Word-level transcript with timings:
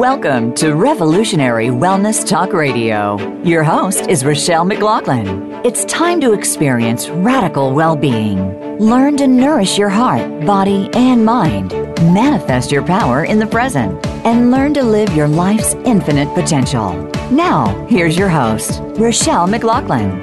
Welcome 0.00 0.54
to 0.54 0.72
Revolutionary 0.76 1.66
Wellness 1.66 2.26
Talk 2.26 2.54
Radio. 2.54 3.18
Your 3.42 3.62
host 3.62 4.08
is 4.08 4.24
Rochelle 4.24 4.64
McLaughlin. 4.64 5.52
It's 5.62 5.84
time 5.84 6.22
to 6.22 6.32
experience 6.32 7.10
radical 7.10 7.74
well 7.74 7.96
being. 7.96 8.78
Learn 8.78 9.18
to 9.18 9.26
nourish 9.26 9.76
your 9.76 9.90
heart, 9.90 10.46
body, 10.46 10.88
and 10.94 11.22
mind. 11.22 11.72
Manifest 12.14 12.72
your 12.72 12.82
power 12.82 13.26
in 13.26 13.38
the 13.38 13.46
present. 13.46 14.06
And 14.24 14.50
learn 14.50 14.72
to 14.72 14.82
live 14.82 15.14
your 15.14 15.28
life's 15.28 15.74
infinite 15.84 16.34
potential. 16.34 16.94
Now, 17.30 17.86
here's 17.90 18.16
your 18.16 18.30
host, 18.30 18.80
Rochelle 18.96 19.48
McLaughlin. 19.48 20.22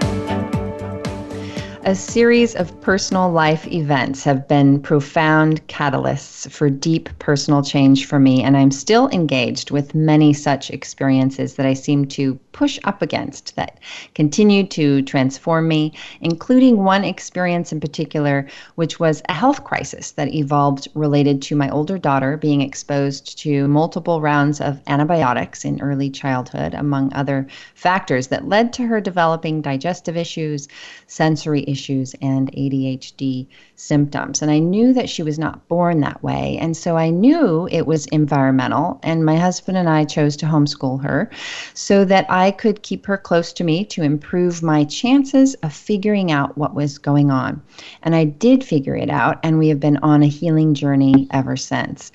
A 1.88 1.96
series 1.96 2.54
of 2.54 2.82
personal 2.82 3.32
life 3.32 3.66
events 3.68 4.22
have 4.26 4.46
been 4.46 4.82
profound 4.82 5.66
catalysts 5.70 6.52
for 6.52 6.70
deep 6.70 7.08
personal 7.18 7.64
change 7.64 8.08
for 8.08 8.20
me, 8.20 8.44
and 8.44 8.58
I'm 8.58 8.72
still 8.72 9.08
engaged 9.08 9.72
with 9.72 9.96
many 9.96 10.34
such 10.34 10.70
experiences 10.70 11.54
that 11.54 11.66
I 11.66 11.74
seem 11.74 12.06
to 12.08 12.38
push 12.52 12.78
up 12.84 13.02
against 13.02 13.56
that 13.56 13.80
continue 14.16 14.66
to 14.66 15.02
transform 15.04 15.70
me, 15.70 15.94
including 16.20 16.84
one 16.84 17.06
experience 17.06 17.72
in 17.72 17.80
particular, 17.80 18.48
which 18.76 19.00
was 19.00 19.22
a 19.30 19.34
health 19.34 19.64
crisis 19.64 20.12
that 20.12 20.34
evolved 20.34 20.90
related 20.94 21.42
to 21.44 21.56
my 21.56 21.70
older 21.70 21.98
daughter 21.98 22.36
being 22.36 22.60
exposed 22.60 23.38
to 23.38 23.66
multiple 23.70 24.20
rounds 24.20 24.60
of 24.60 24.82
antibiotics 24.88 25.64
in 25.64 25.80
early 25.80 26.10
childhood, 26.10 26.74
among 26.74 27.14
other 27.14 27.48
factors 27.76 28.28
that 28.28 28.50
led 28.50 28.74
to 28.74 28.88
her 28.88 29.00
developing 29.00 29.62
digestive 29.62 30.18
issues, 30.18 30.68
sensory 31.06 31.62
issues, 31.62 31.77
and 32.22 32.52
ADHD 32.54 33.48
symptoms. 33.76 34.42
And 34.42 34.52
I 34.52 34.60
knew 34.60 34.94
that 34.94 35.10
she 35.10 35.24
was 35.24 35.38
not 35.38 35.68
born 35.68 36.00
that 36.02 36.24
way. 36.24 36.58
And 36.60 36.76
so 36.76 36.98
I 36.98 37.10
knew 37.10 37.68
it 37.72 37.86
was 37.86 38.06
environmental. 38.08 39.00
And 39.04 39.26
my 39.26 39.38
husband 39.38 39.78
and 39.78 39.90
I 39.90 40.06
chose 40.06 40.36
to 40.38 40.46
homeschool 40.46 41.04
her 41.04 41.30
so 41.74 42.06
that 42.06 42.26
I 42.30 42.52
could 42.52 42.82
keep 42.82 43.06
her 43.06 43.18
close 43.18 43.54
to 43.54 43.64
me 43.64 43.86
to 43.86 44.04
improve 44.04 44.64
my 44.64 44.84
chances 44.84 45.54
of 45.56 45.74
figuring 45.74 46.32
out 46.32 46.58
what 46.58 46.74
was 46.74 46.98
going 46.98 47.32
on. 47.32 47.62
And 48.04 48.16
I 48.16 48.26
did 48.26 48.64
figure 48.64 48.96
it 48.96 49.10
out. 49.10 49.40
And 49.44 49.60
we 49.60 49.70
have 49.70 49.80
been 49.80 49.98
on 49.98 50.24
a 50.24 50.28
healing 50.28 50.74
journey 50.74 51.28
ever 51.32 51.56
since 51.56 52.12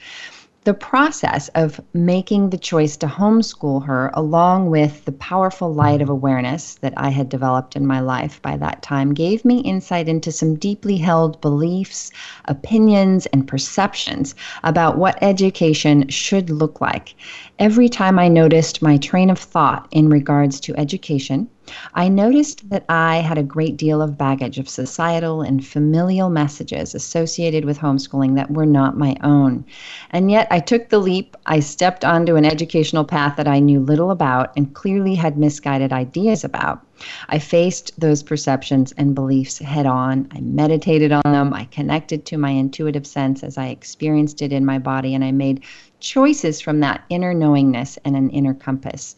the 0.65 0.75
process 0.75 1.49
of 1.57 1.81
making 1.93 2.51
the 2.51 2.59
choice 2.59 2.97
to 2.97 3.07
homeschool 3.09 3.85
her, 3.85 4.13
along 4.15 4.71
with 4.71 5.05
the 5.05 5.13
powerful 5.13 5.75
light 5.75 6.01
of 6.01 6.09
awareness 6.09 6.77
that 6.77 6.95
I 6.97 7.09
had 7.09 7.29
developed 7.29 7.75
in 7.75 7.85
my 7.85 7.99
life 7.99 8.41
by 8.43 8.57
that 8.59 8.81
time, 8.81 9.13
gave 9.13 9.45
me 9.45 9.59
insight 9.59 10.09
into 10.09 10.31
some 10.31 10.55
deeply 10.55 10.99
held 10.99 11.41
beliefs, 11.41 12.13
opinions, 12.45 13.27
and 13.27 13.49
perceptions 13.49 14.37
about 14.63 14.99
what 14.99 15.21
education 15.21 16.07
should 16.09 16.49
look 16.49 16.81
like. 16.81 17.17
Every 17.59 17.89
time 17.89 18.21
I 18.21 18.29
noticed 18.29 18.83
my 18.83 18.99
train 18.99 19.31
of 19.31 19.41
thought 19.41 19.89
in 19.91 20.11
regards 20.11 20.61
to 20.61 20.77
education, 20.77 21.49
I 21.95 22.09
noticed 22.09 22.69
that 22.71 22.85
I 22.89 23.17
had 23.17 23.39
a 23.39 23.43
great 23.43 23.77
deal 23.77 24.03
of 24.03 24.19
baggage 24.19 24.59
of 24.59 24.69
societal 24.69 25.43
and 25.43 25.65
familial 25.65 26.31
messages 26.31 26.95
associated 26.95 27.65
with 27.65 27.79
homeschooling 27.79 28.35
that 28.37 28.51
were 28.51 28.67
not 28.67 28.97
my 28.97 29.17
own. 29.23 29.65
And 30.11 30.31
yet 30.31 30.49
I 30.51 30.61
took 30.61 30.89
the 30.89 30.99
leap. 30.99 31.37
I 31.47 31.61
stepped 31.61 32.05
onto 32.05 32.37
an 32.37 32.45
educational 32.45 33.05
path 33.05 33.37
that 33.37 33.49
I 33.49 33.61
knew 33.61 33.81
little 33.81 34.11
about 34.11 34.53
and 34.57 34.75
clearly 34.75 35.15
had 35.15 35.39
misguided 35.39 35.93
ideas 35.93 36.45
about. 36.45 36.85
I 37.29 37.39
faced 37.39 37.99
those 37.99 38.23
perceptions 38.23 38.93
and 38.93 39.15
beliefs 39.15 39.59
head 39.59 39.87
on. 39.87 40.29
I 40.33 40.41
meditated 40.41 41.13
on 41.13 41.23
them. 41.25 41.53
I 41.53 41.65
connected 41.65 42.25
to 42.27 42.39
my 42.39 42.51
intuitive 42.51 43.07
sense 43.07 43.43
as 43.43 43.59
I 43.59 43.69
experienced 43.69 44.43
it 44.43 44.53
in 44.53 44.65
my 44.65 44.79
body, 44.79 45.15
and 45.15 45.25
I 45.25 45.33
made 45.33 45.65
choices 46.01 46.61
from 46.61 46.81
that 46.81 47.05
inner 47.09 47.35
knowingness 47.35 47.99
and 48.05 48.17
an 48.17 48.31
inner 48.31 48.55
compass. 48.55 49.17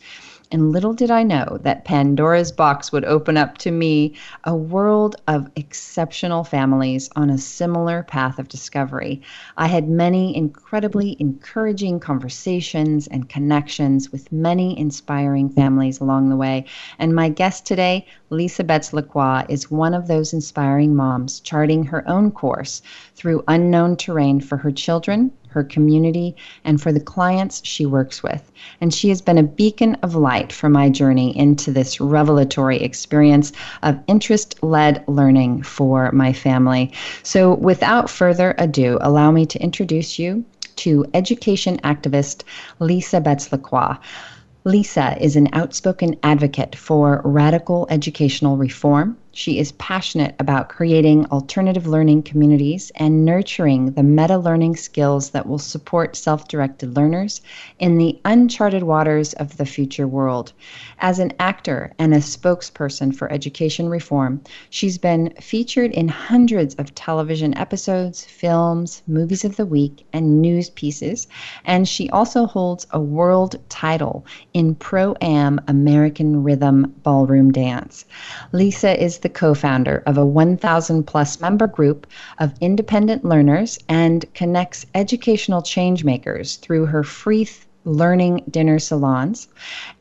And 0.50 0.72
little 0.72 0.92
did 0.92 1.10
I 1.10 1.22
know 1.22 1.58
that 1.62 1.84
Pandora's 1.84 2.52
box 2.52 2.92
would 2.92 3.04
open 3.04 3.36
up 3.36 3.58
to 3.58 3.70
me 3.70 4.14
a 4.44 4.54
world 4.54 5.16
of 5.26 5.50
exceptional 5.56 6.44
families 6.44 7.10
on 7.16 7.30
a 7.30 7.38
similar 7.38 8.02
path 8.02 8.38
of 8.38 8.48
discovery. 8.48 9.22
I 9.56 9.66
had 9.66 9.88
many 9.88 10.36
incredibly 10.36 11.16
encouraging 11.18 11.98
conversations 11.98 13.06
and 13.06 13.28
connections 13.28 14.12
with 14.12 14.30
many 14.30 14.78
inspiring 14.78 15.48
families 15.48 16.00
along 16.00 16.28
the 16.28 16.36
way. 16.36 16.66
And 16.98 17.14
my 17.14 17.30
guest 17.30 17.66
today, 17.66 18.06
Lisa 18.30 18.64
Betts 18.64 18.92
Lacroix, 18.92 19.44
is 19.48 19.70
one 19.70 19.94
of 19.94 20.08
those 20.08 20.32
inspiring 20.32 20.94
moms 20.94 21.40
charting 21.40 21.84
her 21.84 22.06
own 22.08 22.30
course 22.30 22.82
through 23.14 23.44
unknown 23.48 23.96
terrain 23.96 24.40
for 24.40 24.56
her 24.56 24.72
children 24.72 25.30
her 25.54 25.64
community, 25.64 26.36
and 26.64 26.82
for 26.82 26.92
the 26.92 27.00
clients 27.00 27.62
she 27.64 27.86
works 27.86 28.22
with. 28.22 28.52
And 28.80 28.92
she 28.92 29.08
has 29.08 29.22
been 29.22 29.38
a 29.38 29.42
beacon 29.42 29.94
of 30.02 30.16
light 30.16 30.52
for 30.52 30.68
my 30.68 30.90
journey 30.90 31.36
into 31.36 31.70
this 31.70 32.00
revelatory 32.00 32.82
experience 32.82 33.52
of 33.82 33.98
interest 34.08 34.62
led 34.62 35.04
learning 35.06 35.62
for 35.62 36.10
my 36.12 36.32
family. 36.32 36.92
So, 37.22 37.54
without 37.54 38.10
further 38.10 38.54
ado, 38.58 38.98
allow 39.00 39.30
me 39.30 39.46
to 39.46 39.62
introduce 39.62 40.18
you 40.18 40.44
to 40.76 41.06
education 41.14 41.78
activist 41.78 42.42
Lisa 42.80 43.20
Betts 43.20 43.52
Lacroix. 43.52 43.96
Lisa 44.64 45.16
is 45.22 45.36
an 45.36 45.48
outspoken 45.52 46.16
advocate 46.24 46.74
for 46.74 47.20
radical 47.24 47.86
educational 47.90 48.56
reform 48.56 49.16
she 49.34 49.58
is 49.58 49.72
passionate 49.72 50.36
about 50.38 50.68
creating 50.68 51.26
alternative 51.26 51.88
learning 51.88 52.22
communities 52.22 52.92
and 52.94 53.24
nurturing 53.24 53.90
the 53.92 54.02
meta 54.02 54.38
learning 54.38 54.76
skills 54.76 55.30
that 55.30 55.46
will 55.46 55.58
support 55.58 56.14
self 56.14 56.46
directed 56.46 56.94
learners 56.94 57.40
in 57.80 57.98
the 57.98 58.16
uncharted 58.24 58.84
waters 58.84 59.32
of 59.34 59.56
the 59.56 59.66
future 59.66 60.06
world. 60.06 60.52
As 61.00 61.18
an 61.18 61.32
actor 61.40 61.92
and 61.98 62.14
a 62.14 62.18
spokesperson 62.18 63.14
for 63.14 63.30
education 63.32 63.88
reform, 63.88 64.40
she's 64.70 64.98
been 64.98 65.34
featured 65.40 65.90
in 65.90 66.06
hundreds 66.06 66.76
of 66.76 66.94
television 66.94 67.56
episodes, 67.58 68.24
films, 68.24 69.02
movies 69.08 69.44
of 69.44 69.56
the 69.56 69.66
week, 69.66 70.06
and 70.12 70.40
news 70.40 70.70
pieces. 70.70 71.26
And 71.64 71.88
she 71.88 72.08
also 72.10 72.46
holds 72.46 72.86
a 72.92 73.00
world 73.00 73.58
title 73.68 74.24
in 74.52 74.76
Pro 74.76 75.16
Am 75.20 75.60
American 75.66 76.44
Rhythm 76.44 76.94
Ballroom 77.02 77.50
Dance. 77.50 78.04
Lisa 78.52 79.02
is 79.02 79.18
the 79.24 79.28
co 79.30 79.54
founder 79.54 80.02
of 80.04 80.18
a 80.18 80.26
1,000 80.26 81.02
plus 81.04 81.40
member 81.40 81.66
group 81.66 82.06
of 82.38 82.52
independent 82.60 83.24
learners 83.24 83.78
and 83.88 84.22
connects 84.34 84.84
educational 84.94 85.62
changemakers 85.62 86.60
through 86.60 86.84
her 86.84 87.02
free 87.02 87.48
learning 87.86 88.44
dinner 88.50 88.78
salons 88.78 89.48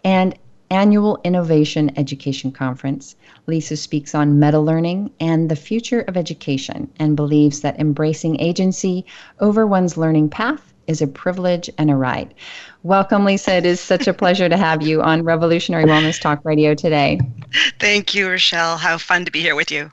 and 0.04 0.38
annual 0.70 1.22
Innovation 1.24 1.92
Education 1.98 2.52
Conference. 2.52 3.16
Lisa 3.48 3.78
speaks 3.78 4.14
on 4.14 4.40
meta 4.40 4.60
learning 4.60 5.12
and 5.22 5.50
the 5.50 5.56
future 5.56 6.02
of 6.02 6.18
education 6.18 6.90
and 6.98 7.16
believes 7.16 7.62
that 7.62 7.80
embracing 7.80 8.42
agency 8.42 9.06
over 9.40 9.66
one's 9.66 9.96
learning 9.96 10.30
path 10.30 10.73
is 10.88 11.02
a 11.02 11.08
privilege 11.08 11.70
and 11.78 11.90
a 11.90 11.96
right. 11.96 12.32
Welcome, 12.84 13.26
Lisa. 13.26 13.56
It 13.56 13.66
is 13.66 13.80
such 13.80 14.08
a 14.08 14.14
pleasure 14.14 14.50
to 14.50 14.58
have 14.58 14.82
you 14.82 15.02
on 15.02 15.24
Revolutionary 15.24 15.86
Wellness 15.86 16.20
Talk 16.20 16.40
Radio 16.44 16.76
today. 16.76 17.20
Thank 17.80 18.14
you, 18.14 18.30
Rochelle. 18.30 18.78
How 18.78 18.98
fun 18.98 19.26
to 19.26 19.32
be 19.32 19.42
here 19.42 19.56
with 19.56 19.72
you. 19.72 19.92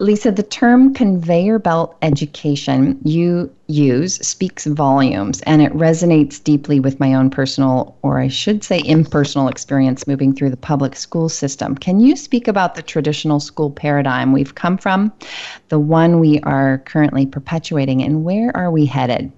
Lisa, 0.00 0.30
the 0.30 0.44
term 0.44 0.94
conveyor 0.94 1.58
belt 1.58 1.96
education 2.02 3.00
you 3.04 3.52
use 3.66 4.14
speaks 4.24 4.64
volumes 4.64 5.40
and 5.42 5.60
it 5.60 5.72
resonates 5.72 6.42
deeply 6.42 6.78
with 6.78 7.00
my 7.00 7.14
own 7.14 7.30
personal, 7.30 7.96
or 8.02 8.20
I 8.20 8.28
should 8.28 8.62
say 8.62 8.80
impersonal 8.84 9.48
experience 9.48 10.06
moving 10.06 10.32
through 10.32 10.50
the 10.50 10.56
public 10.56 10.94
school 10.94 11.28
system. 11.28 11.74
Can 11.74 11.98
you 11.98 12.14
speak 12.14 12.46
about 12.46 12.76
the 12.76 12.82
traditional 12.82 13.40
school 13.40 13.70
paradigm 13.70 14.32
we've 14.32 14.54
come 14.54 14.78
from, 14.78 15.12
the 15.68 15.80
one 15.80 16.20
we 16.20 16.38
are 16.40 16.78
currently 16.78 17.26
perpetuating, 17.26 18.02
and 18.02 18.24
where 18.24 18.56
are 18.56 18.70
we 18.70 18.86
headed? 18.86 19.32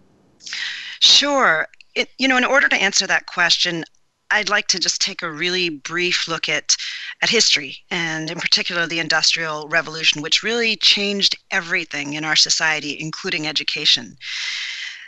Sure 1.01 1.67
it, 1.95 2.11
you 2.19 2.29
know, 2.29 2.37
in 2.37 2.45
order 2.45 2.69
to 2.69 2.83
answer 2.83 3.07
that 3.07 3.27
question, 3.27 3.85
I'd 4.31 4.49
like 4.49 4.69
to 4.69 4.79
just 4.79 5.01
take 5.01 5.23
a 5.23 5.31
really 5.31 5.69
brief 5.69 6.29
look 6.29 6.49
at, 6.49 6.77
at 7.21 7.31
history, 7.31 7.79
and 7.91 8.31
in 8.31 8.39
particular 8.39 8.87
the 8.87 9.01
Industrial 9.01 9.69
Revolution, 9.69 10.23
which 10.23 10.43
really 10.43 10.77
changed 10.77 11.37
everything 11.51 12.15
in 12.15 12.25
our 12.25 12.37
society, 12.37 12.99
including 13.01 13.47
education. 13.47 14.17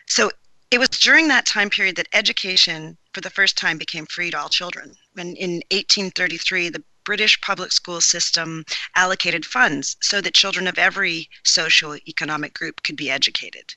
So 0.07 0.33
it 0.73 0.79
was 0.79 0.89
during 0.89 1.29
that 1.29 1.47
time 1.47 1.71
period 1.71 1.97
that 1.97 2.09
education, 2.13 2.99
for 3.15 3.21
the 3.21 3.31
first 3.31 3.57
time, 3.57 3.79
became 3.79 4.07
free 4.07 4.31
to 4.33 4.39
all 4.39 4.49
children. 4.49 4.97
When 5.13 5.37
in 5.37 5.63
1833, 5.71 6.71
the 6.71 6.83
British 7.05 7.41
public 7.41 7.73
school 7.73 8.01
system 8.01 8.65
allocated 8.97 9.45
funds 9.47 9.97
so 10.01 10.21
that 10.21 10.35
children 10.35 10.67
of 10.67 10.79
every 10.79 11.29
socio-economic 11.45 12.55
group 12.55 12.83
could 12.83 12.97
be 12.97 13.11
educated 13.11 13.75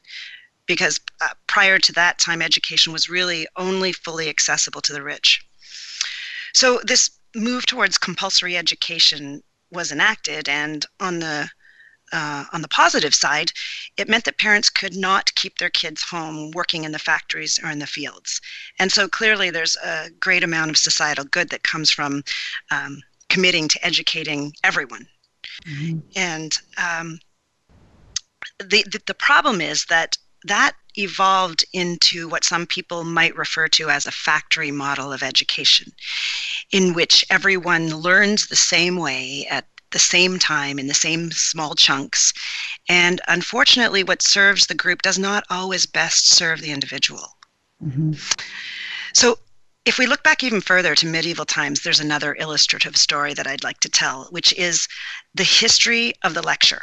because 0.66 1.00
uh, 1.22 1.30
prior 1.48 1.80
to 1.80 1.92
that 1.94 2.18
time, 2.20 2.42
education 2.42 2.94
was 2.94 3.10
really 3.10 3.48
only 3.56 3.92
fully 3.92 4.30
accessible 4.30 4.82
to 4.82 4.94
the 4.94 5.04
rich. 5.04 5.46
So 6.54 6.80
this 6.84 7.12
move 7.36 7.66
towards 7.66 7.98
compulsory 7.98 8.58
education 8.58 9.44
was 9.72 9.92
enacted, 9.92 10.48
and 10.50 10.86
on 11.00 11.20
the 11.20 11.50
uh, 12.12 12.46
on 12.54 12.62
the 12.62 12.68
positive 12.68 13.14
side, 13.14 13.52
it 13.98 14.08
meant 14.08 14.26
that 14.26 14.38
parents 14.38 14.70
could 14.70 14.96
not 14.96 15.34
keep 15.36 15.58
their 15.58 15.72
kids 15.72 16.04
home 16.04 16.52
working 16.52 16.84
in 16.84 16.92
the 16.92 17.00
factories 17.00 17.60
or 17.64 17.70
in 17.70 17.80
the 17.80 17.88
fields. 17.88 18.42
And 18.80 18.92
so 18.92 19.08
clearly, 19.08 19.50
there's 19.50 19.76
a 19.78 20.10
great 20.20 20.44
amount 20.44 20.70
of 20.70 20.78
societal 20.78 21.26
good 21.26 21.50
that 21.50 21.64
comes 21.64 21.90
from 21.90 22.24
um, 22.72 23.02
committing 23.30 23.68
to 23.70 23.86
educating 23.86 24.54
everyone. 24.64 25.08
Mm-hmm. 25.68 26.00
And 26.16 26.58
um, 26.78 27.20
the, 28.60 28.84
the, 28.84 29.02
the 29.08 29.14
problem 29.14 29.60
is 29.60 29.86
that 29.86 30.18
that 30.46 30.74
evolved 30.98 31.66
into 31.74 32.28
what 32.28 32.44
some 32.44 32.66
people 32.66 33.04
might 33.04 33.36
refer 33.36 33.68
to 33.68 33.90
as 33.90 34.06
a 34.06 34.12
factory 34.12 34.72
model 34.72 35.12
of 35.12 35.24
education, 35.24 35.92
in 36.72 36.94
which 36.94 37.26
everyone 37.30 37.90
learns 37.90 38.48
the 38.48 38.56
same 38.56 38.96
way 38.96 39.46
at 39.50 39.68
the 39.92 40.00
same 40.00 40.40
time 40.40 40.78
in 40.78 40.88
the 40.88 40.94
same 40.94 41.32
small 41.32 41.76
chunks. 41.76 42.34
And 42.90 43.22
unfortunately, 43.28 44.04
what 44.04 44.22
serves 44.22 44.68
the 44.68 44.76
group 44.76 45.02
does 45.02 45.18
not 45.18 45.46
always 45.50 45.86
best 45.86 46.28
serve 46.28 46.62
the 46.62 46.72
individual. 46.72 47.38
Mm-hmm. 47.84 48.14
So, 49.14 49.40
if 49.86 50.00
we 50.00 50.08
look 50.08 50.24
back 50.24 50.44
even 50.44 50.62
further 50.62 50.96
to 50.96 51.06
medieval 51.06 51.46
times, 51.46 51.82
there's 51.82 52.00
another 52.00 52.36
illustrative 52.40 52.98
story 52.98 53.36
that 53.36 53.46
I'd 53.46 53.64
like 53.64 53.80
to 53.82 53.90
tell, 53.90 54.26
which 54.32 54.52
is 54.54 54.88
the 55.36 55.44
history 55.44 56.14
of 56.24 56.34
the 56.34 56.42
lecture. 56.42 56.82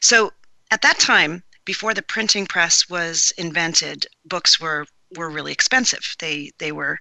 So, 0.00 0.32
at 0.70 0.82
that 0.82 0.98
time, 0.98 1.42
before 1.66 1.92
the 1.92 2.00
printing 2.02 2.46
press 2.46 2.88
was 2.88 3.32
invented, 3.36 4.06
books 4.24 4.58
were 4.58 4.86
were 5.16 5.28
really 5.28 5.52
expensive. 5.52 6.16
They 6.18 6.52
they 6.58 6.72
were 6.72 6.98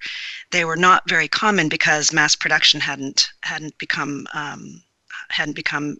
they 0.51 0.65
were 0.65 0.75
not 0.75 1.07
very 1.07 1.29
common 1.29 1.69
because 1.69 2.11
mass 2.11 2.35
production 2.35 2.81
hadn't 2.81 3.29
hadn't 3.43 3.77
become 3.77 4.27
um, 4.33 4.83
hadn't 5.29 5.55
become 5.55 5.97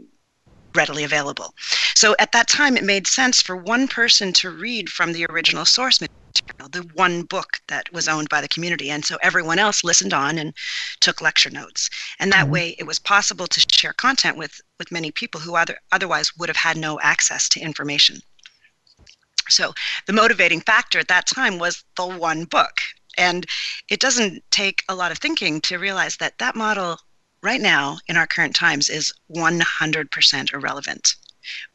readily 0.76 1.04
available. 1.06 1.56
So 1.96 2.16
at 2.20 2.34
that 2.34 2.48
time, 2.48 2.76
it 2.76 2.84
made 2.84 3.08
sense 3.08 3.42
for 3.42 3.56
one 3.56 3.88
person 3.88 4.34
to 4.34 4.50
read 4.50 4.90
from 4.90 5.14
the 5.14 5.26
original 5.30 5.66
source 5.66 6.02
material, 6.02 6.70
the 6.70 6.88
one 6.94 7.24
book 7.24 7.62
that 7.68 7.92
was 7.94 8.10
owned 8.10 8.28
by 8.28 8.42
the 8.42 8.50
community. 8.50 8.92
And 8.92 9.06
so 9.06 9.18
everyone 9.22 9.58
else 9.58 9.86
listened 9.86 10.14
on 10.14 10.38
and 10.38 10.54
took 11.00 11.22
lecture 11.22 11.50
notes. 11.50 11.90
And 12.20 12.32
that 12.32 12.44
mm-hmm. 12.44 12.52
way, 12.52 12.76
it 12.78 12.86
was 12.86 13.00
possible 13.00 13.48
to 13.48 13.66
share 13.72 13.94
content 13.94 14.36
with, 14.36 14.60
with 14.78 14.92
many 14.92 15.12
people 15.12 15.40
who 15.40 15.56
other, 15.56 15.80
otherwise 15.94 16.36
would 16.36 16.50
have 16.50 16.58
had 16.58 16.76
no 16.76 17.00
access 17.00 17.48
to 17.50 17.62
information. 17.62 18.22
So 19.50 19.74
the 20.06 20.14
motivating 20.14 20.62
factor 20.62 21.00
at 21.00 21.08
that 21.08 21.28
time 21.28 21.60
was 21.60 21.84
the 21.96 22.08
one 22.08 22.46
book. 22.46 22.82
And 23.18 23.46
it 23.90 24.00
doesn't 24.00 24.44
take 24.52 24.84
a 24.90 24.96
lot 24.96 25.12
of 25.12 25.18
thinking 25.18 25.62
to 25.62 25.80
realize 25.80 26.18
that 26.18 26.38
that 26.40 26.56
model 26.56 27.00
right 27.42 27.62
now 27.62 28.00
in 28.08 28.18
our 28.18 28.28
current 28.28 28.56
times 28.56 28.90
is 28.90 29.14
100% 29.34 30.54
irrelevant. 30.54 31.16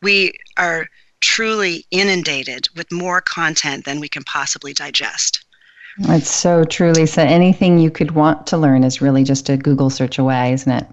We 0.03 0.33
are 0.57 0.89
truly 1.21 1.87
inundated 1.91 2.69
with 2.75 2.91
more 2.91 3.21
content 3.21 3.85
than 3.85 4.01
we 4.01 4.09
can 4.09 4.25
possibly 4.25 4.73
digest. 4.73 5.45
It's 5.99 6.31
so 6.31 6.65
true, 6.65 6.93
Lisa. 6.93 7.23
anything 7.23 7.79
you 7.79 7.91
could 7.91 8.13
want 8.13 8.47
to 8.49 8.57
learn 8.57 8.85
is 8.85 9.03
really 9.03 9.25
just 9.25 9.49
a 9.49 9.57
Google 9.57 9.91
search 9.91 10.19
away, 10.19 10.53
isn't 10.53 10.71
it? 10.71 10.87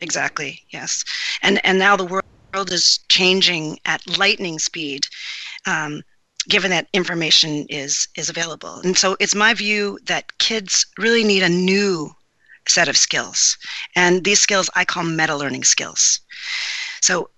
Exactly. 0.00 0.60
Yes. 0.70 1.04
And 1.42 1.64
and 1.64 1.78
now 1.78 1.96
the 1.96 2.04
world 2.04 2.72
is 2.72 2.98
changing 3.08 3.78
at 3.84 4.18
lightning 4.18 4.58
speed. 4.58 5.06
Um, 5.66 6.02
given 6.48 6.70
that 6.70 6.88
information 6.92 7.66
is 7.68 8.08
is 8.16 8.28
available. 8.28 8.80
And 8.84 8.96
so 8.96 9.16
it's 9.20 9.34
my 9.34 9.54
view 9.54 9.98
that 10.04 10.38
kids 10.38 10.86
really 10.98 11.24
need 11.24 11.42
a 11.42 11.48
new 11.48 12.10
set 12.68 12.88
of 12.88 12.96
skills. 12.96 13.56
And 13.94 14.24
these 14.24 14.40
skills 14.40 14.70
I 14.74 14.84
call 14.84 15.04
meta 15.04 15.36
learning 15.36 15.64
skills. 15.64 16.20
So 17.00 17.30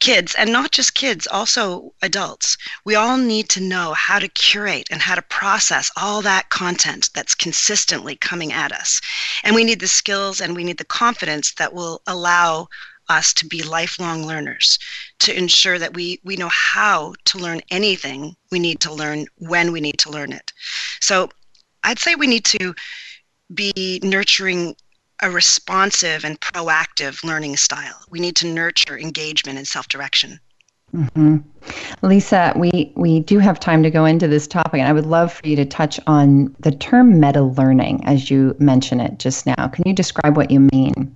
kids 0.00 0.34
and 0.34 0.52
not 0.52 0.70
just 0.70 0.94
kids 0.94 1.26
also 1.26 1.94
adults 2.02 2.58
we 2.84 2.94
all 2.94 3.16
need 3.16 3.48
to 3.48 3.60
know 3.60 3.94
how 3.94 4.18
to 4.18 4.28
curate 4.28 4.86
and 4.90 5.00
how 5.00 5.14
to 5.14 5.22
process 5.22 5.90
all 5.96 6.20
that 6.20 6.50
content 6.50 7.08
that's 7.14 7.34
consistently 7.34 8.16
coming 8.16 8.52
at 8.52 8.72
us 8.72 9.00
and 9.44 9.54
we 9.54 9.64
need 9.64 9.80
the 9.80 9.88
skills 9.88 10.40
and 10.40 10.54
we 10.54 10.64
need 10.64 10.78
the 10.78 10.84
confidence 10.84 11.54
that 11.54 11.72
will 11.72 12.02
allow 12.06 12.68
us 13.08 13.32
to 13.34 13.46
be 13.46 13.62
lifelong 13.62 14.26
learners, 14.26 14.78
to 15.20 15.36
ensure 15.36 15.78
that 15.78 15.94
we, 15.94 16.20
we 16.24 16.36
know 16.36 16.48
how 16.48 17.14
to 17.26 17.38
learn 17.38 17.60
anything 17.70 18.34
we 18.50 18.58
need 18.58 18.80
to 18.80 18.92
learn 18.92 19.26
when 19.38 19.72
we 19.72 19.80
need 19.80 19.98
to 19.98 20.10
learn 20.10 20.32
it. 20.32 20.52
So 21.00 21.28
I'd 21.82 21.98
say 21.98 22.14
we 22.14 22.26
need 22.26 22.44
to 22.46 22.74
be 23.52 24.00
nurturing 24.02 24.76
a 25.22 25.30
responsive 25.30 26.24
and 26.24 26.40
proactive 26.40 27.22
learning 27.24 27.56
style. 27.56 28.00
We 28.10 28.20
need 28.20 28.36
to 28.36 28.46
nurture 28.46 28.98
engagement 28.98 29.58
and 29.58 29.66
self 29.66 29.88
direction. 29.88 30.40
Mm-hmm. 30.94 31.38
Lisa, 32.06 32.52
we, 32.56 32.92
we 32.94 33.20
do 33.20 33.38
have 33.38 33.58
time 33.58 33.82
to 33.82 33.90
go 33.90 34.04
into 34.04 34.28
this 34.28 34.46
topic, 34.46 34.74
and 34.74 34.88
I 34.88 34.92
would 34.92 35.06
love 35.06 35.32
for 35.32 35.46
you 35.46 35.56
to 35.56 35.64
touch 35.64 35.98
on 36.06 36.54
the 36.60 36.70
term 36.70 37.18
meta 37.18 37.42
learning 37.42 38.04
as 38.04 38.30
you 38.30 38.54
mention 38.58 39.00
it 39.00 39.18
just 39.18 39.46
now. 39.46 39.68
Can 39.68 39.82
you 39.86 39.92
describe 39.92 40.36
what 40.36 40.50
you 40.50 40.60
mean? 40.72 41.14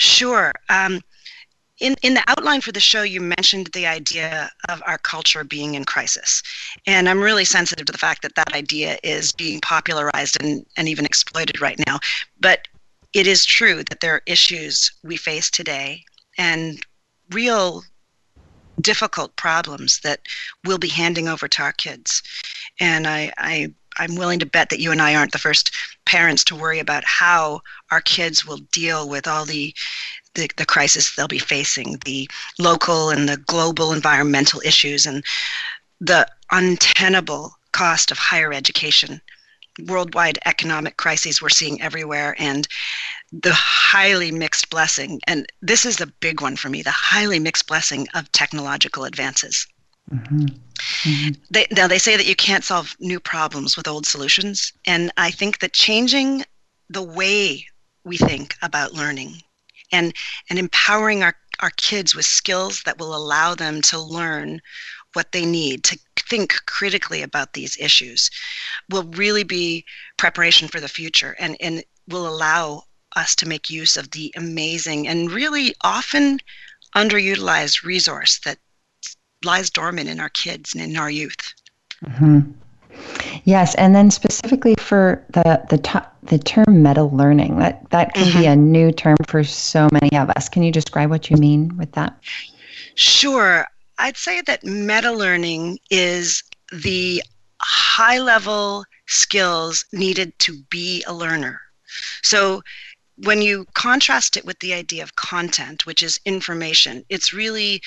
Sure. 0.00 0.52
Um, 0.70 1.02
in, 1.78 1.94
in 2.02 2.14
the 2.14 2.24
outline 2.26 2.62
for 2.62 2.72
the 2.72 2.80
show, 2.80 3.02
you 3.02 3.20
mentioned 3.20 3.68
the 3.74 3.86
idea 3.86 4.50
of 4.70 4.82
our 4.86 4.96
culture 4.96 5.44
being 5.44 5.74
in 5.74 5.84
crisis. 5.84 6.42
And 6.86 7.06
I'm 7.06 7.20
really 7.20 7.44
sensitive 7.44 7.84
to 7.86 7.92
the 7.92 7.98
fact 7.98 8.22
that 8.22 8.34
that 8.34 8.54
idea 8.54 8.98
is 9.02 9.32
being 9.32 9.60
popularized 9.60 10.42
and, 10.42 10.64
and 10.78 10.88
even 10.88 11.04
exploited 11.04 11.60
right 11.60 11.78
now. 11.86 11.98
But 12.40 12.66
it 13.12 13.26
is 13.26 13.44
true 13.44 13.82
that 13.84 14.00
there 14.00 14.14
are 14.14 14.22
issues 14.24 14.90
we 15.02 15.18
face 15.18 15.50
today 15.50 16.02
and 16.38 16.80
real 17.30 17.82
difficult 18.80 19.36
problems 19.36 20.00
that 20.00 20.20
we'll 20.64 20.78
be 20.78 20.88
handing 20.88 21.28
over 21.28 21.46
to 21.46 21.62
our 21.62 21.72
kids. 21.72 22.22
And 22.78 23.06
I, 23.06 23.32
I 23.36 23.72
I'm 23.98 24.16
willing 24.16 24.38
to 24.38 24.46
bet 24.46 24.70
that 24.70 24.80
you 24.80 24.92
and 24.92 25.02
I 25.02 25.14
aren't 25.14 25.32
the 25.32 25.38
first 25.38 25.74
parents 26.06 26.44
to 26.44 26.56
worry 26.56 26.78
about 26.78 27.04
how 27.04 27.60
our 27.90 28.00
kids 28.00 28.46
will 28.46 28.58
deal 28.72 29.08
with 29.08 29.26
all 29.26 29.44
the 29.44 29.74
the, 30.34 30.48
the 30.56 30.66
crisis 30.66 31.14
they'll 31.14 31.26
be 31.26 31.40
facing, 31.40 31.96
the 32.04 32.30
local 32.58 33.10
and 33.10 33.28
the 33.28 33.36
global 33.36 33.92
environmental 33.92 34.60
issues, 34.64 35.04
and 35.04 35.24
the 36.00 36.26
untenable 36.52 37.56
cost 37.72 38.10
of 38.10 38.18
higher 38.18 38.52
education, 38.52 39.20
worldwide 39.86 40.38
economic 40.46 40.96
crises 40.96 41.42
we're 41.42 41.48
seeing 41.48 41.80
everywhere, 41.82 42.36
and 42.38 42.68
the 43.32 43.52
highly 43.52 44.30
mixed 44.30 44.70
blessing. 44.70 45.20
And 45.26 45.46
this 45.62 45.84
is 45.84 45.96
the 45.96 46.12
big 46.20 46.40
one 46.40 46.56
for 46.56 46.68
me 46.68 46.82
the 46.82 46.90
highly 46.90 47.38
mixed 47.38 47.66
blessing 47.66 48.06
of 48.14 48.30
technological 48.32 49.04
advances. 49.04 49.66
Mm-hmm. 50.12 50.46
Mm-hmm. 50.46 51.42
They, 51.50 51.66
now, 51.70 51.86
they 51.86 51.98
say 51.98 52.16
that 52.16 52.26
you 52.26 52.34
can't 52.34 52.64
solve 52.64 52.96
new 52.98 53.20
problems 53.20 53.76
with 53.76 53.86
old 53.86 54.06
solutions. 54.06 54.72
And 54.86 55.12
I 55.16 55.30
think 55.30 55.60
that 55.60 55.72
changing 55.72 56.44
the 56.88 57.02
way 57.02 57.66
we 58.04 58.16
think 58.16 58.56
about 58.62 58.92
learning 58.92 59.42
and, 59.92 60.14
and 60.48 60.58
empowering 60.58 61.22
our, 61.22 61.34
our 61.60 61.70
kids 61.76 62.14
with 62.14 62.26
skills 62.26 62.82
that 62.84 62.98
will 62.98 63.14
allow 63.14 63.54
them 63.54 63.82
to 63.82 63.98
learn 63.98 64.60
what 65.14 65.32
they 65.32 65.44
need 65.44 65.84
to 65.84 65.98
think 66.16 66.54
critically 66.66 67.22
about 67.22 67.52
these 67.52 67.76
issues 67.78 68.30
will 68.88 69.02
really 69.14 69.42
be 69.42 69.84
preparation 70.16 70.68
for 70.68 70.80
the 70.80 70.88
future 70.88 71.34
and, 71.38 71.56
and 71.60 71.82
will 72.08 72.28
allow 72.28 72.84
us 73.16 73.34
to 73.34 73.48
make 73.48 73.70
use 73.70 73.96
of 73.96 74.10
the 74.12 74.32
amazing 74.36 75.08
and 75.08 75.30
really 75.30 75.74
often 75.82 76.38
underutilized 76.94 77.82
resource 77.82 78.38
that 78.44 78.58
lies 79.44 79.70
dormant 79.70 80.08
in 80.08 80.20
our 80.20 80.28
kids 80.28 80.74
and 80.74 80.82
in 80.82 80.96
our 80.96 81.10
youth. 81.10 81.54
Mm-hmm. 82.04 82.52
Yes, 83.44 83.74
and 83.76 83.94
then 83.94 84.10
specifically 84.10 84.74
for 84.78 85.24
the 85.30 85.64
the 85.70 85.78
t- 85.78 86.08
the 86.22 86.38
term 86.38 86.82
meta 86.82 87.04
learning, 87.04 87.58
that 87.58 87.88
that 87.90 88.14
can 88.14 88.26
mm-hmm. 88.26 88.40
be 88.40 88.46
a 88.46 88.56
new 88.56 88.92
term 88.92 89.16
for 89.26 89.42
so 89.44 89.88
many 89.92 90.16
of 90.16 90.30
us. 90.30 90.48
Can 90.48 90.62
you 90.62 90.72
describe 90.72 91.10
what 91.10 91.30
you 91.30 91.36
mean 91.36 91.76
with 91.76 91.92
that? 91.92 92.18
Sure. 92.94 93.66
I'd 93.98 94.16
say 94.16 94.40
that 94.42 94.64
meta 94.64 95.12
learning 95.12 95.78
is 95.90 96.42
the 96.72 97.22
high 97.60 98.18
level 98.18 98.84
skills 99.06 99.84
needed 99.92 100.38
to 100.40 100.56
be 100.70 101.04
a 101.06 101.12
learner. 101.12 101.60
So 102.22 102.62
when 103.16 103.42
you 103.42 103.66
contrast 103.74 104.36
it 104.36 104.44
with 104.44 104.58
the 104.60 104.72
idea 104.72 105.02
of 105.02 105.16
content, 105.16 105.84
which 105.84 106.02
is 106.02 106.20
information, 106.24 107.04
it's 107.08 107.32
really 107.32 107.82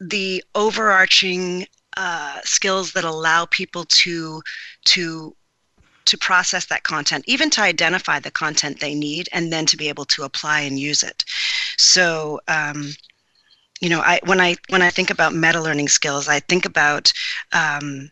the 0.00 0.44
overarching 0.54 1.66
uh, 1.96 2.40
skills 2.44 2.92
that 2.92 3.04
allow 3.04 3.46
people 3.46 3.84
to 3.84 4.42
to 4.84 5.34
to 6.06 6.16
process 6.18 6.66
that 6.66 6.84
content, 6.84 7.24
even 7.26 7.50
to 7.50 7.60
identify 7.60 8.20
the 8.20 8.30
content 8.30 8.78
they 8.78 8.94
need, 8.94 9.28
and 9.32 9.52
then 9.52 9.66
to 9.66 9.76
be 9.76 9.88
able 9.88 10.04
to 10.04 10.22
apply 10.22 10.60
and 10.60 10.78
use 10.78 11.02
it. 11.02 11.24
So, 11.76 12.40
um, 12.48 12.92
you 13.80 13.88
know, 13.88 14.00
I 14.00 14.20
when 14.24 14.40
I 14.40 14.56
when 14.68 14.82
I 14.82 14.90
think 14.90 15.10
about 15.10 15.34
meta 15.34 15.60
learning 15.60 15.88
skills, 15.88 16.28
I 16.28 16.40
think 16.40 16.64
about 16.64 17.12
um, 17.52 18.10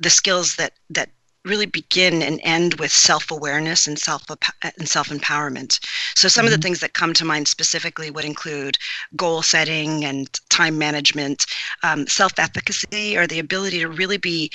the 0.00 0.10
skills 0.10 0.56
that 0.56 0.74
that 0.90 1.10
really 1.44 1.66
begin 1.66 2.22
and 2.22 2.40
end 2.42 2.74
with 2.74 2.92
self-awareness 2.92 3.86
and 3.86 3.98
self 3.98 4.24
and 4.62 4.88
self-empowerment. 4.88 5.78
So 6.14 6.28
some 6.28 6.44
mm-hmm. 6.44 6.46
of 6.46 6.50
the 6.50 6.56
mm-hmm. 6.56 6.62
things 6.62 6.80
that 6.80 6.92
come 6.92 7.14
to 7.14 7.24
mind 7.24 7.48
specifically 7.48 8.10
would 8.10 8.24
include 8.24 8.76
goal 9.16 9.42
setting 9.42 10.04
and 10.04 10.28
time 10.50 10.76
management, 10.76 11.46
um, 11.82 12.06
self-efficacy, 12.06 13.16
or 13.16 13.26
the 13.26 13.38
ability 13.38 13.78
to 13.80 13.88
really 13.88 14.18
be 14.18 14.50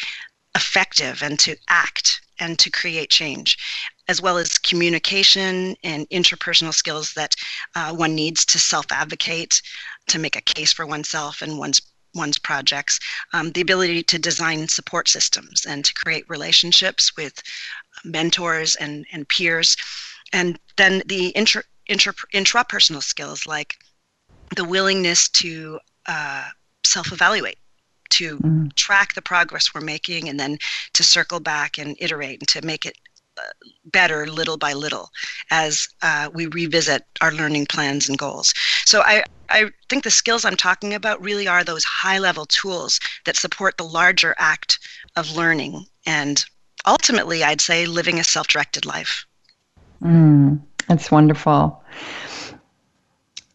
effective 0.55 1.21
and 1.21 1.39
to 1.39 1.55
act 1.69 2.21
and 2.39 2.59
to 2.59 2.69
create 2.69 3.09
change, 3.09 3.57
as 4.07 4.21
well 4.21 4.37
as 4.37 4.57
communication 4.57 5.75
and 5.83 6.07
interpersonal 6.09 6.73
skills 6.73 7.13
that 7.13 7.35
uh, 7.75 7.93
one 7.93 8.13
needs 8.13 8.45
to 8.45 8.59
self-advocate, 8.59 9.61
to 10.07 10.19
make 10.19 10.35
a 10.35 10.41
case 10.41 10.71
for 10.71 10.85
oneself 10.85 11.41
and 11.41 11.57
one's 11.57 11.81
one's 12.15 12.37
projects, 12.37 12.99
um, 13.33 13.51
the 13.51 13.61
ability 13.61 14.03
to 14.03 14.17
design 14.17 14.67
support 14.67 15.07
systems 15.07 15.65
and 15.65 15.85
to 15.85 15.93
create 15.93 16.29
relationships 16.29 17.15
with 17.15 17.43
mentors 18.03 18.75
and, 18.75 19.05
and 19.11 19.27
peers, 19.27 19.75
and 20.33 20.59
then 20.77 21.03
the 21.05 21.27
intra, 21.29 21.63
intra, 21.87 22.13
intrapersonal 22.33 23.03
skills 23.03 23.45
like 23.45 23.77
the 24.55 24.63
willingness 24.63 25.29
to 25.29 25.79
uh, 26.07 26.49
self-evaluate 26.83 27.57
to 28.09 28.37
mm. 28.39 28.73
track 28.75 29.13
the 29.13 29.21
progress 29.21 29.73
we're 29.73 29.81
making 29.81 30.29
and 30.29 30.39
then 30.39 30.57
to 30.93 31.03
circle 31.03 31.39
back 31.39 31.77
and 31.77 31.97
iterate 31.99 32.39
and 32.39 32.47
to 32.47 32.65
make 32.65 32.85
it 32.85 32.97
better 33.85 34.27
little 34.27 34.57
by 34.57 34.73
little 34.73 35.09
as 35.51 35.87
uh, 36.01 36.29
we 36.33 36.47
revisit 36.47 37.05
our 37.21 37.31
learning 37.31 37.65
plans 37.65 38.09
and 38.09 38.17
goals. 38.17 38.53
So 38.85 39.01
I, 39.01 39.23
I 39.49 39.69
think 39.89 40.03
the 40.03 40.11
skills 40.11 40.45
I'm 40.45 40.55
talking 40.55 40.93
about 40.93 41.21
really 41.21 41.47
are 41.47 41.63
those 41.63 41.83
high 41.83 42.19
level 42.19 42.45
tools 42.45 42.99
that 43.25 43.35
support 43.35 43.77
the 43.77 43.83
larger 43.83 44.35
act 44.37 44.79
of 45.15 45.35
learning 45.35 45.85
and 46.05 46.43
ultimately, 46.85 47.43
I'd 47.43 47.61
say, 47.61 47.85
living 47.85 48.19
a 48.19 48.23
self 48.23 48.47
directed 48.47 48.85
life. 48.85 49.25
Mm, 50.03 50.61
that's 50.87 51.11
wonderful. 51.11 51.83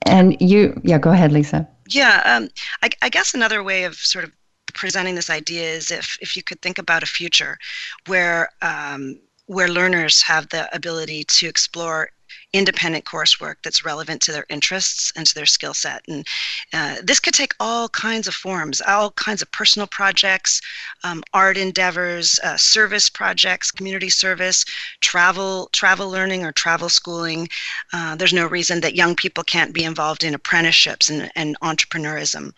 And 0.06 0.40
you, 0.40 0.80
yeah, 0.82 0.98
go 0.98 1.10
ahead, 1.10 1.32
Lisa. 1.32 1.68
Yeah, 1.88 2.22
um, 2.24 2.48
I, 2.82 2.90
I 3.02 3.08
guess 3.08 3.34
another 3.34 3.62
way 3.62 3.84
of 3.84 3.94
sort 3.96 4.24
of 4.24 4.32
presenting 4.72 5.14
this 5.14 5.30
idea 5.30 5.68
is 5.70 5.90
if, 5.90 6.18
if 6.20 6.36
you 6.36 6.42
could 6.42 6.62
think 6.62 6.78
about 6.78 7.02
a 7.02 7.06
future 7.06 7.58
where 8.06 8.50
um, 8.62 9.20
where 9.50 9.66
learners 9.66 10.22
have 10.22 10.48
the 10.50 10.72
ability 10.72 11.24
to 11.24 11.48
explore 11.48 12.08
independent 12.52 13.04
coursework 13.04 13.56
that's 13.64 13.84
relevant 13.84 14.22
to 14.22 14.30
their 14.30 14.46
interests 14.48 15.12
and 15.16 15.26
to 15.26 15.34
their 15.34 15.44
skill 15.46 15.74
set. 15.74 16.04
And 16.06 16.24
uh, 16.72 16.96
this 17.02 17.18
could 17.18 17.34
take 17.34 17.54
all 17.58 17.88
kinds 17.88 18.28
of 18.28 18.34
forms, 18.34 18.80
all 18.80 19.10
kinds 19.10 19.42
of 19.42 19.50
personal 19.50 19.88
projects, 19.88 20.60
um, 21.02 21.24
art 21.32 21.56
endeavors, 21.56 22.38
uh, 22.44 22.56
service 22.56 23.10
projects, 23.10 23.72
community 23.72 24.08
service, 24.08 24.64
travel, 25.00 25.68
travel 25.72 26.08
learning 26.08 26.44
or 26.44 26.52
travel 26.52 26.88
schooling. 26.88 27.48
Uh, 27.92 28.14
there's 28.14 28.32
no 28.32 28.46
reason 28.46 28.80
that 28.80 28.94
young 28.94 29.16
people 29.16 29.42
can't 29.42 29.74
be 29.74 29.82
involved 29.82 30.22
in 30.22 30.32
apprenticeships 30.32 31.08
and, 31.08 31.28
and 31.34 31.58
entrepreneurism 31.60 32.52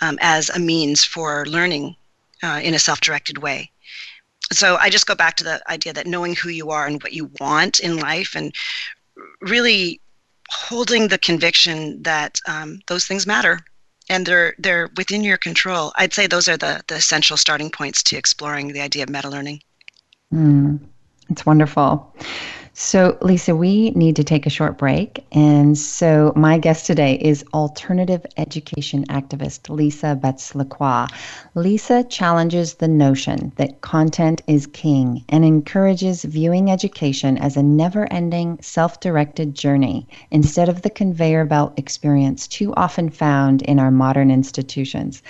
um, 0.00 0.18
as 0.22 0.48
a 0.48 0.58
means 0.58 1.04
for 1.04 1.44
learning 1.44 1.94
uh, 2.42 2.58
in 2.62 2.72
a 2.72 2.78
self-directed 2.78 3.36
way 3.36 3.70
so 4.52 4.76
I 4.76 4.90
just 4.90 5.06
go 5.06 5.14
back 5.14 5.36
to 5.36 5.44
the 5.44 5.60
idea 5.70 5.92
that 5.92 6.06
knowing 6.06 6.34
who 6.34 6.48
you 6.48 6.70
are 6.70 6.86
and 6.86 7.02
what 7.02 7.12
you 7.12 7.30
want 7.40 7.80
in 7.80 7.98
life 7.98 8.34
and 8.34 8.54
really 9.40 10.00
holding 10.50 11.08
the 11.08 11.18
conviction 11.18 12.02
that 12.02 12.40
um, 12.48 12.80
those 12.86 13.04
things 13.04 13.26
matter 13.26 13.60
and 14.08 14.26
they're 14.26 14.54
they're 14.58 14.90
within 14.96 15.22
your 15.22 15.36
control. 15.36 15.92
I'd 15.96 16.14
say 16.14 16.26
those 16.26 16.48
are 16.48 16.56
the 16.56 16.82
the 16.86 16.96
essential 16.96 17.36
starting 17.36 17.70
points 17.70 18.02
to 18.04 18.16
exploring 18.16 18.72
the 18.72 18.80
idea 18.80 19.02
of 19.02 19.10
meta 19.10 19.28
learning. 19.28 19.62
Mm, 20.32 20.80
it's 21.30 21.44
wonderful. 21.46 22.14
So, 22.80 23.18
Lisa, 23.22 23.56
we 23.56 23.90
need 23.90 24.14
to 24.14 24.22
take 24.22 24.46
a 24.46 24.50
short 24.50 24.78
break. 24.78 25.26
And 25.32 25.76
so, 25.76 26.32
my 26.36 26.58
guest 26.58 26.86
today 26.86 27.16
is 27.16 27.44
alternative 27.52 28.24
education 28.36 29.04
activist 29.06 29.68
Lisa 29.68 30.14
Betts 30.14 30.54
Lacroix. 30.54 31.06
Lisa 31.56 32.04
challenges 32.04 32.74
the 32.74 32.86
notion 32.86 33.52
that 33.56 33.80
content 33.80 34.42
is 34.46 34.68
king 34.68 35.24
and 35.28 35.44
encourages 35.44 36.22
viewing 36.22 36.70
education 36.70 37.36
as 37.38 37.56
a 37.56 37.64
never 37.64 38.06
ending, 38.12 38.60
self 38.62 39.00
directed 39.00 39.56
journey 39.56 40.06
instead 40.30 40.68
of 40.68 40.82
the 40.82 40.90
conveyor 40.90 41.46
belt 41.46 41.76
experience 41.76 42.46
too 42.46 42.72
often 42.76 43.10
found 43.10 43.60
in 43.62 43.80
our 43.80 43.90
modern 43.90 44.30
institutions. 44.30 45.20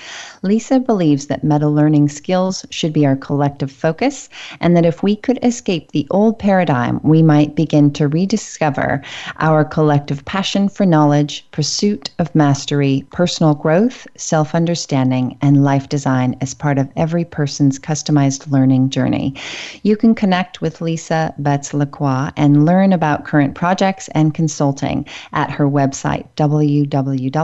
Lisa 0.43 0.78
believes 0.78 1.28
that 1.28 1.43
meta 1.43 1.67
learning 1.67 2.11
skills 2.11 2.67
should 2.69 2.93
be 2.93 3.07
our 3.07 3.17
collective 3.17 3.73
focus, 3.73 4.28
and 4.61 4.76
that 4.76 4.85
if 4.85 5.02
we 5.02 5.17
could 5.17 5.38
escape 5.43 5.93
the 5.93 6.07
old 6.11 6.38
paradigm, 6.38 7.00
we 7.02 7.23
might 7.23 7.38
might 7.38 7.54
begin 7.54 7.92
to 7.92 8.09
rediscover 8.09 9.00
our 9.38 9.64
collective 9.64 10.25
passion 10.25 10.68
for 10.68 10.85
knowledge, 10.85 11.47
pursuit 11.52 12.11
of 12.18 12.35
mastery, 12.35 13.07
personal 13.12 13.54
growth, 13.54 14.09
self 14.16 14.57
understanding, 14.57 15.38
and 15.40 15.62
life 15.62 15.88
design 15.88 16.35
as 16.40 16.52
part 16.52 16.78
of 16.78 16.90
every 16.97 17.25
person's 17.25 17.78
customized 17.78 18.50
learning 18.50 18.90
journey. 18.90 19.37
You 19.85 19.97
can 19.97 20.16
connect 20.16 20.61
with 20.61 20.80
Lisa 20.80 21.33
Betts 21.38 21.73
Lacroix 21.73 22.30
and 22.37 22.66
learn 22.66 22.92
about 22.92 23.25
current 23.25 23.54
projects 23.54 24.09
and 24.16 24.35
consulting 24.35 25.07
at 25.33 25.52
her 25.52 25.68
website, 25.68 26.26
www.lisa 26.37 27.38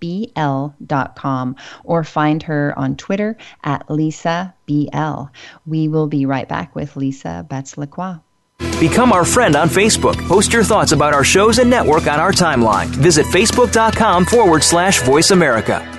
bl.com 0.00 1.56
or 1.84 2.04
find 2.04 2.42
her 2.42 2.78
on 2.78 2.94
Twitter 2.94 3.36
at 3.64 3.90
Lisa 3.90 4.54
BL. 4.66 5.24
We 5.66 5.88
will 5.88 6.08
be 6.08 6.26
right 6.26 6.48
back 6.48 6.74
with 6.74 6.96
Lisa 6.96 7.46
Betts 7.48 7.78
Lacroix. 7.78 8.18
Become 8.58 9.12
our 9.12 9.24
friend 9.24 9.56
on 9.56 9.68
Facebook. 9.68 10.16
Post 10.28 10.52
your 10.52 10.64
thoughts 10.64 10.92
about 10.92 11.14
our 11.14 11.24
shows 11.24 11.58
and 11.58 11.70
network 11.70 12.06
on 12.06 12.20
our 12.20 12.32
timeline. 12.32 12.86
Visit 12.86 13.26
facebook.com 13.26 14.26
forward 14.26 14.62
slash 14.62 15.00
voice 15.02 15.30
America. 15.30 15.90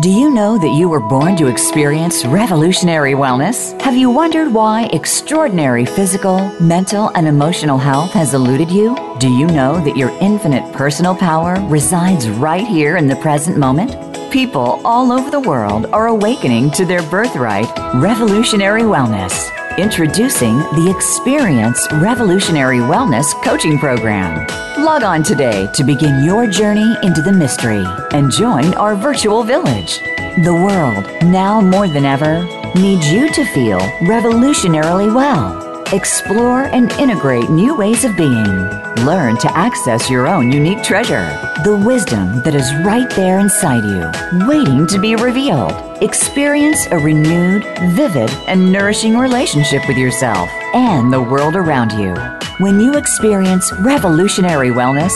Do 0.00 0.08
you 0.08 0.30
know 0.30 0.56
that 0.56 0.74
you 0.74 0.88
were 0.88 1.06
born 1.06 1.36
to 1.36 1.48
experience 1.48 2.24
revolutionary 2.24 3.12
wellness? 3.12 3.78
Have 3.82 3.94
you 3.94 4.08
wondered 4.08 4.50
why 4.50 4.86
extraordinary 4.86 5.84
physical, 5.84 6.50
mental, 6.60 7.10
and 7.14 7.28
emotional 7.28 7.76
health 7.76 8.12
has 8.12 8.32
eluded 8.32 8.70
you? 8.70 8.96
Do 9.18 9.28
you 9.28 9.46
know 9.46 9.84
that 9.84 9.98
your 9.98 10.08
infinite 10.20 10.72
personal 10.72 11.14
power 11.14 11.60
resides 11.68 12.30
right 12.30 12.66
here 12.66 12.96
in 12.96 13.06
the 13.06 13.16
present 13.16 13.58
moment? 13.58 13.92
People 14.32 14.80
all 14.82 15.12
over 15.12 15.30
the 15.30 15.40
world 15.40 15.84
are 15.92 16.06
awakening 16.06 16.70
to 16.70 16.86
their 16.86 17.02
birthright, 17.10 17.68
revolutionary 17.94 18.82
wellness. 18.82 19.50
Introducing 19.78 20.58
the 20.58 20.92
Experience 20.94 21.90
Revolutionary 21.94 22.76
Wellness 22.76 23.32
Coaching 23.42 23.78
Program. 23.78 24.46
Log 24.84 25.02
on 25.02 25.22
today 25.22 25.66
to 25.72 25.82
begin 25.82 26.22
your 26.22 26.46
journey 26.46 26.94
into 27.02 27.22
the 27.22 27.32
mystery 27.32 27.82
and 28.12 28.30
join 28.30 28.74
our 28.74 28.94
virtual 28.94 29.42
village. 29.42 30.00
The 30.44 30.52
world, 30.52 31.06
now 31.24 31.62
more 31.62 31.88
than 31.88 32.04
ever, 32.04 32.44
needs 32.74 33.10
you 33.10 33.32
to 33.32 33.46
feel 33.46 33.78
revolutionarily 34.00 35.14
well 35.14 35.71
Explore 35.92 36.62
and 36.72 36.90
integrate 36.92 37.50
new 37.50 37.76
ways 37.76 38.06
of 38.06 38.16
being. 38.16 38.66
Learn 39.04 39.36
to 39.36 39.54
access 39.54 40.08
your 40.08 40.26
own 40.26 40.50
unique 40.50 40.82
treasure, 40.82 41.26
the 41.64 41.76
wisdom 41.76 42.40
that 42.44 42.54
is 42.54 42.74
right 42.76 43.10
there 43.10 43.40
inside 43.40 43.84
you, 43.84 44.46
waiting 44.48 44.86
to 44.86 44.98
be 44.98 45.16
revealed. 45.16 45.72
Experience 46.02 46.86
a 46.92 46.98
renewed, 46.98 47.64
vivid, 47.94 48.30
and 48.48 48.72
nourishing 48.72 49.18
relationship 49.18 49.86
with 49.86 49.98
yourself 49.98 50.48
and 50.72 51.12
the 51.12 51.20
world 51.20 51.56
around 51.56 51.92
you. 51.92 52.14
When 52.56 52.80
you 52.80 52.94
experience 52.94 53.70
revolutionary 53.80 54.70
wellness, 54.70 55.12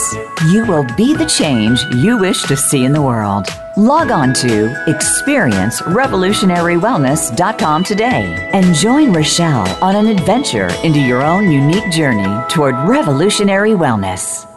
you 0.51 0.63
will 0.67 0.85
be 0.95 1.15
the 1.15 1.25
change 1.25 1.81
you 1.95 2.19
wish 2.19 2.43
to 2.43 2.55
see 2.55 2.85
in 2.85 2.93
the 2.93 3.01
world. 3.01 3.47
Log 3.77 4.09
on 4.09 4.33
to 4.33 4.73
experiencerevolutionarywellness.com 4.87 7.83
today 7.83 8.49
and 8.51 8.73
join 8.73 9.13
Rochelle 9.13 9.67
on 9.83 9.95
an 9.95 10.07
adventure 10.07 10.69
into 10.83 10.99
your 10.99 11.21
own 11.21 11.51
unique 11.51 11.91
journey 11.91 12.25
toward 12.49 12.73
revolutionary 12.89 13.73
wellness. 13.73 14.47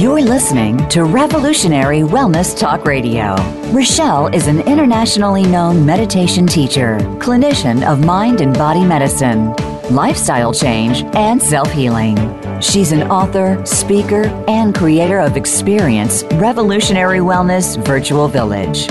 You're 0.00 0.22
listening 0.22 0.88
to 0.88 1.04
Revolutionary 1.04 2.00
Wellness 2.00 2.58
Talk 2.58 2.86
Radio. 2.86 3.34
Rochelle 3.72 4.34
is 4.34 4.46
an 4.46 4.60
internationally 4.60 5.42
known 5.42 5.84
meditation 5.84 6.46
teacher, 6.46 6.96
clinician 7.18 7.86
of 7.86 8.02
mind 8.02 8.40
and 8.40 8.54
body 8.54 8.86
medicine, 8.86 9.54
lifestyle 9.90 10.54
change, 10.54 11.02
and 11.14 11.42
self 11.42 11.70
healing. 11.70 12.16
She's 12.60 12.92
an 12.92 13.10
author, 13.10 13.64
speaker, 13.64 14.24
and 14.48 14.74
creator 14.74 15.20
of 15.20 15.36
Experience 15.36 16.24
Revolutionary 16.34 17.20
Wellness 17.20 17.82
Virtual 17.84 18.26
Village. 18.28 18.86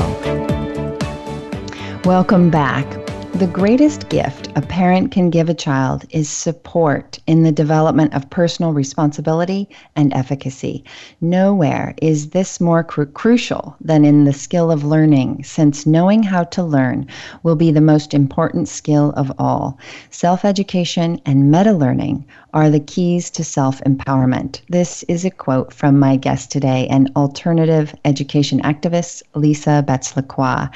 Welcome 2.05 2.49
back. 2.49 3.00
The 3.41 3.47
greatest 3.47 4.07
gift 4.09 4.49
a 4.55 4.61
parent 4.61 5.09
can 5.09 5.31
give 5.31 5.49
a 5.49 5.55
child 5.55 6.05
is 6.11 6.29
support 6.29 7.17
in 7.25 7.41
the 7.41 7.51
development 7.51 8.13
of 8.13 8.29
personal 8.29 8.71
responsibility 8.71 9.67
and 9.95 10.13
efficacy. 10.13 10.83
Nowhere 11.21 11.95
is 12.03 12.29
this 12.29 12.61
more 12.61 12.83
cru- 12.83 13.07
crucial 13.07 13.75
than 13.81 14.05
in 14.05 14.25
the 14.25 14.31
skill 14.31 14.69
of 14.69 14.83
learning, 14.83 15.43
since 15.43 15.87
knowing 15.87 16.21
how 16.21 16.43
to 16.43 16.61
learn 16.61 17.07
will 17.41 17.55
be 17.55 17.71
the 17.71 17.81
most 17.81 18.13
important 18.13 18.69
skill 18.69 19.11
of 19.17 19.31
all. 19.39 19.79
Self 20.11 20.45
education 20.45 21.19
and 21.25 21.49
meta 21.49 21.73
learning 21.73 22.23
are 22.53 22.69
the 22.69 22.79
keys 22.79 23.31
to 23.31 23.43
self 23.43 23.81
empowerment. 23.87 24.61
This 24.69 25.01
is 25.07 25.25
a 25.25 25.31
quote 25.31 25.73
from 25.73 25.97
my 25.97 26.15
guest 26.15 26.51
today, 26.51 26.85
an 26.91 27.07
alternative 27.15 27.95
education 28.05 28.61
activist, 28.61 29.23
Lisa 29.33 29.83
Betts 29.87 30.15
Lacroix. 30.15 30.69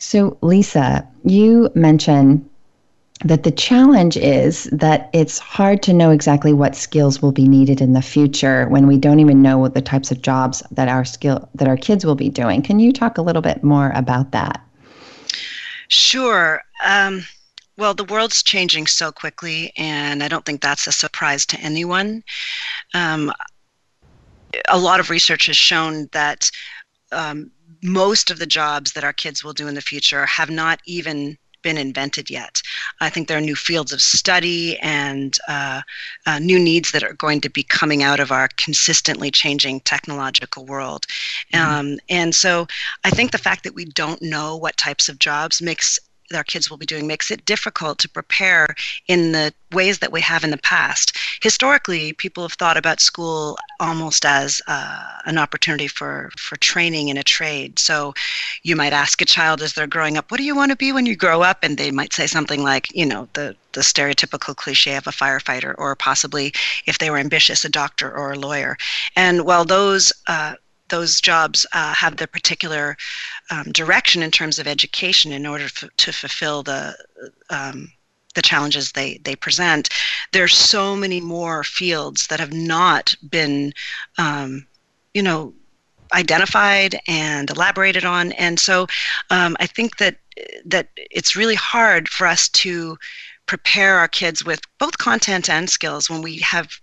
So, 0.00 0.38
Lisa, 0.40 1.06
you 1.24 1.70
mentioned 1.74 2.48
that 3.22 3.42
the 3.42 3.50
challenge 3.50 4.16
is 4.16 4.64
that 4.72 5.10
it's 5.12 5.38
hard 5.38 5.82
to 5.82 5.92
know 5.92 6.10
exactly 6.10 6.54
what 6.54 6.74
skills 6.74 7.20
will 7.20 7.32
be 7.32 7.46
needed 7.46 7.82
in 7.82 7.92
the 7.92 8.00
future 8.00 8.66
when 8.68 8.86
we 8.86 8.96
don't 8.96 9.20
even 9.20 9.42
know 9.42 9.58
what 9.58 9.74
the 9.74 9.82
types 9.82 10.10
of 10.10 10.22
jobs 10.22 10.62
that 10.70 10.88
our 10.88 11.04
skill 11.04 11.46
that 11.54 11.68
our 11.68 11.76
kids 11.76 12.06
will 12.06 12.14
be 12.14 12.30
doing. 12.30 12.62
Can 12.62 12.80
you 12.80 12.94
talk 12.94 13.18
a 13.18 13.22
little 13.22 13.42
bit 13.42 13.62
more 13.62 13.92
about 13.94 14.30
that? 14.32 14.62
Sure. 15.88 16.62
Um, 16.82 17.24
well, 17.76 17.92
the 17.92 18.04
world's 18.04 18.42
changing 18.42 18.86
so 18.86 19.12
quickly, 19.12 19.70
and 19.76 20.22
I 20.22 20.28
don't 20.28 20.46
think 20.46 20.62
that's 20.62 20.86
a 20.86 20.92
surprise 20.92 21.44
to 21.46 21.60
anyone. 21.60 22.24
Um, 22.94 23.30
a 24.68 24.78
lot 24.78 24.98
of 24.98 25.10
research 25.10 25.44
has 25.46 25.56
shown 25.58 26.08
that 26.12 26.50
um, 27.12 27.50
most 27.82 28.30
of 28.30 28.38
the 28.38 28.46
jobs 28.46 28.92
that 28.92 29.04
our 29.04 29.12
kids 29.12 29.42
will 29.42 29.52
do 29.52 29.68
in 29.68 29.74
the 29.74 29.80
future 29.80 30.26
have 30.26 30.50
not 30.50 30.80
even 30.84 31.38
been 31.62 31.78
invented 31.78 32.30
yet. 32.30 32.62
I 33.00 33.10
think 33.10 33.28
there 33.28 33.38
are 33.38 33.42
new 33.42 33.56
fields 33.56 33.92
of 33.92 34.00
study 34.00 34.78
and 34.78 35.36
uh, 35.48 35.82
uh, 36.26 36.38
new 36.38 36.58
needs 36.58 36.90
that 36.92 37.02
are 37.02 37.12
going 37.12 37.40
to 37.42 37.50
be 37.50 37.62
coming 37.62 38.02
out 38.02 38.20
of 38.20 38.32
our 38.32 38.48
consistently 38.56 39.30
changing 39.30 39.80
technological 39.80 40.64
world. 40.64 41.06
Mm-hmm. 41.52 41.70
Um, 41.70 41.98
and 42.08 42.34
so 42.34 42.66
I 43.04 43.10
think 43.10 43.32
the 43.32 43.38
fact 43.38 43.64
that 43.64 43.74
we 43.74 43.84
don't 43.84 44.22
know 44.22 44.56
what 44.56 44.76
types 44.76 45.08
of 45.08 45.18
jobs 45.18 45.60
makes 45.60 45.98
our 46.34 46.44
kids 46.44 46.70
will 46.70 46.76
be 46.76 46.86
doing 46.86 47.06
makes 47.06 47.30
it 47.30 47.44
difficult 47.44 47.98
to 47.98 48.08
prepare 48.08 48.74
in 49.08 49.32
the 49.32 49.52
ways 49.72 49.98
that 49.98 50.12
we 50.12 50.20
have 50.20 50.44
in 50.44 50.50
the 50.50 50.58
past. 50.58 51.16
Historically, 51.42 52.12
people 52.12 52.42
have 52.42 52.52
thought 52.54 52.76
about 52.76 53.00
school 53.00 53.58
almost 53.78 54.24
as 54.24 54.60
uh, 54.66 55.04
an 55.26 55.38
opportunity 55.38 55.86
for, 55.86 56.30
for 56.36 56.56
training 56.56 57.08
in 57.08 57.16
a 57.16 57.22
trade. 57.22 57.78
So 57.78 58.14
you 58.62 58.76
might 58.76 58.92
ask 58.92 59.20
a 59.20 59.24
child 59.24 59.62
as 59.62 59.72
they're 59.72 59.86
growing 59.86 60.16
up, 60.16 60.30
What 60.30 60.38
do 60.38 60.44
you 60.44 60.56
want 60.56 60.70
to 60.70 60.76
be 60.76 60.92
when 60.92 61.06
you 61.06 61.16
grow 61.16 61.42
up? 61.42 61.58
And 61.62 61.76
they 61.76 61.90
might 61.90 62.12
say 62.12 62.26
something 62.26 62.62
like, 62.62 62.94
you 62.94 63.06
know, 63.06 63.28
the, 63.34 63.56
the 63.72 63.80
stereotypical 63.80 64.54
cliche 64.54 64.96
of 64.96 65.06
a 65.06 65.10
firefighter, 65.10 65.74
or 65.78 65.94
possibly, 65.96 66.52
if 66.86 66.98
they 66.98 67.10
were 67.10 67.18
ambitious, 67.18 67.64
a 67.64 67.68
doctor 67.68 68.10
or 68.10 68.32
a 68.32 68.38
lawyer. 68.38 68.76
And 69.16 69.44
while 69.44 69.64
those 69.64 70.12
uh, 70.26 70.54
those 70.90 71.20
jobs 71.20 71.64
uh, 71.72 71.94
have 71.94 72.16
their 72.16 72.26
particular 72.26 72.96
um, 73.50 73.64
direction 73.72 74.22
in 74.22 74.30
terms 74.30 74.58
of 74.58 74.66
education 74.66 75.32
in 75.32 75.46
order 75.46 75.64
f- 75.64 75.84
to 75.96 76.12
fulfill 76.12 76.62
the 76.62 76.96
um, 77.50 77.92
the 78.34 78.42
challenges 78.42 78.92
they 78.92 79.18
they 79.24 79.34
present. 79.36 79.88
There's 80.32 80.54
so 80.54 80.96
many 80.96 81.20
more 81.20 81.64
fields 81.64 82.28
that 82.28 82.40
have 82.40 82.52
not 82.52 83.14
been, 83.28 83.72
um, 84.18 84.66
you 85.14 85.22
know, 85.22 85.52
identified 86.14 86.98
and 87.08 87.50
elaborated 87.50 88.04
on, 88.04 88.32
and 88.32 88.58
so 88.58 88.86
um, 89.30 89.56
I 89.60 89.66
think 89.66 89.98
that 89.98 90.16
that 90.64 90.88
it's 90.96 91.36
really 91.36 91.56
hard 91.56 92.08
for 92.08 92.26
us 92.26 92.48
to 92.48 92.96
prepare 93.46 93.98
our 93.98 94.08
kids 94.08 94.44
with 94.44 94.60
both 94.78 94.98
content 94.98 95.50
and 95.50 95.68
skills 95.68 96.08
when 96.08 96.22
we 96.22 96.38
have 96.38 96.80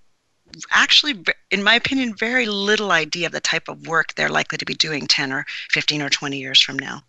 actually, 0.71 1.23
in 1.51 1.63
my 1.63 1.75
opinion, 1.75 2.15
very 2.15 2.45
little 2.45 2.91
idea 2.91 3.27
of 3.27 3.31
the 3.31 3.39
type 3.39 3.67
of 3.67 3.87
work 3.87 4.13
they're 4.15 4.29
likely 4.29 4.57
to 4.57 4.65
be 4.65 4.73
doing 4.73 5.07
10 5.07 5.31
or 5.31 5.45
15 5.71 6.01
or 6.01 6.09
20 6.09 6.37
years 6.37 6.61
from 6.61 6.77
now. 6.77 7.03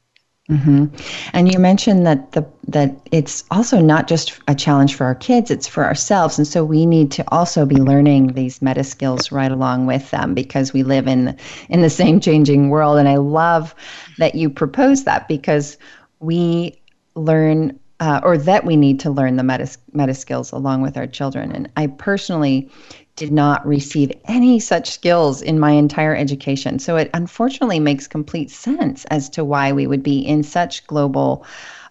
Mm-hmm. 0.51 0.87
And 1.35 1.53
you 1.53 1.59
mentioned 1.59 2.07
that 2.07 2.33
the 2.33 2.46
that 2.68 2.96
it's 3.12 3.44
also 3.51 3.81
not 3.81 4.09
just 4.09 4.40
a 4.48 4.55
challenge 4.55 4.94
for 4.94 5.05
our 5.05 5.14
kids; 5.14 5.51
it's 5.51 5.66
for 5.66 5.85
ourselves. 5.85 6.38
And 6.38 6.46
so 6.46 6.64
we 6.64 6.87
need 6.87 7.11
to 7.12 7.24
also 7.31 7.66
be 7.66 7.77
learning 7.77 8.29
these 8.29 8.62
meta 8.62 8.83
skills 8.83 9.31
right 9.31 9.53
along 9.53 9.85
with 9.85 10.11
them 10.11 10.33
because 10.33 10.72
we 10.72 10.83
live 10.83 11.07
in 11.07 11.37
in 11.68 11.83
the 11.83 11.90
same 11.90 12.18
changing 12.18 12.70
world. 12.70 12.98
And 12.98 13.11
I 13.11 13.16
love 13.16 13.74
that 14.16 14.37
you 14.37 14.48
propose 14.48 15.05
that 15.05 15.29
because 15.29 15.77
we 16.18 16.81
learn 17.14 17.79
uh, 18.01 18.20
or 18.22 18.38
that 18.38 18.64
we 18.64 18.77
need 18.77 19.01
to 19.01 19.11
learn 19.11 19.37
the 19.37 19.42
meta, 19.42 19.68
meta 19.92 20.14
skills 20.14 20.53
along 20.53 20.83
with 20.83 20.96
our 20.96 21.07
children. 21.07 21.53
And 21.53 21.70
I 21.77 21.88
personally 21.88 22.70
did 23.18 23.33
not 23.33 23.66
receive 23.66 24.12
any 24.26 24.61
such 24.61 24.92
skills 24.92 25.42
in 25.42 25.59
my 25.59 25.72
entire 25.72 26.14
education. 26.14 26.78
So 26.78 26.96
it 26.96 27.11
unfortunately 27.12 27.81
makes 27.81 28.07
complete 28.07 28.48
sense 28.48 29.04
as 29.07 29.28
to 29.31 29.44
why 29.44 29.72
we 29.72 29.88
would 29.88 30.04
be 30.04 30.20
in 30.20 30.44
such 30.44 30.87
global 30.87 31.44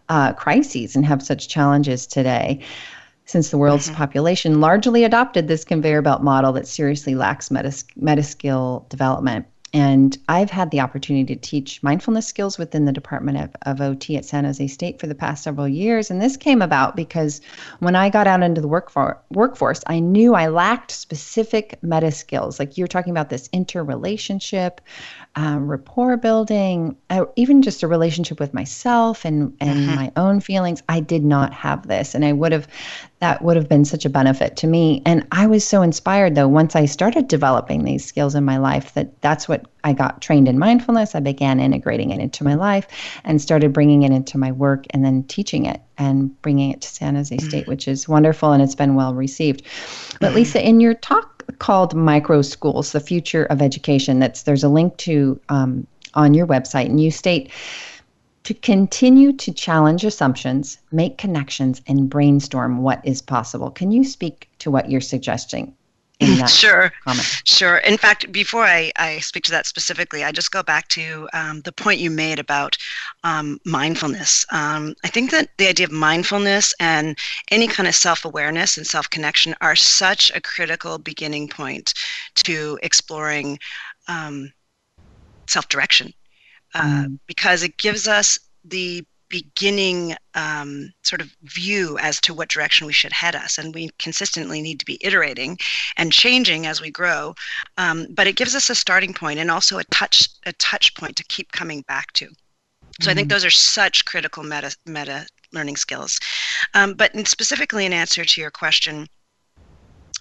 uh, 0.08 0.32
crises 0.32 0.96
and 0.96 1.06
have 1.06 1.22
such 1.22 1.50
challenges 1.50 2.08
today. 2.08 2.62
Since 3.26 3.50
the 3.50 3.58
world's 3.58 3.88
mm-hmm. 3.88 3.98
population 3.98 4.62
largely 4.62 5.04
adopted 5.04 5.50
this 5.50 5.66
conveyor 5.66 6.02
belt 6.02 6.24
model 6.24 6.54
that 6.54 6.66
seriously 6.66 7.14
lacks 7.14 7.52
meta, 7.52 7.74
meta 7.98 8.24
skill 8.24 8.86
development. 8.88 9.48
And 9.74 10.18
I've 10.30 10.50
had 10.50 10.72
the 10.72 10.80
opportunity 10.80 11.36
to 11.36 11.42
teach 11.42 11.84
mindfulness 11.84 12.26
skills 12.26 12.58
within 12.58 12.86
the 12.86 12.94
Department 12.94 13.38
of, 13.38 13.56
of 13.64 13.82
OT 13.82 14.16
at 14.16 14.24
San 14.24 14.46
Jose 14.46 14.66
State 14.68 15.00
for 15.00 15.08
the 15.08 15.16
past 15.16 15.44
several 15.44 15.68
years. 15.68 16.10
And 16.10 16.22
this 16.22 16.38
came 16.38 16.62
about 16.62 16.96
because 16.96 17.42
when 17.80 17.96
I 17.96 18.10
got 18.10 18.28
out 18.28 18.44
into 18.44 18.62
the 18.62 18.70
workfor- 18.70 19.18
workforce, 19.30 19.82
I 19.88 20.00
knew 20.00 20.36
I 20.36 20.48
lacked 20.48 20.92
specific 20.92 21.78
meta 21.82 22.12
skills. 22.12 22.60
Like 22.60 22.78
you're 22.78 22.88
talking 22.88 23.12
about 23.12 23.30
this 23.30 23.50
interrelationship, 23.52 24.80
um, 25.38 25.70
rapport 25.70 26.18
building, 26.18 26.98
uh, 27.12 27.26
even 27.36 27.62
just 27.62 27.84
a 27.84 27.88
relationship 27.88 28.40
with 28.40 28.56
myself 28.56 29.24
and, 29.24 29.56
and 29.62 29.82
mm-hmm. 29.82 29.96
my 29.96 30.12
own 30.16 30.40
feelings. 30.40 30.82
I 30.90 31.00
did 31.00 31.24
not 31.24 31.54
have 31.54 31.88
this. 31.88 32.16
And 32.16 32.26
I 32.26 32.34
would 32.34 32.52
have, 32.52 32.68
that 33.20 33.44
would 33.44 33.56
have 33.56 33.70
been 33.70 33.86
such 33.86 34.04
a 34.04 34.10
benefit 34.10 34.58
to 34.58 34.68
me. 34.68 35.04
And 35.06 35.28
I 35.32 35.46
was 35.46 35.64
so 35.64 35.84
inspired 35.84 36.34
though, 36.34 36.48
once 36.48 36.76
I 36.76 36.86
started 36.86 37.28
developing 37.28 37.84
these 37.84 38.04
skills 38.04 38.34
in 38.34 38.46
my 38.46 38.58
life, 38.58 38.96
that 38.96 39.22
that's 39.22 39.48
what 39.48 39.68
I 39.84 39.94
got 39.94 40.24
trained 40.24 40.48
in 40.48 40.58
mindfulness. 40.58 41.14
I 41.14 41.20
began 41.20 41.60
integrating 41.60 42.10
it 42.10 42.20
into 42.20 42.44
my 42.44 42.56
life 42.56 42.88
and 43.24 43.40
started 43.40 43.74
bringing 43.74 44.02
it 44.02 44.12
into 44.12 44.40
my 44.40 44.52
work 44.52 44.86
and 44.90 45.06
then 45.06 45.24
teaching 45.26 45.68
it 45.68 45.82
and 46.00 46.42
bringing 46.42 46.72
it 46.72 46.82
to 46.82 46.88
San 46.88 47.14
Jose 47.14 47.36
mm-hmm. 47.36 47.48
State, 47.48 47.68
which 47.68 47.88
is 47.88 48.10
wonderful 48.10 48.54
and 48.54 48.64
it's 48.64 48.76
been 48.76 48.96
well 48.96 49.14
received. 49.14 49.62
But 50.20 50.30
mm-hmm. 50.30 50.36
Lisa, 50.38 50.68
in 50.68 50.80
your 50.80 50.96
talk 50.96 51.37
called 51.60 51.94
Micro 51.96 52.42
Schools: 52.42 52.92
The 52.92 53.00
Future 53.00 53.46
of 53.46 53.62
Education. 53.62 54.20
That's 54.20 54.44
there's 54.44 54.64
a 54.64 54.70
link 54.70 54.98
to 54.98 55.40
um, 55.50 55.88
on 56.14 56.34
your 56.34 56.48
website, 56.48 56.86
and 56.86 57.02
you 57.02 57.12
state 57.12 57.52
to 58.44 58.54
continue 58.54 59.34
to 59.34 59.52
challenge 59.52 60.06
assumptions, 60.06 60.78
make 60.92 61.18
connections, 61.18 61.82
and 61.86 62.10
brainstorm 62.10 62.82
what 62.82 63.06
is 63.06 63.22
possible. 63.22 63.70
Can 63.70 63.92
you 63.92 64.06
speak 64.06 64.50
to 64.60 64.72
what 64.72 64.90
you're 64.90 65.02
suggesting? 65.02 65.76
Sure 66.48 66.92
comment. 67.04 67.42
sure 67.44 67.78
in 67.78 67.98
fact 67.98 68.32
before 68.32 68.64
I, 68.64 68.92
I 68.98 69.20
speak 69.20 69.44
to 69.46 69.52
that 69.52 69.68
specifically 69.68 70.24
i 70.24 70.32
just 70.32 70.52
go 70.52 70.64
back 70.64 70.88
to 70.90 71.30
um, 71.34 71.62
the 71.62 71.72
point 71.72 72.00
you 72.00 72.10
made 72.10 72.40
about 72.40 72.78
um, 73.24 73.60
mindfulness 73.66 74.46
um, 74.52 74.96
i 75.04 75.08
think 75.08 75.32
that 75.32 75.50
the 75.58 75.68
idea 75.68 75.86
of 75.86 75.92
mindfulness 75.92 76.74
and 76.80 77.18
any 77.52 77.68
kind 77.68 77.88
of 77.88 77.96
self-awareness 77.96 78.78
and 78.78 78.88
self-connection 78.88 79.56
are 79.62 79.76
such 79.76 80.32
a 80.34 80.42
critical 80.42 80.98
beginning 80.98 81.48
point 81.48 81.94
to 82.36 82.80
exploring 82.82 83.60
um, 84.08 84.52
self-direction 85.48 86.14
uh, 86.74 87.06
mm. 87.06 87.20
because 87.28 87.64
it 87.64 87.78
gives 87.78 88.08
us 88.08 88.40
the 88.66 89.06
beginning 89.30 90.16
um, 90.36 90.92
sort 91.04 91.22
of 91.22 91.36
view 91.44 91.98
as 92.00 92.22
to 92.22 92.34
what 92.34 92.50
direction 92.50 92.88
we 92.88 92.94
should 92.94 93.12
head 93.12 93.36
us 93.36 93.58
and 93.58 93.74
we 93.74 93.90
consistently 94.00 94.62
need 94.62 94.80
to 94.80 94.86
be 94.86 94.98
iterating 95.02 95.58
and 95.98 96.12
changing 96.14 96.66
as 96.66 96.82
we 96.82 96.92
grow 96.92 97.34
um, 97.78 98.08
but 98.12 98.28
it 98.28 98.36
gives 98.36 98.56
us 98.56 98.70
a 98.70 98.76
starting 98.76 99.14
point 99.14 99.40
and 99.40 99.52
also 99.52 99.78
a 99.78 99.84
touch 99.86 100.30
a 100.46 100.54
touch 100.54 100.94
point 100.96 101.16
to 101.16 101.24
keep 101.26 101.52
coming 101.52 101.82
back 101.88 102.12
to 102.14 102.26
so 102.26 102.32
mm-hmm. 102.32 103.10
i 103.10 103.14
think 103.14 103.28
mm-hmm. 103.28 103.36
those 103.36 103.46
are 103.46 103.50
such 103.50 104.06
critical 104.06 104.44
meta 104.44 104.76
meta 104.86 105.26
learning 105.54 105.76
skills 105.76 106.20
um, 106.74 106.94
but 106.94 107.14
in 107.16 107.26
specifically 107.26 107.86
in 107.86 107.94
answer 107.94 108.24
to 108.24 108.42
your 108.42 108.52
question 108.52 109.08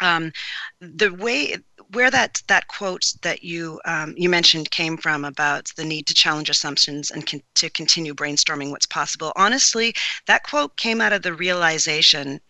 um, 0.00 0.32
the 0.80 1.12
way 1.14 1.56
where 1.92 2.10
that 2.10 2.42
that 2.48 2.68
quote 2.68 3.14
that 3.22 3.42
you 3.42 3.80
um, 3.84 4.14
you 4.16 4.28
mentioned 4.28 4.70
came 4.70 4.96
from 4.96 5.24
about 5.24 5.70
the 5.76 5.84
need 5.84 6.06
to 6.06 6.14
challenge 6.14 6.50
assumptions 6.50 7.10
and 7.10 7.26
con- 7.26 7.42
to 7.54 7.70
continue 7.70 8.14
brainstorming 8.14 8.70
what's 8.70 8.86
possible. 8.86 9.32
Honestly, 9.36 9.94
that 10.26 10.42
quote 10.44 10.76
came 10.76 11.00
out 11.00 11.12
of 11.12 11.22
the 11.22 11.34
realization 11.34 12.40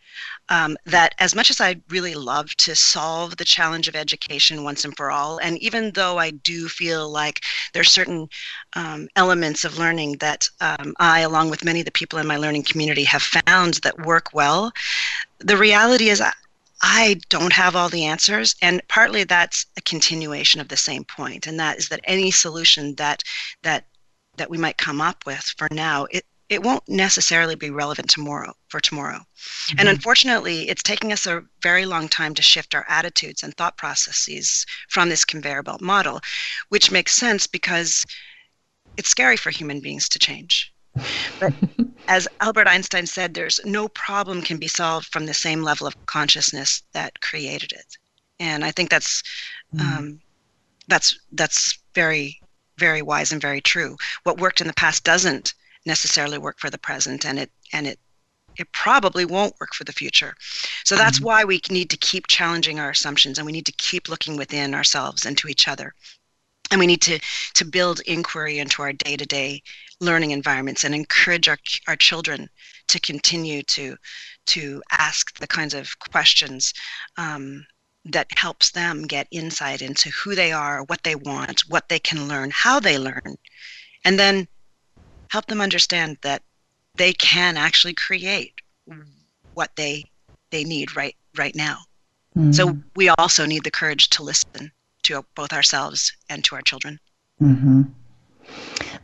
um, 0.49 0.77
that 0.87 1.15
as 1.19 1.35
much 1.35 1.51
as 1.51 1.61
I 1.61 1.81
really 1.91 2.15
love 2.15 2.55
to 2.57 2.75
solve 2.75 3.37
the 3.37 3.45
challenge 3.45 3.89
of 3.89 3.97
education 3.97 4.65
once 4.65 4.85
and 4.85 4.97
for 4.97 5.11
all, 5.11 5.39
and 5.39 5.59
even 5.59 5.91
though 5.93 6.19
I 6.19 6.31
do 6.31 6.69
feel 6.69 7.11
like 7.11 7.43
there's 7.73 7.91
certain 7.91 8.29
um, 8.75 9.09
elements 9.17 9.65
of 9.65 9.79
learning 9.79 10.17
that 10.19 10.49
um, 10.61 10.95
I, 10.99 11.21
along 11.21 11.51
with 11.51 11.65
many 11.65 11.81
of 11.81 11.87
the 11.87 11.93
people 11.93 12.19
in 12.19 12.27
my 12.27 12.37
learning 12.37 12.63
community, 12.63 13.05
have 13.05 13.23
found 13.23 13.75
that 13.83 14.07
work 14.07 14.31
well, 14.33 14.73
the 15.39 15.57
reality 15.57 16.09
is 16.09 16.21
I 16.21 16.33
don't 17.29 17.53
have 17.53 17.75
all 17.77 17.89
the 17.89 18.05
answers. 18.05 18.55
And 18.63 18.83
partly 18.89 19.25
that's 19.25 19.67
a 19.77 19.81
continuation 19.83 20.61
of 20.61 20.69
the 20.69 20.77
same 20.77 21.05
point, 21.05 21.47
and 21.47 21.59
that 21.59 21.79
is 21.79 21.89
that 21.89 22.01
any 22.05 22.31
solution 22.31 22.95
that 22.97 23.23
that 23.63 23.87
that 24.37 24.51
we 24.51 24.59
might 24.59 24.77
come 24.77 25.01
up 25.01 25.25
with 25.27 25.55
for 25.57 25.69
now, 25.71 26.07
it 26.11 26.25
it 26.49 26.63
won't 26.63 26.89
necessarily 26.89 27.57
be 27.57 27.71
relevant 27.71 28.09
tomorrow 28.09 28.55
for 28.69 28.79
tomorrow. 28.79 29.19
Mm-hmm. 29.19 29.81
And 29.81 29.89
unfortunately, 29.89 30.69
it's 30.69 30.83
taking 30.83 31.13
us 31.13 31.27
a 31.27 31.43
very 31.61 31.87
long 31.87 32.09
time 32.09 32.35
to 32.35 32.43
shift 32.43 32.75
our 32.75 32.87
attitudes 32.89 33.43
and 33.43 33.57
thought 33.57 33.77
processes 33.77 34.65
from 34.89 35.09
this 35.09 35.25
conveyor 35.25 35.65
belt 35.65 35.81
model, 35.81 36.21
which 36.69 36.91
makes 36.91 37.13
sense 37.13 37.47
because 37.47 38.05
it's 38.97 39.09
scary 39.09 39.37
for 39.37 39.51
human 39.51 39.81
beings 39.81 40.09
to 40.11 40.19
change. 40.19 40.73
But 41.41 41.53
as 42.09 42.29
Albert 42.41 42.69
Einstein 42.69 43.07
said, 43.07 43.35
there's 43.35 43.61
no 43.65 43.89
problem 43.89 44.43
can 44.43 44.59
be 44.59 44.69
solved 44.69 45.09
from 45.09 45.27
the 45.27 45.35
same 45.35 45.63
level 45.63 45.87
of 45.87 46.07
consciousness 46.07 46.83
that 46.93 47.21
created 47.21 47.73
it. 47.73 47.99
And 48.39 48.65
I 48.65 48.71
think 48.71 48.91
that's 48.91 49.23
mm. 49.75 49.81
um, 49.81 50.21
that's 50.89 51.19
that's 51.33 51.79
very 51.95 52.41
very 52.79 53.03
wise 53.03 53.33
and 53.33 53.41
very 53.41 53.61
true. 53.61 53.97
What 54.25 54.41
worked 54.41 54.61
in 54.61 54.67
the 54.67 54.75
past 54.75 55.05
doesn't 55.05 55.55
necessarily 55.87 56.39
work 56.39 56.59
for 56.59 56.71
the 56.71 56.79
present, 56.79 57.25
and 57.25 57.39
it 57.39 57.51
and 57.73 57.87
it 57.87 57.99
it 58.57 58.71
probably 58.73 59.25
won't 59.25 59.55
work 59.61 59.75
for 59.75 59.85
the 59.85 59.93
future. 59.93 60.35
So 60.85 60.97
that's 60.97 61.21
mm 61.21 61.25
why 61.25 61.45
we 61.45 61.61
need 61.71 61.91
to 61.91 61.97
keep 61.97 62.27
challenging 62.27 62.79
our 62.79 62.91
assumptions, 62.91 63.39
and 63.39 63.47
we 63.47 63.53
need 63.53 63.67
to 63.67 63.73
keep 63.73 64.09
looking 64.09 64.37
within 64.37 64.75
ourselves 64.75 65.27
and 65.27 65.37
to 65.39 65.49
each 65.49 65.67
other 65.69 65.95
and 66.71 66.81
we 66.81 66.87
need 66.87 67.03
to 67.03 67.19
to 67.55 67.65
build 67.65 68.01
inquiry 68.01 68.59
into 68.59 68.83
our 68.83 68.93
day-to-day 68.93 69.63
learning 70.01 70.31
environments 70.31 70.85
and 70.85 70.95
encourage 70.95 71.49
our, 71.49 71.59
our 71.89 71.97
children 71.97 72.49
to 72.89 73.01
continue 73.01 73.63
to 73.63 73.97
to 74.47 74.83
ask 74.91 75.39
the 75.39 75.47
kinds 75.47 75.75
of 75.75 75.99
questions 75.99 76.73
um, 77.17 77.67
that 78.05 78.29
helps 78.37 78.71
them 78.71 79.03
get 79.03 79.27
insight 79.31 79.83
into 79.83 80.11
who 80.11 80.35
they 80.35 80.53
are 80.53 80.85
what 80.85 81.03
they 81.03 81.15
want 81.15 81.63
what 81.69 81.89
they 81.89 81.99
can 81.99 82.29
learn 82.29 82.51
how 82.53 82.79
they 82.79 82.99
learn 82.99 83.37
and 84.05 84.19
then 84.19 84.47
help 85.31 85.47
them 85.47 85.61
understand 85.61 86.17
that 86.23 86.43
they 86.95 87.13
can 87.13 87.57
actually 87.57 87.95
create 87.95 88.61
what 89.55 89.75
they 89.77 90.05
they 90.51 90.65
need 90.65 90.95
right 90.95 91.17
right 91.37 91.57
now 91.57 91.79
mm. 92.37 92.55
so 92.55 92.77
we 92.95 93.09
also 93.09 93.45
need 93.45 93.65
the 93.65 93.71
courage 93.71 94.09
to 94.09 94.23
listen 94.23 94.71
to 95.07 95.25
both 95.35 95.53
ourselves 95.53 96.13
and 96.29 96.45
to 96.45 96.55
our 96.55 96.63
children. 96.63 96.99
Mm-hmm. 97.41 97.83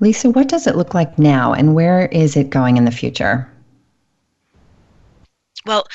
Lisa, 0.00 0.30
what 0.30 0.48
does 0.48 0.66
it 0.66 0.76
look 0.76 0.94
like 0.94 1.18
now 1.18 1.52
and 1.52 1.74
where 1.74 2.06
is 2.06 2.36
it 2.36 2.50
going 2.50 2.76
in 2.76 2.84
the 2.84 2.90
future? 2.90 3.48
Well, 5.66 5.86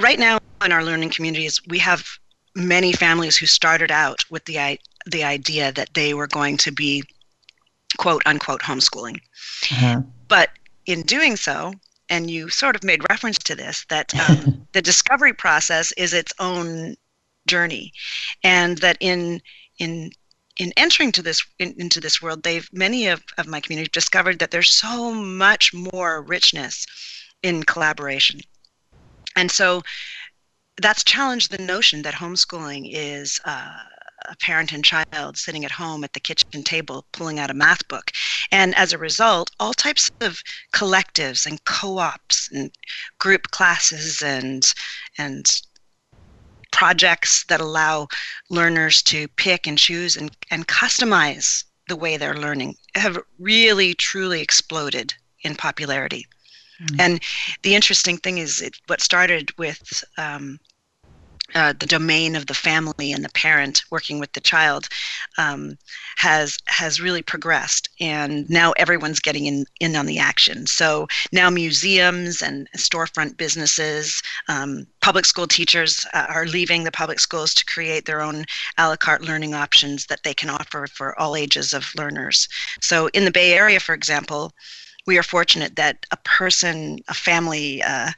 right 0.00 0.18
now 0.18 0.38
in 0.64 0.72
our 0.72 0.84
learning 0.84 1.10
communities, 1.10 1.60
we 1.66 1.78
have 1.78 2.06
many 2.54 2.92
families 2.92 3.36
who 3.36 3.46
started 3.46 3.90
out 3.90 4.24
with 4.30 4.44
the, 4.44 4.78
the 5.06 5.24
idea 5.24 5.72
that 5.72 5.94
they 5.94 6.14
were 6.14 6.26
going 6.26 6.56
to 6.58 6.72
be 6.72 7.04
quote 7.96 8.22
unquote 8.26 8.62
homeschooling. 8.62 9.20
Uh-huh. 9.72 10.02
But 10.28 10.50
in 10.86 11.02
doing 11.02 11.36
so, 11.36 11.72
and 12.08 12.30
you 12.30 12.48
sort 12.48 12.76
of 12.76 12.82
made 12.82 13.08
reference 13.08 13.38
to 13.38 13.54
this, 13.54 13.86
that 13.88 14.14
um, 14.28 14.66
the 14.72 14.82
discovery 14.82 15.32
process 15.32 15.92
is 15.92 16.12
its 16.12 16.32
own 16.38 16.96
journey, 17.54 17.92
and 18.42 18.78
that 18.78 18.96
in 19.00 19.40
in 19.78 19.92
in 20.56 20.72
entering 20.76 21.12
to 21.12 21.22
this 21.22 21.40
in, 21.58 21.74
into 21.78 22.00
this 22.00 22.20
world, 22.22 22.42
they've 22.42 22.68
many 22.72 23.08
of, 23.08 23.22
of 23.38 23.46
my 23.46 23.60
community 23.60 23.90
discovered 23.92 24.38
that 24.38 24.50
there's 24.50 24.70
so 24.70 25.12
much 25.12 25.64
more 25.92 26.22
richness 26.22 26.86
in 27.42 27.62
collaboration, 27.62 28.40
and 29.36 29.50
so 29.50 29.82
that's 30.84 31.04
challenged 31.04 31.50
the 31.50 31.64
notion 31.74 32.02
that 32.02 32.14
homeschooling 32.14 32.84
is. 32.92 33.40
Uh, 33.44 33.78
a 34.28 34.36
parent 34.36 34.72
and 34.72 34.84
child 34.84 35.36
sitting 35.36 35.64
at 35.64 35.70
home 35.70 36.04
at 36.04 36.12
the 36.12 36.20
kitchen 36.20 36.62
table 36.62 37.06
pulling 37.12 37.38
out 37.38 37.50
a 37.50 37.54
math 37.54 37.86
book. 37.88 38.10
And 38.52 38.74
as 38.74 38.92
a 38.92 38.98
result, 38.98 39.50
all 39.58 39.72
types 39.72 40.10
of 40.20 40.42
collectives 40.74 41.46
and 41.46 41.64
co-ops 41.64 42.50
and 42.52 42.70
group 43.18 43.50
classes 43.50 44.22
and 44.22 44.62
and 45.16 45.46
projects 46.72 47.44
that 47.44 47.60
allow 47.60 48.08
learners 48.48 49.02
to 49.02 49.28
pick 49.28 49.66
and 49.66 49.78
choose 49.78 50.16
and, 50.16 50.30
and 50.50 50.66
customize 50.66 51.64
the 51.88 51.96
way 51.96 52.16
they're 52.16 52.36
learning 52.36 52.76
have 52.94 53.18
really 53.38 53.94
truly 53.94 54.40
exploded 54.40 55.12
in 55.42 55.54
popularity. 55.54 56.26
Mm-hmm. 56.82 57.00
And 57.00 57.22
the 57.62 57.74
interesting 57.74 58.16
thing 58.16 58.38
is, 58.38 58.62
it, 58.62 58.74
what 58.86 59.00
started 59.00 59.50
with 59.58 60.04
um, 60.16 60.58
uh, 61.54 61.72
the 61.78 61.86
domain 61.86 62.36
of 62.36 62.46
the 62.46 62.54
family 62.54 63.12
and 63.12 63.24
the 63.24 63.30
parent 63.30 63.82
working 63.90 64.18
with 64.18 64.32
the 64.32 64.40
child 64.40 64.88
um, 65.38 65.76
has 66.16 66.58
has 66.66 67.00
really 67.00 67.22
progressed, 67.22 67.88
and 68.00 68.48
now 68.48 68.72
everyone's 68.72 69.20
getting 69.20 69.46
in 69.46 69.64
in 69.80 69.96
on 69.96 70.06
the 70.06 70.18
action. 70.18 70.66
So 70.66 71.08
now 71.32 71.50
museums 71.50 72.42
and 72.42 72.68
storefront 72.76 73.36
businesses, 73.36 74.22
um, 74.48 74.86
public 75.00 75.24
school 75.24 75.46
teachers 75.46 76.06
uh, 76.14 76.26
are 76.28 76.46
leaving 76.46 76.84
the 76.84 76.92
public 76.92 77.20
schools 77.20 77.54
to 77.54 77.64
create 77.64 78.06
their 78.06 78.20
own 78.20 78.44
a 78.78 78.88
la 78.88 78.96
carte 78.96 79.22
learning 79.22 79.54
options 79.54 80.06
that 80.06 80.22
they 80.22 80.34
can 80.34 80.50
offer 80.50 80.86
for 80.86 81.18
all 81.18 81.36
ages 81.36 81.72
of 81.72 81.94
learners. 81.96 82.48
So 82.80 83.08
in 83.08 83.24
the 83.24 83.30
Bay 83.30 83.54
Area, 83.54 83.80
for 83.80 83.94
example 83.94 84.52
we 85.06 85.18
are 85.18 85.22
fortunate 85.22 85.76
that 85.76 86.06
a 86.10 86.16
person, 86.18 86.98
a 87.08 87.14
family, 87.14 87.82
uh, 87.82 88.10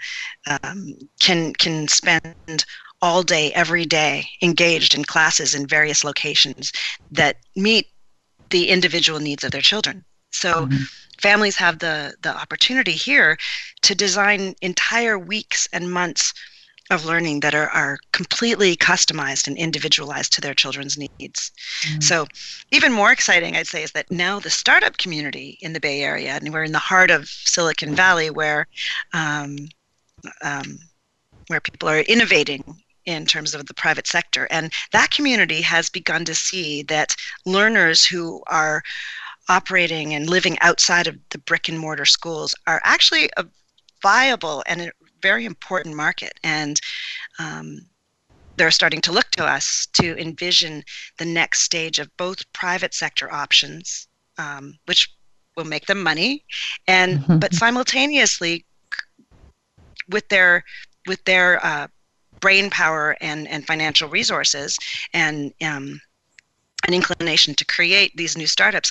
um, 0.63 0.95
can 1.21 1.53
can 1.55 1.89
spend 1.89 2.65
all 3.03 3.25
day, 3.25 3.53
every 3.53 3.85
day, 3.85 4.29
engaged 4.41 4.95
in 4.95 5.05
classes 5.05 5.55
in 5.55 5.67
various 5.67 6.05
locations 6.05 6.73
that 7.11 7.37
meet 7.57 7.89
the 8.51 8.69
individual 8.69 9.19
needs 9.19 9.43
of 9.43 9.51
their 9.51 9.61
children. 9.61 10.05
So 10.31 10.67
mm-hmm. 10.67 10.85
families 11.19 11.57
have 11.57 11.81
the, 11.81 12.15
the 12.23 12.35
opportunity 12.35 12.93
here 12.93 13.37
to 13.83 13.95
design 13.95 14.55
entire 14.63 15.19
weeks 15.19 15.69
and 15.73 15.91
months 15.91 16.33
of 16.91 17.05
learning 17.05 17.41
that 17.41 17.55
are, 17.55 17.71
are 17.71 17.99
completely 18.13 18.77
customized 18.77 19.47
and 19.47 19.57
individualized 19.57 20.33
to 20.35 20.41
their 20.41 20.55
children's 20.55 20.97
needs. 20.99 21.51
Mm-hmm. 21.83 22.01
So, 22.01 22.27
even 22.71 22.93
more 22.93 23.11
exciting, 23.11 23.57
I'd 23.57 23.67
say, 23.67 23.83
is 23.83 23.93
that 23.93 24.11
now 24.11 24.39
the 24.39 24.51
startup 24.51 24.99
community 24.99 25.59
in 25.63 25.73
the 25.73 25.81
Bay 25.81 26.03
Area, 26.03 26.33
and 26.33 26.53
we're 26.53 26.65
in 26.65 26.73
the 26.73 26.79
heart 26.79 27.11
of 27.11 27.29
Silicon 27.29 27.95
Valley, 27.95 28.31
where 28.31 28.67
um, 29.15 29.57
um, 30.43 30.79
where 31.49 31.61
people 31.61 31.89
are 31.89 32.01
innovating 32.01 32.63
in 33.05 33.27
terms 33.27 33.55
of 33.55 33.67
the 33.67 33.75
private 33.75 34.07
sector. 34.07 34.47
And 34.51 34.73
that 34.93 35.11
community 35.11 35.61
has 35.63 35.89
begun 35.89 36.25
to 36.25 36.35
see 36.35 36.83
that 36.85 37.17
learners 37.45 38.05
who 38.05 38.43
are 38.47 38.83
operating 39.49 40.15
and 40.15 40.31
living 40.31 40.59
outside 40.61 41.07
of 41.07 41.19
the 41.31 41.39
brick 41.39 41.69
and 41.69 41.79
mortar 41.79 42.05
schools 42.05 42.55
are 42.67 42.81
actually 42.85 43.29
a 43.37 43.45
viable 44.03 44.63
and 44.67 44.83
a 44.83 44.93
very 45.21 45.45
important 45.45 45.97
market. 45.97 46.39
And 46.43 46.81
um, 47.39 47.87
they're 48.57 48.71
starting 48.71 49.01
to 49.03 49.13
look 49.13 49.31
to 49.33 49.45
us 49.45 49.87
to 49.95 50.19
envision 50.19 50.85
the 51.19 51.25
next 51.25 51.61
stage 51.61 51.99
of 51.99 52.15
both 52.17 52.51
private 52.53 52.95
sector 52.95 53.33
options, 53.33 54.09
um, 54.39 54.75
which 54.87 55.13
will 55.57 55.65
make 55.65 55.87
them 55.87 56.03
money, 56.03 56.45
and 56.87 57.21
mm-hmm. 57.21 57.39
but 57.39 57.55
simultaneously 57.55 58.65
with 60.09 60.29
their 60.29 60.65
with 61.07 61.23
their 61.25 61.65
uh, 61.65 61.89
brain 62.43 62.69
power 62.69 63.17
and, 63.23 63.49
and 63.49 63.67
financial 63.67 64.09
resources 64.11 64.79
and 65.15 65.55
um, 65.63 65.99
an 66.87 66.93
inclination 66.93 67.55
to 67.55 67.65
create 67.65 68.15
these 68.17 68.37
new 68.37 68.47
startups, 68.47 68.91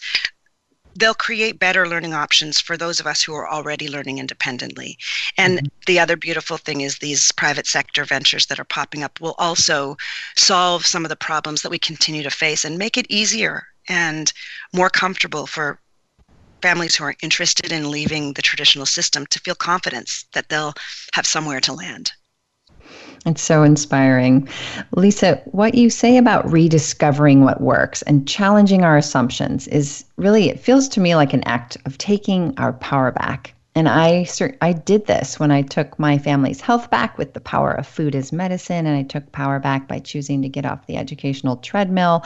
they'll 0.96 1.14
create 1.14 1.60
better 1.60 1.88
learning 1.88 2.14
options 2.14 2.60
for 2.60 2.76
those 2.76 3.00
of 3.00 3.06
us 3.06 3.22
who 3.22 3.34
are 3.34 3.50
already 3.50 3.88
learning 3.88 4.18
independently. 4.18 4.98
And 5.38 5.60
mm-hmm. 5.60 5.68
the 5.86 6.00
other 6.00 6.16
beautiful 6.16 6.58
thing 6.58 6.82
is 6.82 6.98
these 6.98 7.32
private 7.34 7.68
sector 7.68 8.06
ventures 8.06 8.48
that 8.48 8.60
are 8.60 8.66
popping 8.66 9.04
up 9.04 9.20
will 9.22 9.36
also 9.38 9.98
solve 10.36 10.86
some 10.86 11.06
of 11.06 11.10
the 11.10 11.16
problems 11.16 11.62
that 11.62 11.72
we 11.72 11.80
continue 11.80 12.24
to 12.24 12.32
face 12.32 12.66
and 12.66 12.78
make 12.78 12.98
it 12.98 13.06
easier 13.10 13.68
and 13.88 14.34
more 14.74 14.90
comfortable 14.90 15.46
for 15.46 15.80
families 16.62 16.96
who 16.96 17.04
are 17.04 17.16
interested 17.22 17.72
in 17.72 17.92
leaving 17.92 18.34
the 18.34 18.42
traditional 18.42 18.86
system 18.86 19.26
to 19.28 19.40
feel 19.40 19.56
confidence 19.56 20.26
that 20.34 20.48
they'll 20.50 20.74
have 21.14 21.26
somewhere 21.26 21.60
to 21.60 21.74
land. 21.74 22.12
It's 23.26 23.42
so 23.42 23.62
inspiring. 23.62 24.48
Lisa, 24.96 25.42
what 25.46 25.76
you 25.76 25.90
say 25.90 26.18
about 26.18 26.52
rediscovering 26.52 27.44
what 27.44 27.62
works 27.62 28.02
and 28.04 28.28
challenging 28.28 28.84
our 28.84 28.98
assumptions 28.98 29.68
is 29.68 30.06
really, 30.18 30.50
it 30.50 30.60
feels 30.60 30.88
to 30.90 31.00
me 31.00 31.16
like 31.16 31.34
an 31.34 31.44
act 31.44 31.78
of 31.86 31.98
taking 32.00 32.54
our 32.58 32.74
power 32.74 33.12
back. 33.12 33.54
And 33.74 33.88
I 33.88 34.28
I 34.60 34.74
did 34.74 35.08
this 35.08 35.40
when 35.40 35.50
I 35.50 35.62
took 35.62 35.98
my 35.98 36.18
family's 36.18 36.60
health 36.60 36.90
back 36.90 37.18
with 37.18 37.34
the 37.34 37.40
power 37.40 37.72
of 37.72 37.88
food 37.88 38.16
as 38.16 38.34
medicine, 38.34 38.86
and 38.86 38.98
I 38.98 39.04
took 39.04 39.32
power 39.32 39.60
back 39.60 39.88
by 39.88 40.00
choosing 40.00 40.42
to 40.42 40.50
get 40.50 40.66
off 40.66 40.88
the 40.88 40.98
educational 40.98 41.56
treadmill. 41.56 42.26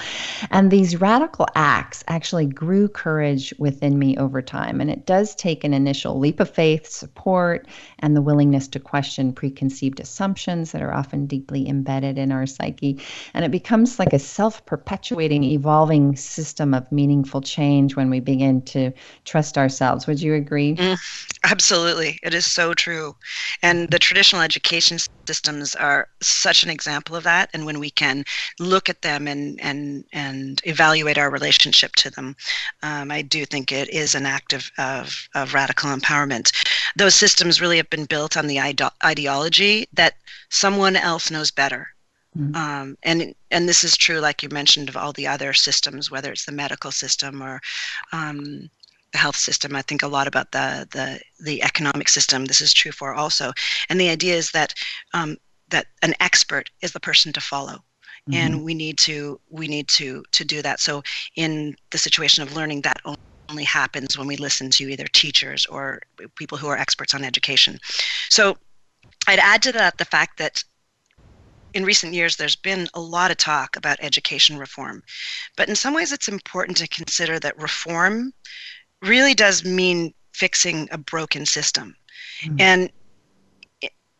And 0.49 0.71
these 0.71 0.99
radical 0.99 1.45
acts 1.53 2.03
actually 2.07 2.47
grew 2.47 2.87
courage 2.87 3.53
within 3.59 3.99
me 3.99 4.17
over 4.17 4.41
time. 4.41 4.81
And 4.81 4.89
it 4.89 5.05
does 5.05 5.35
take 5.35 5.63
an 5.63 5.73
initial 5.73 6.17
leap 6.17 6.39
of 6.39 6.49
faith, 6.49 6.87
support, 6.87 7.67
and 7.99 8.15
the 8.15 8.23
willingness 8.23 8.67
to 8.69 8.79
question 8.79 9.31
preconceived 9.31 9.99
assumptions 9.99 10.71
that 10.71 10.81
are 10.81 10.93
often 10.93 11.27
deeply 11.27 11.69
embedded 11.69 12.17
in 12.17 12.31
our 12.31 12.47
psyche. 12.47 12.99
And 13.35 13.45
it 13.45 13.51
becomes 13.51 13.99
like 13.99 14.13
a 14.13 14.19
self-perpetuating, 14.19 15.43
evolving 15.43 16.15
system 16.15 16.73
of 16.73 16.91
meaningful 16.91 17.41
change 17.41 17.95
when 17.95 18.09
we 18.09 18.19
begin 18.19 18.63
to 18.63 18.91
trust 19.25 19.59
ourselves. 19.59 20.07
Would 20.07 20.23
you 20.23 20.33
agree? 20.33 20.75
Mm. 20.75 20.97
Absolutely. 21.45 22.17
It 22.23 22.33
is 22.33 22.51
so 22.51 22.73
true. 22.73 23.15
And 23.61 23.89
the 23.91 23.99
traditional 23.99 24.41
education 24.41 24.97
systems 25.27 25.75
are 25.75 26.07
such 26.19 26.63
an 26.63 26.71
example 26.71 27.15
of 27.15 27.23
that. 27.23 27.51
And 27.53 27.67
when 27.67 27.79
we 27.79 27.91
can 27.91 28.25
look 28.59 28.89
at 28.89 29.03
them 29.03 29.27
and, 29.27 29.61
and, 29.61 30.05
and 30.11 30.59
evaluate 30.63 31.19
our 31.19 31.29
relationship 31.29 31.95
to 31.97 32.09
them, 32.09 32.35
um, 32.81 33.11
I 33.11 33.21
do 33.21 33.45
think 33.45 33.71
it 33.71 33.89
is 33.89 34.15
an 34.15 34.25
act 34.25 34.53
of, 34.53 34.71
of, 34.79 35.29
of 35.35 35.53
radical 35.53 35.91
empowerment. 35.91 36.51
Those 36.95 37.13
systems 37.13 37.61
really 37.61 37.77
have 37.77 37.91
been 37.91 38.05
built 38.05 38.35
on 38.37 38.47
the 38.47 38.59
ide- 38.59 38.81
ideology 39.03 39.87
that 39.93 40.15
someone 40.49 40.95
else 40.95 41.29
knows 41.29 41.51
better. 41.51 41.89
Mm-hmm. 42.35 42.55
Um, 42.55 42.97
and 43.03 43.33
and 43.51 43.69
this 43.69 43.83
is 43.85 43.95
true, 43.95 44.19
like 44.19 44.43
you 44.43 44.49
mentioned, 44.49 44.89
of 44.89 44.97
all 44.97 45.13
the 45.13 45.27
other 45.27 45.53
systems, 45.53 46.11
whether 46.11 46.33
it's 46.33 46.43
the 46.43 46.51
medical 46.51 46.91
system 46.91 47.41
or 47.41 47.61
um, 48.11 48.69
the 49.15 49.21
health 49.21 49.37
system. 49.37 49.77
I 49.77 49.81
think 49.81 50.03
a 50.03 50.07
lot 50.17 50.27
about 50.27 50.51
the 50.51 50.87
the 50.91 51.07
the 51.39 51.63
economic 51.63 52.09
system. 52.09 52.45
This 52.45 52.59
is 52.59 52.73
true 52.73 52.91
for 52.91 53.13
also, 53.13 53.53
and 53.87 53.99
the 53.99 54.09
idea 54.09 54.35
is 54.35 54.51
that 54.51 54.73
um, 55.13 55.37
that 55.69 55.85
an 56.01 56.13
expert 56.19 56.69
is 56.81 56.91
the 56.91 56.99
person 56.99 57.31
to 57.33 57.41
follow. 57.41 57.77
Mm-hmm. 58.27 58.41
and 58.41 58.63
we 58.63 58.73
need 58.73 58.97
to 59.09 59.39
we 59.51 59.67
need 59.67 59.87
to 59.99 60.23
to 60.31 60.43
do 60.43 60.63
that 60.63 60.79
so 60.79 61.03
in 61.35 61.75
the 61.91 61.97
situation 61.99 62.41
of 62.41 62.55
learning 62.55 62.81
that 62.81 62.99
only 63.49 63.63
happens 63.63 64.17
when 64.17 64.25
we 64.25 64.35
listen 64.35 64.71
to 64.71 64.89
either 64.89 65.05
teachers 65.05 65.67
or 65.67 66.01
people 66.35 66.57
who 66.57 66.67
are 66.67 66.77
experts 66.85 67.13
on 67.13 67.23
education 67.23 67.77
so 68.29 68.57
i'd 69.27 69.37
add 69.37 69.61
to 69.61 69.71
that 69.71 69.99
the 69.99 70.11
fact 70.15 70.39
that 70.39 70.63
in 71.75 71.85
recent 71.85 72.13
years 72.15 72.35
there's 72.35 72.55
been 72.55 72.87
a 72.95 72.99
lot 73.15 73.29
of 73.29 73.37
talk 73.37 73.75
about 73.75 73.97
education 74.01 74.57
reform 74.57 75.03
but 75.55 75.69
in 75.69 75.75
some 75.75 75.93
ways 75.93 76.11
it's 76.11 76.27
important 76.27 76.75
to 76.77 76.87
consider 76.87 77.37
that 77.37 77.61
reform 77.61 78.33
really 79.07 79.33
does 79.33 79.63
mean 79.63 80.13
fixing 80.33 80.87
a 80.91 80.97
broken 80.97 81.45
system. 81.45 81.95
Mm-hmm. 82.41 82.55
And 82.59 82.91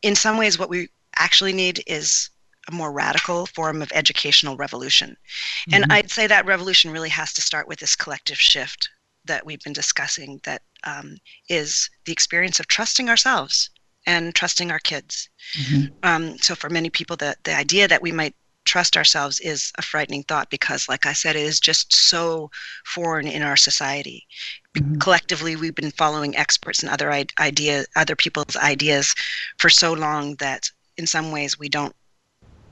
in 0.01 0.15
some 0.15 0.37
ways, 0.37 0.57
what 0.57 0.69
we 0.69 0.89
actually 1.17 1.53
need 1.53 1.83
is 1.87 2.29
a 2.67 2.71
more 2.71 2.91
radical 2.91 3.45
form 3.45 3.81
of 3.81 3.91
educational 3.93 4.57
revolution. 4.57 5.09
Mm-hmm. 5.09 5.73
And 5.73 5.91
I'd 5.91 6.11
say 6.11 6.27
that 6.27 6.45
revolution 6.45 6.91
really 6.91 7.09
has 7.09 7.33
to 7.33 7.41
start 7.41 7.67
with 7.67 7.79
this 7.79 7.95
collective 7.95 8.37
shift 8.37 8.89
that 9.25 9.45
we've 9.45 9.61
been 9.63 9.73
discussing 9.73 10.39
that 10.43 10.61
um, 10.83 11.17
is 11.49 11.89
the 12.05 12.11
experience 12.11 12.59
of 12.59 12.67
trusting 12.67 13.09
ourselves 13.09 13.69
and 14.05 14.35
trusting 14.35 14.71
our 14.71 14.79
kids. 14.79 15.29
Mm-hmm. 15.53 15.85
Um, 16.03 16.37
so 16.37 16.55
for 16.55 16.69
many 16.69 16.89
people, 16.89 17.15
the, 17.15 17.35
the 17.43 17.55
idea 17.55 17.87
that 17.87 18.01
we 18.01 18.11
might 18.11 18.35
trust 18.65 18.97
ourselves 18.97 19.39
is 19.39 19.71
a 19.77 19.81
frightening 19.81 20.23
thought 20.23 20.49
because, 20.49 20.89
like 20.89 21.05
I 21.05 21.13
said, 21.13 21.35
it 21.35 21.43
is 21.43 21.59
just 21.59 21.93
so 21.93 22.51
foreign 22.83 23.27
in 23.27 23.41
our 23.41 23.57
society. 23.57 24.25
Mm-hmm. 24.75 24.97
Collectively, 24.97 25.55
we've 25.55 25.75
been 25.75 25.91
following 25.91 26.35
experts 26.35 26.83
and 26.83 26.91
other 26.91 27.11
idea, 27.11 27.85
other 27.95 28.15
people's 28.15 28.55
ideas 28.57 29.15
for 29.57 29.69
so 29.69 29.93
long 29.93 30.35
that, 30.35 30.69
in 30.97 31.07
some 31.07 31.31
ways, 31.31 31.57
we 31.57 31.69
don't 31.69 31.95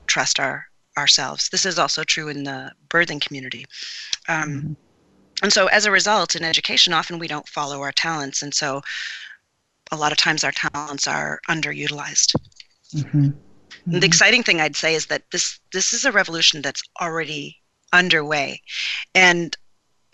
trust 0.06 0.38
our 0.38 0.66
ourselves. 0.96 1.48
This 1.48 1.66
is 1.66 1.78
also 1.78 2.04
true 2.04 2.28
in 2.28 2.44
the 2.44 2.72
birthing 2.88 3.20
community. 3.20 3.66
Um, 4.28 4.50
mm-hmm. 4.50 4.72
And 5.42 5.52
so, 5.52 5.66
as 5.66 5.86
a 5.86 5.90
result, 5.90 6.36
in 6.36 6.44
education, 6.44 6.92
often 6.92 7.18
we 7.18 7.28
don't 7.28 7.48
follow 7.48 7.82
our 7.82 7.92
talents, 7.92 8.42
and 8.42 8.54
so 8.54 8.82
a 9.90 9.96
lot 9.96 10.12
of 10.12 10.18
times 10.18 10.44
our 10.44 10.52
talents 10.52 11.06
are 11.06 11.40
underutilized. 11.48 12.36
Mm-hmm. 12.94 13.26
Mm-hmm. 13.26 13.98
The 13.98 14.06
exciting 14.06 14.42
thing 14.42 14.60
I'd 14.60 14.76
say 14.76 14.94
is 14.94 15.06
that 15.06 15.30
this 15.32 15.58
this 15.72 15.92
is 15.92 16.04
a 16.04 16.12
revolution 16.12 16.62
that's 16.62 16.82
already 17.00 17.60
underway, 17.92 18.62
and 19.14 19.56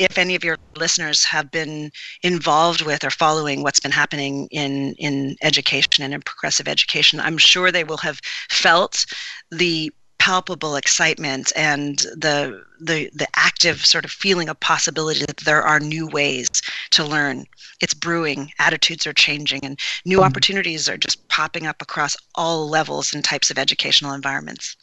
if 0.01 0.17
any 0.17 0.35
of 0.35 0.43
your 0.43 0.57
listeners 0.77 1.25
have 1.25 1.51
been 1.51 1.93
involved 2.23 2.81
with 2.81 3.05
or 3.05 3.11
following 3.11 3.63
what's 3.63 3.81
been 3.81 3.93
happening 3.93 4.49
in 4.51 4.95
in 4.95 5.37
education 5.43 6.03
and 6.03 6.15
in 6.15 6.23
progressive 6.23 6.67
education, 6.67 7.21
I'm 7.21 7.37
sure 7.37 7.71
they 7.71 7.85
will 7.85 7.99
have 7.99 8.21
felt 8.49 9.05
the 9.51 9.93
palpable 10.19 10.77
excitement 10.77 11.53
and 11.55 11.99
the 12.17 12.65
the 12.81 13.11
the 13.13 13.29
active 13.35 13.85
sort 13.85 14.07
of 14.07 14.11
feeling 14.11 14.49
of 14.49 14.59
possibility 14.61 15.25
that 15.27 15.37
there 15.39 15.63
are 15.63 15.81
new 15.81 16.07
ways 16.07 16.49
to 16.91 17.05
learn. 17.05 17.45
It's 17.81 17.95
brewing. 17.95 18.53
Attitudes 18.59 19.07
are 19.07 19.13
changing 19.13 19.65
and 19.65 19.79
new 20.07 20.17
mm-hmm. 20.17 20.25
opportunities 20.25 20.89
are 20.89 20.97
just 20.97 21.29
popping 21.29 21.67
up 21.67 21.83
across 21.83 22.17
all 22.35 22.69
levels 22.69 23.13
and 23.13 23.23
types 23.23 23.51
of 23.51 23.59
educational 23.59 24.15
environments 24.15 24.77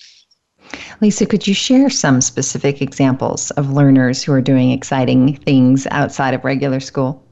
lisa 1.01 1.25
could 1.25 1.47
you 1.47 1.53
share 1.53 1.89
some 1.89 2.21
specific 2.21 2.81
examples 2.81 3.51
of 3.51 3.71
learners 3.71 4.23
who 4.23 4.31
are 4.31 4.41
doing 4.41 4.71
exciting 4.71 5.35
things 5.35 5.87
outside 5.91 6.33
of 6.33 6.43
regular 6.43 6.79
school 6.79 7.23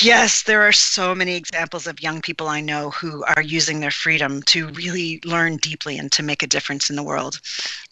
Yes, 0.00 0.42
there 0.42 0.62
are 0.62 0.72
so 0.72 1.14
many 1.14 1.34
examples 1.34 1.86
of 1.86 2.02
young 2.02 2.20
people 2.20 2.46
I 2.46 2.60
know 2.60 2.90
who 2.90 3.24
are 3.24 3.42
using 3.42 3.80
their 3.80 3.90
freedom 3.90 4.42
to 4.44 4.68
really 4.68 5.18
learn 5.24 5.56
deeply 5.56 5.96
and 5.96 6.12
to 6.12 6.22
make 6.22 6.42
a 6.42 6.46
difference 6.46 6.90
in 6.90 6.96
the 6.96 7.02
world. 7.02 7.40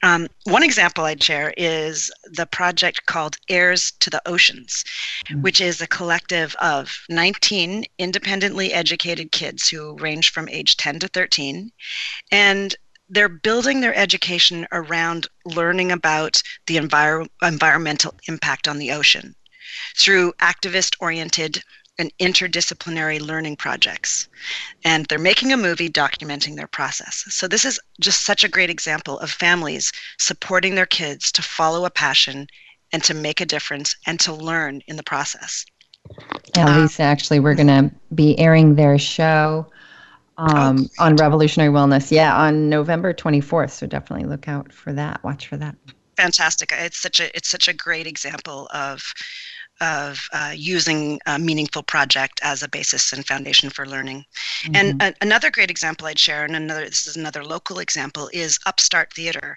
Um, 0.03 0.29
one 0.45 0.63
example 0.63 1.05
I'd 1.05 1.23
share 1.23 1.55
is 1.57 2.13
the 2.25 2.45
project 2.45 3.07
called 3.07 3.39
Heirs 3.49 3.93
to 4.01 4.11
the 4.11 4.21
Oceans, 4.29 4.85
mm-hmm. 5.27 5.41
which 5.41 5.59
is 5.59 5.81
a 5.81 5.87
collective 5.87 6.55
of 6.57 7.01
19 7.09 7.87
independently 7.99 8.75
educated 8.75 9.33
kids 9.33 9.67
who 9.67 9.97
range 9.97 10.33
from 10.33 10.51
age 10.51 10.77
10 10.77 10.99
to 10.99 11.09
13. 11.09 11.73
And 12.31 12.77
they're 13.09 13.29
building 13.29 13.81
their 13.81 13.95
education 13.95 14.67
around 14.73 15.29
learning 15.45 15.93
about 15.93 16.43
the 16.67 16.77
envir- 16.77 17.29
environmental 17.43 18.15
impact 18.29 18.67
on 18.67 18.79
the 18.79 18.93
ocean 18.93 19.35
through 19.97 20.33
activist 20.41 20.97
oriented 21.01 21.63
and 21.99 22.13
interdisciplinary 22.19 23.21
learning 23.21 23.57
projects. 23.57 24.29
And 24.85 25.07
they're 25.07 25.19
making 25.19 25.53
a 25.53 25.57
movie 25.57 25.89
documenting 25.89 26.57
their 26.57 26.67
process. 26.67 27.25
So, 27.29 27.49
this 27.49 27.65
is 27.65 27.81
just 28.01 28.25
such 28.25 28.45
a 28.45 28.49
great 28.49 28.71
example 28.71 29.19
of 29.21 29.31
families 29.31 29.93
supporting 30.19 30.75
their 30.75 30.87
kids 30.87 31.33
to 31.33 31.43
follow 31.43 31.87
a 31.87 31.91
passion 31.91 32.49
and 32.93 33.03
to 33.05 33.15
make 33.15 33.41
a 33.41 33.47
difference 33.47 33.97
and 34.07 34.21
to 34.21 34.33
learn 34.33 34.83
in 34.87 34.97
the 34.97 35.03
process. 35.03 35.65
Yeah, 36.55 36.67
uh, 36.67 36.81
Lisa, 36.81 37.03
actually, 37.03 37.41
we're 37.41 37.55
going 37.55 37.67
to 37.67 37.91
be 38.15 38.39
airing 38.39 38.75
their 38.75 38.99
show 38.99 39.67
um, 40.39 40.89
oh, 40.99 41.05
on 41.05 41.17
revolutionary 41.17 41.73
wellness. 41.73 42.11
Yeah, 42.11 42.37
on 42.37 42.69
November 42.69 43.15
24th. 43.15 43.71
So 43.71 43.87
definitely 43.87 44.27
look 44.27 44.49
out 44.49 44.73
for 44.73 44.93
that. 44.93 45.23
Watch 45.25 45.47
for 45.49 45.57
that. 45.57 45.77
Fantastic! 46.17 46.73
It's 46.73 46.99
such 46.99 47.21
a 47.21 47.35
it's 47.37 47.49
such 47.49 47.69
a 47.69 47.75
great 47.75 48.07
example 48.07 48.69
of 48.73 49.13
of 49.81 50.27
uh, 50.33 50.53
using 50.57 51.21
a 51.27 51.39
meaningful 51.39 51.83
project 51.83 52.41
as 52.43 52.63
a 52.63 52.69
basis 52.69 53.13
and 53.13 53.27
foundation 53.27 53.69
for 53.69 53.87
learning. 53.87 54.25
Mm-hmm. 54.63 54.77
And 54.77 55.03
a- 55.03 55.15
another 55.21 55.51
great 55.51 55.71
example 55.71 56.07
I'd 56.07 56.19
share, 56.19 56.45
and 56.45 56.57
another 56.57 56.87
this 56.87 57.07
is 57.07 57.17
another 57.17 57.45
local 57.45 57.79
example, 57.79 58.31
is 58.33 58.59
Upstart 58.67 59.13
Theater. 59.13 59.57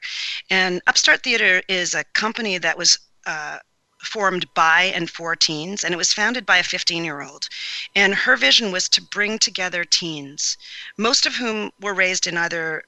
And 0.49 0.81
Upstart 0.87 1.23
Theater 1.23 1.61
is 1.69 1.93
a 1.93 2.03
company 2.13 2.57
that 2.57 2.77
was 2.77 2.99
uh, 3.25 3.59
formed 3.99 4.51
by 4.53 4.83
and 4.83 5.09
for 5.09 5.35
teens, 5.35 5.83
and 5.83 5.93
it 5.93 5.97
was 5.97 6.13
founded 6.13 6.45
by 6.45 6.57
a 6.57 6.63
15 6.63 7.03
year 7.03 7.21
old. 7.21 7.49
And 7.95 8.15
her 8.15 8.35
vision 8.35 8.71
was 8.71 8.89
to 8.89 9.01
bring 9.01 9.39
together 9.39 9.83
teens, 9.83 10.57
most 10.97 11.25
of 11.25 11.35
whom 11.35 11.71
were 11.79 11.93
raised 11.93 12.27
in 12.27 12.37
either 12.37 12.83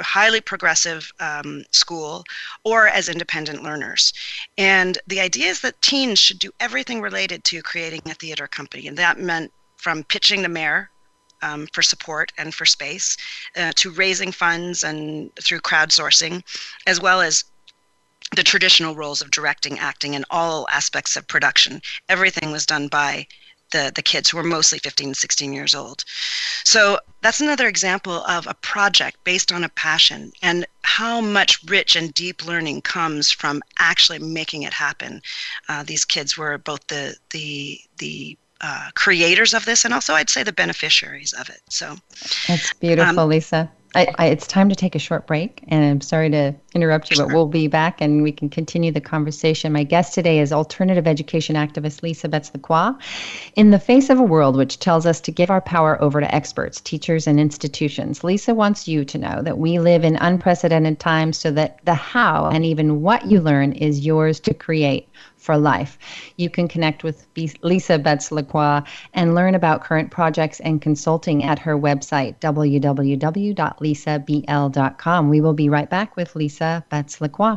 highly 0.00 0.40
progressive 0.40 1.10
um, 1.20 1.64
school 1.72 2.24
or 2.64 2.88
as 2.88 3.08
independent 3.08 3.62
learners. 3.62 4.12
And 4.56 4.98
the 5.06 5.20
idea 5.20 5.48
is 5.48 5.60
that 5.60 5.80
teens 5.80 6.18
should 6.18 6.38
do 6.38 6.52
everything 6.60 7.00
related 7.00 7.44
to 7.44 7.62
creating 7.62 8.02
a 8.06 8.14
theater 8.14 8.46
company. 8.46 8.86
And 8.86 8.98
that 8.98 9.18
meant 9.18 9.52
from 9.76 10.04
pitching 10.04 10.42
the 10.42 10.48
mayor 10.48 10.90
um, 11.40 11.68
for 11.72 11.82
support 11.82 12.32
and 12.36 12.54
for 12.54 12.66
space 12.66 13.16
uh, 13.56 13.72
to 13.76 13.90
raising 13.90 14.32
funds 14.32 14.82
and 14.82 15.34
through 15.36 15.60
crowdsourcing, 15.60 16.42
as 16.86 17.00
well 17.00 17.20
as 17.20 17.44
the 18.38 18.44
traditional 18.44 18.94
roles 18.94 19.20
of 19.20 19.32
directing, 19.32 19.80
acting, 19.80 20.14
and 20.14 20.24
all 20.30 20.68
aspects 20.70 21.16
of 21.16 21.26
production. 21.26 21.82
Everything 22.08 22.52
was 22.52 22.64
done 22.64 22.86
by 22.86 23.26
the, 23.72 23.90
the 23.92 24.00
kids 24.00 24.30
who 24.30 24.36
were 24.36 24.44
mostly 24.44 24.78
15 24.78 25.12
16 25.12 25.52
years 25.52 25.74
old. 25.74 26.04
So 26.64 27.00
that's 27.20 27.40
another 27.40 27.66
example 27.66 28.24
of 28.26 28.46
a 28.46 28.54
project 28.54 29.16
based 29.24 29.50
on 29.50 29.64
a 29.64 29.68
passion 29.70 30.30
and 30.40 30.66
how 30.82 31.20
much 31.20 31.58
rich 31.64 31.96
and 31.96 32.14
deep 32.14 32.46
learning 32.46 32.82
comes 32.82 33.28
from 33.32 33.60
actually 33.80 34.20
making 34.20 34.62
it 34.62 34.72
happen. 34.72 35.20
Uh, 35.68 35.82
these 35.82 36.04
kids 36.04 36.38
were 36.38 36.58
both 36.58 36.86
the, 36.86 37.16
the, 37.30 37.80
the 37.98 38.38
uh, 38.60 38.90
creators 38.94 39.52
of 39.52 39.64
this 39.64 39.84
and 39.84 39.92
also 39.92 40.14
I'd 40.14 40.30
say 40.30 40.44
the 40.44 40.52
beneficiaries 40.52 41.32
of 41.32 41.48
it. 41.48 41.60
So 41.68 41.96
that's 42.46 42.72
beautiful, 42.74 43.18
um, 43.18 43.28
Lisa. 43.28 43.68
I, 43.94 44.06
I, 44.18 44.26
it's 44.26 44.46
time 44.46 44.68
to 44.68 44.74
take 44.74 44.94
a 44.94 44.98
short 44.98 45.26
break, 45.26 45.62
and 45.68 45.82
I'm 45.82 46.00
sorry 46.02 46.28
to 46.30 46.54
interrupt 46.74 47.10
you, 47.10 47.16
but 47.16 47.32
we'll 47.32 47.46
be 47.46 47.68
back 47.68 48.00
and 48.00 48.22
we 48.22 48.32
can 48.32 48.50
continue 48.50 48.92
the 48.92 49.00
conversation. 49.00 49.72
My 49.72 49.82
guest 49.82 50.14
today 50.14 50.40
is 50.40 50.52
alternative 50.52 51.06
education 51.06 51.56
activist 51.56 52.02
Lisa 52.02 52.28
Betts-Lacroix. 52.28 52.92
In 53.56 53.70
the 53.70 53.78
face 53.78 54.10
of 54.10 54.18
a 54.18 54.22
world 54.22 54.56
which 54.56 54.78
tells 54.78 55.06
us 55.06 55.20
to 55.22 55.32
give 55.32 55.50
our 55.50 55.62
power 55.62 56.00
over 56.02 56.20
to 56.20 56.34
experts, 56.34 56.80
teachers, 56.80 57.26
and 57.26 57.40
institutions, 57.40 58.22
Lisa 58.22 58.54
wants 58.54 58.86
you 58.86 59.04
to 59.06 59.18
know 59.18 59.40
that 59.42 59.58
we 59.58 59.78
live 59.78 60.04
in 60.04 60.16
unprecedented 60.16 61.00
times 61.00 61.38
so 61.38 61.50
that 61.52 61.82
the 61.84 61.94
how 61.94 62.46
and 62.46 62.66
even 62.66 63.00
what 63.00 63.26
you 63.26 63.40
learn 63.40 63.72
is 63.72 64.04
yours 64.04 64.38
to 64.40 64.52
create 64.52 65.08
for 65.48 65.56
life. 65.56 65.96
You 66.36 66.50
can 66.50 66.68
connect 66.68 67.02
with 67.02 67.26
Lisa 67.62 67.98
Betts-Lacroix 67.98 68.82
and 69.14 69.34
learn 69.34 69.54
about 69.54 69.82
current 69.82 70.10
projects 70.10 70.60
and 70.60 70.82
consulting 70.82 71.42
at 71.42 71.58
her 71.60 71.74
website, 71.74 72.38
www.lisabl.com. 72.40 72.88
We 75.30 75.40
will 75.40 75.54
be 75.54 75.70
right 75.70 75.88
back 75.88 76.16
with 76.16 76.36
Lisa 76.36 76.84
Betts-Lacroix. 76.90 77.56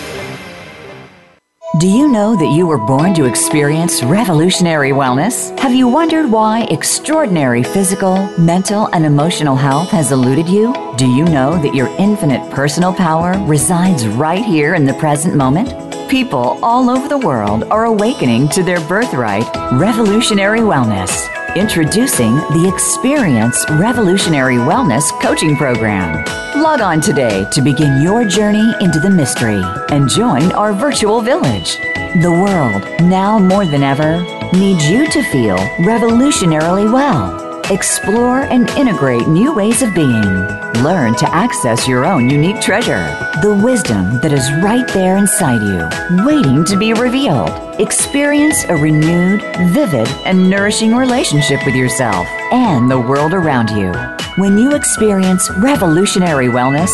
Do 1.79 1.87
you 1.87 2.09
know 2.09 2.35
that 2.35 2.51
you 2.51 2.67
were 2.67 2.77
born 2.77 3.13
to 3.13 3.23
experience 3.23 4.03
revolutionary 4.03 4.89
wellness? 4.89 5.57
Have 5.57 5.73
you 5.73 5.87
wondered 5.87 6.29
why 6.29 6.63
extraordinary 6.63 7.63
physical, 7.63 8.27
mental, 8.37 8.87
and 8.93 9.05
emotional 9.05 9.55
health 9.55 9.89
has 9.91 10.11
eluded 10.11 10.49
you? 10.49 10.73
Do 10.97 11.07
you 11.07 11.23
know 11.23 11.57
that 11.61 11.73
your 11.73 11.87
infinite 11.97 12.51
personal 12.51 12.93
power 12.93 13.41
resides 13.47 14.05
right 14.05 14.43
here 14.43 14.75
in 14.75 14.83
the 14.83 14.95
present 14.95 15.33
moment? 15.33 15.69
People 16.09 16.59
all 16.61 16.89
over 16.89 17.07
the 17.07 17.17
world 17.17 17.63
are 17.71 17.85
awakening 17.85 18.49
to 18.49 18.63
their 18.63 18.81
birthright, 18.81 19.47
revolutionary 19.71 20.59
wellness. 20.59 21.29
Introducing 21.55 22.35
the 22.35 22.71
Experience 22.73 23.65
Revolutionary 23.71 24.55
Wellness 24.55 25.11
Coaching 25.21 25.57
Program. 25.57 26.23
Log 26.55 26.79
on 26.79 27.01
today 27.01 27.45
to 27.51 27.61
begin 27.61 28.01
your 28.01 28.23
journey 28.23 28.73
into 28.79 29.01
the 29.01 29.09
mystery 29.09 29.61
and 29.89 30.07
join 30.07 30.53
our 30.53 30.71
virtual 30.71 31.19
village. 31.19 31.75
The 32.21 32.31
world, 32.31 32.83
now 33.01 33.37
more 33.37 33.65
than 33.65 33.83
ever, 33.83 34.21
needs 34.53 34.89
you 34.89 35.09
to 35.09 35.23
feel 35.23 35.57
revolutionarily 35.79 36.89
well 36.89 37.51
Explore 37.71 38.41
and 38.41 38.69
integrate 38.71 39.29
new 39.29 39.55
ways 39.55 39.81
of 39.81 39.95
being. 39.95 40.70
Learn 40.79 41.15
to 41.15 41.35
access 41.35 41.87
your 41.87 42.05
own 42.05 42.29
unique 42.29 42.59
treasure, 42.59 43.03
the 43.41 43.59
wisdom 43.63 44.19
that 44.21 44.33
is 44.33 44.51
right 44.63 44.87
there 44.93 45.17
inside 45.17 45.61
you, 45.61 45.87
waiting 46.25 46.65
to 46.65 46.77
be 46.77 46.93
revealed. 46.93 47.51
Experience 47.79 48.63
a 48.69 48.75
renewed, 48.75 49.41
vivid, 49.73 50.07
and 50.25 50.49
nourishing 50.49 50.95
relationship 50.95 51.63
with 51.65 51.75
yourself 51.75 52.25
and 52.51 52.89
the 52.89 52.99
world 52.99 53.33
around 53.33 53.69
you. 53.69 53.93
When 54.37 54.57
you 54.57 54.73
experience 54.73 55.51
revolutionary 55.57 56.47
wellness, 56.47 56.89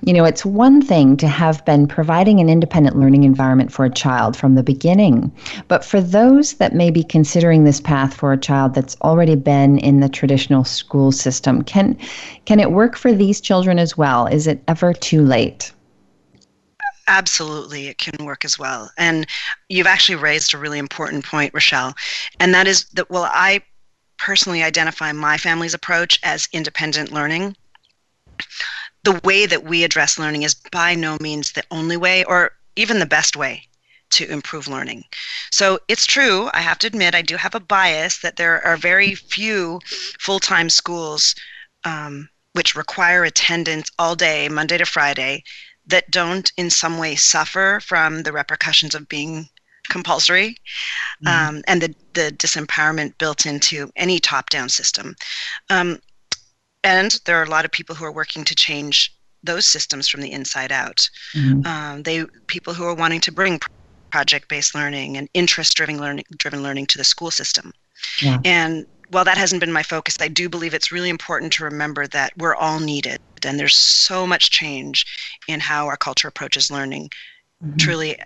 you 0.03 0.13
know, 0.13 0.25
it's 0.25 0.45
one 0.45 0.81
thing 0.81 1.17
to 1.17 1.27
have 1.27 1.65
been 1.65 1.89
providing 1.89 2.39
an 2.39 2.49
independent 2.49 2.97
learning 2.97 3.25
environment 3.25 3.73
for 3.73 3.85
a 3.85 3.91
child 3.91 4.37
from 4.37 4.55
the 4.55 4.63
beginning. 4.63 5.33
But 5.67 5.85
for 5.85 6.01
those 6.01 6.55
that 6.55 6.75
may 6.75 6.93
be 6.93 7.03
considering 7.03 7.65
this 7.65 7.81
path 7.81 8.15
for 8.15 8.33
a 8.33 8.39
child 8.39 8.75
that's 8.75 8.97
already 9.03 9.35
been 9.35 9.79
in 9.79 9.99
the 9.99 10.09
traditional 10.09 10.63
school 10.63 11.11
system, 11.11 11.63
can, 11.63 11.99
can 12.45 12.61
it 12.61 12.71
work 12.71 12.97
for 12.97 13.13
these 13.13 13.41
children 13.41 13.81
as 13.81 13.99
well? 13.99 14.27
Is 14.27 14.47
it 14.47 14.63
ever 14.69 14.93
too 14.93 15.23
late? 15.23 15.73
Absolutely 17.09 17.89
it 17.89 17.99
can 17.99 18.25
work 18.25 18.45
as 18.45 18.59
well 18.59 18.91
and 18.97 19.27
you've 19.69 19.87
actually 19.87 20.15
raised 20.15 20.55
a 20.55 20.59
really 20.59 20.79
important 20.79 21.25
point 21.25 21.53
rochelle 21.55 21.95
and 22.39 22.55
that 22.55 22.67
is 22.67 22.85
that 22.93 23.11
well 23.11 23.29
i 23.33 23.61
personally 24.19 24.63
identify 24.63 25.11
my 25.13 25.39
family's 25.39 25.75
approach 25.75 26.21
as 26.23 26.49
independent 26.53 27.11
learning 27.11 27.57
the 29.05 29.21
way 29.25 29.47
that 29.47 29.65
we 29.65 29.85
address 29.85 30.19
learning 30.19 30.43
is 30.43 30.55
by 30.55 30.95
no 30.95 31.17
means 31.21 31.53
the 31.53 31.65
only 31.71 31.97
way 31.97 32.25
or 32.25 32.53
even 32.77 32.99
the 32.99 33.07
best 33.07 33.37
way 33.37 33.69
to 34.11 34.31
improve 34.31 34.69
learning. 34.69 35.05
So 35.51 35.81
it's 35.89 36.07
true, 36.07 36.51
I 36.55 36.61
have 36.61 36.79
to 36.79 36.87
admit, 36.87 37.15
I 37.15 37.23
do 37.23 37.37
have 37.37 37.55
a 37.55 37.61
bias 37.61 38.19
that 38.19 38.37
there 38.37 38.65
are 38.65 38.77
very 38.77 39.15
few 39.15 39.81
full 40.19 40.41
time 40.41 40.71
schools 40.71 41.35
um, 41.85 42.29
which 42.53 42.75
require 42.75 43.25
attendance 43.25 43.91
all 43.99 44.17
day, 44.17 44.49
Monday 44.49 44.79
to 44.79 44.87
Friday, 44.87 45.45
that 45.89 46.11
don't 46.11 46.53
in 46.57 46.71
some 46.71 46.99
way 46.99 47.17
suffer 47.17 47.81
from 47.83 48.23
the 48.23 48.33
repercussions 48.33 48.95
of 48.95 49.09
being 49.09 49.49
compulsory 49.89 50.57
mm-hmm. 51.25 51.29
um, 51.57 51.63
and 51.67 51.83
the, 51.83 51.95
the 52.13 52.31
disempowerment 52.37 53.17
built 53.19 53.47
into 53.47 53.91
any 53.97 54.19
top 54.19 54.51
down 54.51 54.69
system. 54.69 55.17
Um, 55.71 55.99
and 56.85 57.19
there 57.25 57.37
are 57.41 57.45
a 57.45 57.51
lot 57.51 57.65
of 57.65 57.73
people 57.73 57.95
who 57.95 58.05
are 58.05 58.13
working 58.13 58.45
to 58.45 58.55
change 58.55 59.15
those 59.43 59.67
systems 59.67 60.09
from 60.09 60.21
the 60.21 60.33
inside 60.33 60.73
out. 60.73 61.09
Mm-hmm. 61.35 61.67
Um, 61.67 62.03
they 62.03 62.25
people 62.47 62.75
who 62.75 62.85
are 62.85 62.95
wanting 62.95 63.21
to 63.23 63.33
bring 63.33 63.61
project-based 64.11 64.75
learning 64.75 65.17
and 65.17 65.29
interest-driven 65.35 65.99
learning, 65.99 66.25
driven 66.37 66.63
learning 66.63 66.87
to 66.87 66.99
the 66.99 67.05
school 67.05 67.31
system. 67.31 67.73
Yeah. 68.23 68.39
And 68.45 68.87
while 69.11 69.25
that 69.25 69.39
hasn't 69.39 69.61
been 69.61 69.73
my 69.73 69.83
focus, 69.83 70.17
I 70.21 70.29
do 70.29 70.49
believe 70.49 70.75
it's 70.75 70.93
really 70.93 71.09
important 71.09 71.53
to 71.55 71.65
remember 71.65 72.07
that 72.09 72.33
we're 72.37 72.55
all 72.55 72.79
needed, 72.81 73.21
and 73.47 73.59
there's 73.59 73.77
so 73.77 74.27
much 74.27 74.51
change 74.51 75.07
in 75.49 75.61
how 75.61 75.87
our 75.87 75.97
culture 75.97 76.29
approaches 76.29 76.71
learning. 76.71 77.11
Mm-hmm. 77.63 77.77
Truly, 77.77 78.17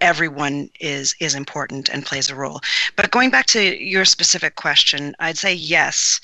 everyone 0.00 0.70
is 0.80 1.14
is 1.20 1.34
important 1.34 1.88
and 1.88 2.06
plays 2.06 2.30
a 2.30 2.34
role. 2.34 2.60
But 2.96 3.10
going 3.10 3.30
back 3.30 3.46
to 3.46 3.82
your 3.82 4.04
specific 4.04 4.56
question, 4.56 5.14
I'd 5.18 5.38
say 5.38 5.54
yes. 5.54 6.20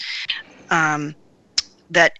Um, 0.71 1.15
that 1.91 2.19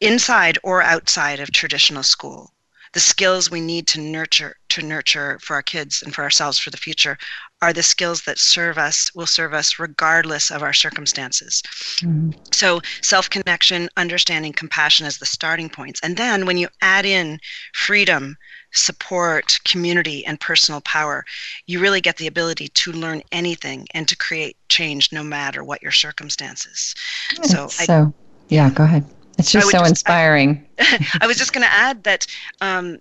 inside 0.00 0.58
or 0.62 0.82
outside 0.82 1.40
of 1.40 1.50
traditional 1.50 2.02
school, 2.02 2.52
the 2.92 3.00
skills 3.00 3.50
we 3.50 3.60
need 3.60 3.86
to 3.88 4.00
nurture 4.00 4.56
to 4.68 4.82
nurture 4.82 5.38
for 5.40 5.54
our 5.54 5.62
kids 5.62 6.02
and 6.02 6.14
for 6.14 6.22
ourselves 6.22 6.58
for 6.58 6.70
the 6.70 6.76
future 6.76 7.16
are 7.60 7.72
the 7.72 7.82
skills 7.82 8.22
that 8.22 8.38
serve 8.38 8.78
us 8.78 9.12
will 9.14 9.26
serve 9.26 9.52
us 9.52 9.78
regardless 9.78 10.50
of 10.50 10.62
our 10.62 10.72
circumstances. 10.72 11.62
Mm-hmm. 12.00 12.30
so 12.52 12.80
self-connection 13.02 13.88
understanding 13.96 14.52
compassion 14.52 15.06
as 15.06 15.18
the 15.18 15.26
starting 15.26 15.68
points. 15.68 16.00
And 16.02 16.16
then 16.16 16.46
when 16.46 16.56
you 16.56 16.68
add 16.82 17.04
in 17.04 17.40
freedom 17.74 18.36
support 18.72 19.58
community 19.64 20.24
and 20.26 20.38
personal 20.38 20.80
power 20.82 21.24
you 21.66 21.80
really 21.80 22.00
get 22.00 22.18
the 22.18 22.26
ability 22.26 22.68
to 22.68 22.92
learn 22.92 23.22
anything 23.32 23.86
and 23.94 24.06
to 24.06 24.16
create 24.16 24.56
change 24.68 25.10
no 25.10 25.24
matter 25.24 25.64
what 25.64 25.82
your 25.82 25.92
circumstances. 25.92 26.94
So 27.42 27.68
so 27.68 28.12
I, 28.12 28.12
yeah 28.48 28.70
go 28.70 28.84
ahead 28.84 29.04
it's 29.38 29.52
just 29.52 29.70
so 29.70 29.84
inspiring. 29.84 30.66
I, 30.78 31.18
I, 31.22 31.26
was 31.26 31.36
just 31.36 31.52
going 31.52 31.64
to 31.64 31.72
add 31.72 32.02
that 32.04 32.26
um, 32.60 32.98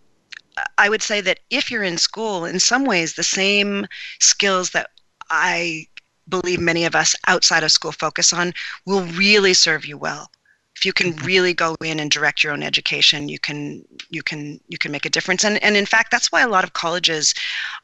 I 0.78 0.90
would 0.90 1.02
say 1.02 1.22
that 1.22 1.40
if 1.50 1.72
you're 1.72 1.84
in 1.84 1.98
school, 1.98 2.46
in 2.46 2.60
some 2.60 2.86
ways, 2.86 3.14
the 3.14 3.24
same 3.24 3.88
skills 4.20 4.72
that 4.72 4.90
I 5.30 5.88
believe 6.30 6.60
many 6.60 6.86
of 6.86 6.96
us 6.96 7.16
outside 7.28 7.64
of 7.64 7.72
school 7.72 7.92
focus 7.92 8.34
on 8.34 8.54
will 8.86 9.04
really 9.04 9.54
serve 9.54 9.86
you 9.86 9.98
well. 9.98 10.30
If 10.76 10.86
you 10.86 10.94
can 10.94 11.14
mm-hmm. 11.14 11.26
really 11.26 11.54
go 11.54 11.76
in 11.84 12.00
and 12.00 12.12
direct 12.12 12.44
your 12.44 12.54
own 12.54 12.62
education, 12.62 13.30
you 13.30 13.40
can 13.40 13.84
you 14.10 14.22
can 14.22 14.60
you 14.68 14.78
can 14.78 14.92
make 14.92 15.06
a 15.06 15.10
difference. 15.10 15.44
And 15.44 15.62
and 15.64 15.76
in 15.76 15.88
fact, 15.88 16.12
that's 16.12 16.32
why 16.32 16.42
a 16.42 16.48
lot 16.48 16.64
of 16.64 16.74
colleges 16.74 17.34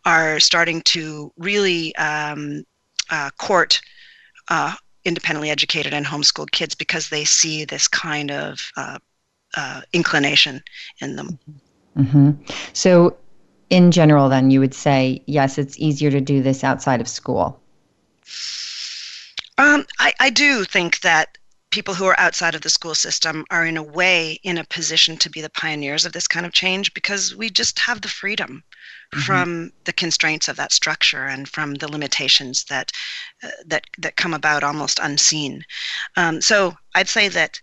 are 0.05 0.39
starting 0.39 0.81
to 0.81 1.31
really 1.37 1.95
um, 1.95 2.63
uh, 3.09 3.31
court 3.39 3.81
uh, 4.49 4.75
independently 5.05 5.49
educated 5.49 5.93
and 5.93 6.05
homeschooled 6.05 6.51
kids 6.51 6.75
because 6.75 7.09
they 7.09 7.25
see 7.25 7.65
this 7.65 7.87
kind 7.87 8.31
of 8.31 8.71
uh, 8.77 8.97
uh, 9.55 9.81
inclination 9.91 10.63
in 10.99 11.15
them. 11.15 11.39
Mm-hmm. 11.97 12.31
So, 12.73 13.17
in 13.69 13.91
general, 13.91 14.29
then 14.29 14.51
you 14.51 14.59
would 14.59 14.73
say 14.73 15.21
yes, 15.25 15.57
it's 15.57 15.77
easier 15.79 16.11
to 16.11 16.21
do 16.21 16.41
this 16.41 16.63
outside 16.63 17.01
of 17.01 17.07
school. 17.07 17.59
Um, 19.57 19.85
I, 19.99 20.13
I 20.19 20.29
do 20.29 20.63
think 20.63 21.01
that 21.01 21.37
people 21.69 21.93
who 21.93 22.05
are 22.05 22.19
outside 22.19 22.55
of 22.55 22.61
the 22.61 22.69
school 22.69 22.95
system 22.95 23.45
are 23.49 23.65
in 23.65 23.77
a 23.77 23.83
way 23.83 24.39
in 24.43 24.57
a 24.57 24.63
position 24.63 25.17
to 25.17 25.29
be 25.29 25.41
the 25.41 25.49
pioneers 25.49 26.05
of 26.05 26.13
this 26.13 26.27
kind 26.27 26.45
of 26.45 26.53
change 26.53 26.93
because 26.93 27.35
we 27.35 27.49
just 27.49 27.79
have 27.79 28.01
the 28.01 28.07
freedom 28.07 28.63
mm-hmm. 29.13 29.21
from 29.21 29.71
the 29.85 29.93
constraints 29.93 30.47
of 30.47 30.55
that 30.57 30.71
structure 30.71 31.25
and 31.25 31.47
from 31.47 31.75
the 31.75 31.91
limitations 31.91 32.65
that 32.65 32.91
uh, 33.43 33.49
that 33.65 33.85
that 33.97 34.15
come 34.15 34.33
about 34.33 34.63
almost 34.63 34.99
unseen. 35.01 35.63
Um, 36.15 36.41
so 36.41 36.75
I'd 36.95 37.09
say 37.09 37.27
that 37.29 37.61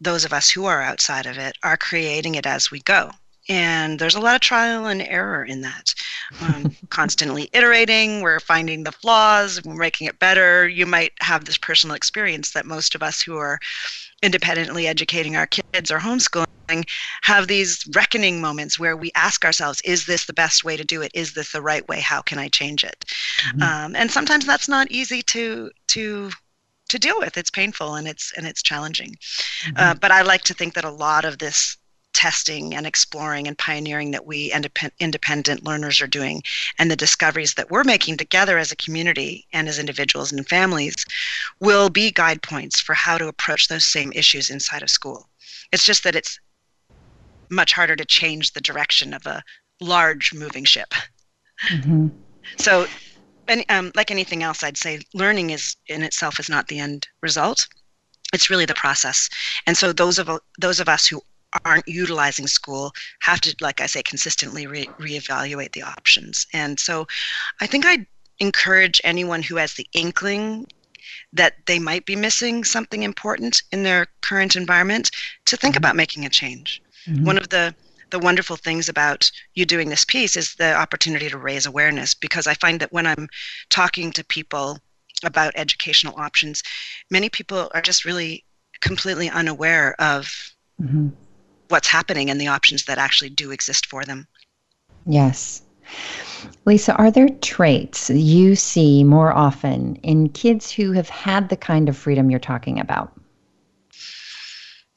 those 0.00 0.24
of 0.24 0.32
us 0.32 0.50
who 0.50 0.66
are 0.66 0.82
outside 0.82 1.26
of 1.26 1.38
it 1.38 1.56
are 1.62 1.76
creating 1.76 2.34
it 2.34 2.46
as 2.46 2.70
we 2.70 2.80
go. 2.80 3.10
And 3.48 3.98
there's 4.00 4.16
a 4.16 4.20
lot 4.20 4.34
of 4.34 4.40
trial 4.40 4.86
and 4.86 5.00
error 5.02 5.44
in 5.44 5.60
that. 5.60 5.94
Um, 6.40 6.74
constantly 6.90 7.48
iterating, 7.52 8.20
we're 8.20 8.40
finding 8.40 8.82
the 8.82 8.92
flaws, 8.92 9.62
we're 9.64 9.76
making 9.76 10.08
it 10.08 10.18
better. 10.18 10.68
You 10.68 10.84
might 10.84 11.12
have 11.20 11.44
this 11.44 11.56
personal 11.56 11.94
experience 11.94 12.50
that 12.52 12.66
most 12.66 12.94
of 12.94 13.02
us 13.02 13.22
who 13.22 13.36
are 13.36 13.60
independently 14.22 14.88
educating 14.88 15.36
our 15.36 15.46
kids 15.46 15.90
or 15.90 15.98
homeschooling 15.98 16.46
have 17.22 17.48
these 17.48 17.86
reckoning 17.94 18.40
moments 18.40 18.78
where 18.78 18.96
we 18.96 19.10
ask 19.14 19.44
ourselves 19.44 19.80
is 19.82 20.06
this 20.06 20.26
the 20.26 20.32
best 20.32 20.64
way 20.64 20.76
to 20.76 20.84
do 20.84 21.02
it? 21.02 21.10
Is 21.14 21.34
this 21.34 21.52
the 21.52 21.62
right 21.62 21.86
way? 21.88 22.00
How 22.00 22.22
can 22.22 22.38
i 22.38 22.48
change 22.48 22.84
it? 22.84 23.04
Mm-hmm. 23.48 23.62
um, 23.62 23.96
and 23.96 24.10
sometimes 24.10 24.46
that's 24.46 24.68
not 24.68 24.90
easy 24.90 25.22
to 25.22 25.70
to 25.88 26.30
to 26.88 26.98
deal 26.98 27.18
with. 27.18 27.36
It's 27.36 27.50
painful 27.50 27.94
and 27.94 28.06
it's 28.06 28.32
and 28.36 28.46
it's 28.46 28.62
challenging. 28.62 29.16
Mm-hmm. 29.64 29.76
uh, 29.76 29.94
but 29.94 30.10
i 30.10 30.22
like 30.22 30.42
to 30.42 30.54
think 30.54 30.74
that 30.74 30.84
a 30.84 30.90
lot 30.90 31.24
of 31.24 31.38
this 31.38 31.76
testing 32.16 32.74
and 32.74 32.86
exploring 32.86 33.46
and 33.46 33.58
pioneering 33.58 34.10
that 34.10 34.24
we 34.24 34.50
independent, 34.50 34.94
independent 34.98 35.64
learners 35.64 36.00
are 36.00 36.06
doing 36.06 36.42
and 36.78 36.90
the 36.90 36.96
discoveries 36.96 37.52
that 37.52 37.70
we're 37.70 37.84
making 37.84 38.16
together 38.16 38.56
as 38.56 38.72
a 38.72 38.76
community 38.76 39.46
and 39.52 39.68
as 39.68 39.78
individuals 39.78 40.32
and 40.32 40.48
families 40.48 40.94
will 41.60 41.90
be 41.90 42.10
guide 42.10 42.40
points 42.40 42.80
for 42.80 42.94
how 42.94 43.18
to 43.18 43.28
approach 43.28 43.68
those 43.68 43.84
same 43.84 44.10
issues 44.12 44.48
inside 44.48 44.82
of 44.82 44.88
school. 44.88 45.28
It's 45.72 45.84
just 45.84 46.04
that 46.04 46.16
it's 46.16 46.40
much 47.50 47.72
harder 47.72 47.96
to 47.96 48.04
change 48.04 48.52
the 48.52 48.60
direction 48.60 49.14
of 49.14 49.26
a 49.26 49.42
large 49.80 50.32
moving 50.32 50.64
ship 50.64 50.94
mm-hmm. 51.70 52.08
so 52.56 52.86
um, 53.68 53.92
like 53.94 54.10
anything 54.10 54.42
else 54.42 54.62
i'd 54.62 54.76
say 54.76 55.00
learning 55.14 55.50
is 55.50 55.76
in 55.88 56.02
itself 56.02 56.40
is 56.40 56.48
not 56.48 56.68
the 56.68 56.78
end 56.78 57.06
result 57.20 57.66
it's 58.32 58.50
really 58.50 58.64
the 58.64 58.74
process 58.74 59.28
and 59.66 59.76
so 59.76 59.92
those 59.92 60.18
of 60.18 60.28
those 60.58 60.80
of 60.80 60.88
us 60.88 61.06
who 61.06 61.20
aren't 61.64 61.88
utilizing 61.88 62.46
school 62.46 62.92
have 63.20 63.40
to, 63.40 63.54
like 63.60 63.80
I 63.80 63.86
say, 63.86 64.02
consistently 64.02 64.66
re- 64.66 64.90
reevaluate 64.98 65.72
the 65.72 65.82
options. 65.82 66.46
And 66.52 66.78
so 66.78 67.06
I 67.60 67.66
think 67.66 67.86
I'd 67.86 68.06
encourage 68.38 69.00
anyone 69.04 69.42
who 69.42 69.56
has 69.56 69.74
the 69.74 69.86
inkling 69.92 70.66
that 71.32 71.54
they 71.66 71.78
might 71.78 72.04
be 72.04 72.16
missing 72.16 72.64
something 72.64 73.02
important 73.02 73.62
in 73.72 73.82
their 73.82 74.06
current 74.20 74.56
environment 74.56 75.10
to 75.46 75.56
think 75.56 75.74
mm-hmm. 75.74 75.78
about 75.78 75.96
making 75.96 76.26
a 76.26 76.30
change. 76.30 76.82
Mm-hmm. 77.06 77.24
One 77.24 77.38
of 77.38 77.48
the 77.48 77.74
the 78.10 78.18
wonderful 78.20 78.54
things 78.54 78.88
about 78.88 79.28
you 79.54 79.66
doing 79.66 79.88
this 79.88 80.04
piece 80.04 80.36
is 80.36 80.54
the 80.54 80.76
opportunity 80.76 81.28
to 81.28 81.36
raise 81.36 81.66
awareness 81.66 82.14
because 82.14 82.46
I 82.46 82.54
find 82.54 82.78
that 82.78 82.92
when 82.92 83.04
I'm 83.04 83.28
talking 83.68 84.12
to 84.12 84.24
people 84.24 84.78
about 85.24 85.52
educational 85.56 86.14
options, 86.16 86.62
many 87.10 87.28
people 87.28 87.68
are 87.74 87.82
just 87.82 88.04
really 88.04 88.44
completely 88.80 89.28
unaware 89.28 90.00
of 90.00 90.32
mm-hmm 90.80 91.08
what's 91.68 91.88
happening 91.88 92.30
and 92.30 92.40
the 92.40 92.48
options 92.48 92.84
that 92.84 92.98
actually 92.98 93.30
do 93.30 93.50
exist 93.50 93.86
for 93.86 94.04
them. 94.04 94.26
Yes. 95.06 95.62
Lisa, 96.64 96.94
are 96.96 97.10
there 97.10 97.28
traits 97.40 98.10
you 98.10 98.56
see 98.56 99.04
more 99.04 99.32
often 99.32 99.96
in 99.96 100.28
kids 100.30 100.70
who 100.70 100.92
have 100.92 101.08
had 101.08 101.48
the 101.48 101.56
kind 101.56 101.88
of 101.88 101.96
freedom 101.96 102.30
you're 102.30 102.40
talking 102.40 102.80
about? 102.80 103.12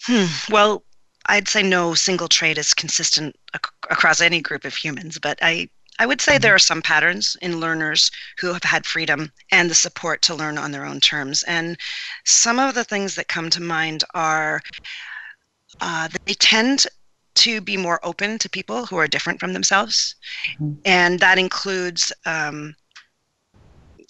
Hmm. 0.04 0.26
Well, 0.50 0.84
I'd 1.30 1.48
say 1.48 1.62
no 1.62 1.94
single 1.94 2.28
trait 2.28 2.58
is 2.58 2.74
consistent 2.74 3.36
ac- 3.54 3.72
across 3.90 4.20
any 4.20 4.42
group 4.42 4.66
of 4.66 4.76
humans, 4.76 5.20
but 5.20 5.38
I, 5.42 5.70
I 6.00 6.08
would 6.08 6.22
say 6.22 6.38
there 6.38 6.56
are 6.56 6.60
some 6.60 6.82
patterns 6.82 7.38
in 7.42 7.60
learners 7.60 8.10
who 8.40 8.52
have 8.52 8.64
had 8.64 8.86
freedom 8.86 9.32
and 9.52 9.70
the 9.70 9.76
support 9.76 10.24
to 10.24 10.36
learn 10.36 10.58
on 10.58 10.72
their 10.72 10.86
own 10.86 11.00
terms. 11.00 11.44
And 11.44 11.78
some 12.26 12.58
of 12.58 12.74
the 12.74 12.84
things 12.84 13.14
that 13.16 13.28
come 13.28 13.50
to 13.52 13.62
mind 13.62 14.04
are 14.16 14.62
uh, 15.82 16.10
they 16.26 16.34
tend 16.34 16.88
to 17.36 17.62
be 17.62 17.78
more 17.78 18.00
open 18.04 18.40
to 18.40 18.50
people 18.50 18.88
who 18.88 18.98
are 18.98 19.08
different 19.08 19.40
from 19.40 19.54
themselves, 19.54 20.16
mm-hmm. 20.54 20.74
and 20.84 21.20
that 21.20 21.38
includes. 21.38 22.12
Um, 22.26 22.76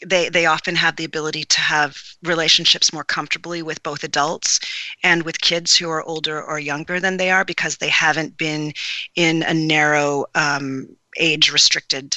they, 0.05 0.29
they 0.29 0.45
often 0.45 0.75
have 0.75 0.95
the 0.95 1.05
ability 1.05 1.43
to 1.43 1.61
have 1.61 2.01
relationships 2.23 2.93
more 2.93 3.03
comfortably 3.03 3.61
with 3.61 3.83
both 3.83 4.03
adults 4.03 4.59
and 5.03 5.23
with 5.23 5.41
kids 5.41 5.75
who 5.75 5.89
are 5.89 6.03
older 6.03 6.41
or 6.41 6.59
younger 6.59 6.99
than 6.99 7.17
they 7.17 7.31
are 7.31 7.43
because 7.43 7.77
they 7.77 7.89
haven't 7.89 8.37
been 8.37 8.73
in 9.15 9.43
a 9.43 9.53
narrow 9.53 10.25
um, 10.35 10.87
age 11.17 11.51
restricted 11.51 12.15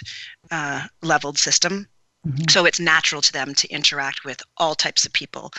uh, 0.50 0.86
leveled 1.02 1.38
system 1.38 1.88
Mm-hmm. 2.26 2.44
So 2.50 2.64
it's 2.66 2.78
natural 2.78 3.20
to 3.20 3.32
them 3.32 3.52
to 3.54 3.68
interact 3.68 4.24
with 4.24 4.42
all 4.56 4.76
types 4.76 5.04
of 5.04 5.12
people, 5.12 5.50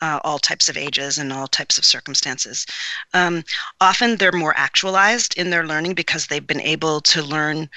uh, 0.00 0.20
all 0.22 0.38
types 0.38 0.68
of 0.68 0.76
ages, 0.76 1.18
and 1.18 1.32
all 1.32 1.48
types 1.48 1.78
of 1.78 1.84
circumstances. 1.84 2.64
Um, 3.12 3.42
often 3.80 4.16
they're 4.16 4.30
more 4.30 4.54
actualized 4.56 5.36
in 5.36 5.50
their 5.50 5.66
learning 5.66 5.94
because 5.94 6.26
they've 6.26 6.46
been 6.46 6.60
able 6.60 7.00
to 7.00 7.22
learn 7.22 7.68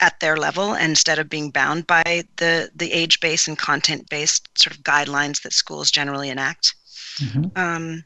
at 0.00 0.20
their 0.20 0.36
level 0.36 0.74
instead 0.74 1.18
of 1.18 1.28
being 1.28 1.50
bound 1.50 1.86
by 1.86 2.24
the, 2.36 2.70
the 2.74 2.92
age 2.92 3.20
based 3.20 3.48
and 3.48 3.58
content 3.58 4.08
based 4.10 4.48
sort 4.58 4.76
of 4.76 4.82
guidelines 4.82 5.42
that 5.42 5.52
schools 5.52 5.90
generally 5.90 6.28
enact. 6.28 6.74
Mm-hmm. 7.18 7.58
Um, 7.58 8.04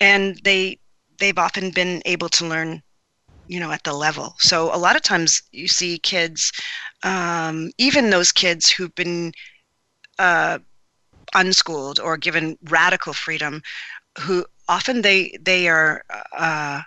and 0.00 0.38
they 0.44 0.78
they've 1.18 1.38
often 1.38 1.70
been 1.70 2.02
able 2.04 2.28
to 2.28 2.46
learn 2.46 2.82
you 3.48 3.58
know 3.58 3.70
at 3.72 3.84
the 3.84 3.92
level 3.92 4.34
so 4.38 4.74
a 4.74 4.76
lot 4.76 4.96
of 4.96 5.00
times 5.02 5.42
you 5.52 5.68
see 5.68 5.98
kids 5.98 6.52
um, 7.02 7.70
even 7.78 8.10
those 8.10 8.32
kids 8.32 8.68
who've 8.68 8.94
been 8.94 9.32
uh, 10.18 10.58
unschooled 11.34 12.00
or 12.00 12.16
given 12.16 12.58
radical 12.64 13.12
freedom, 13.12 13.62
who 14.20 14.44
often 14.68 15.02
they 15.02 15.36
they 15.40 15.68
are 15.68 16.02
uh, 16.36 16.80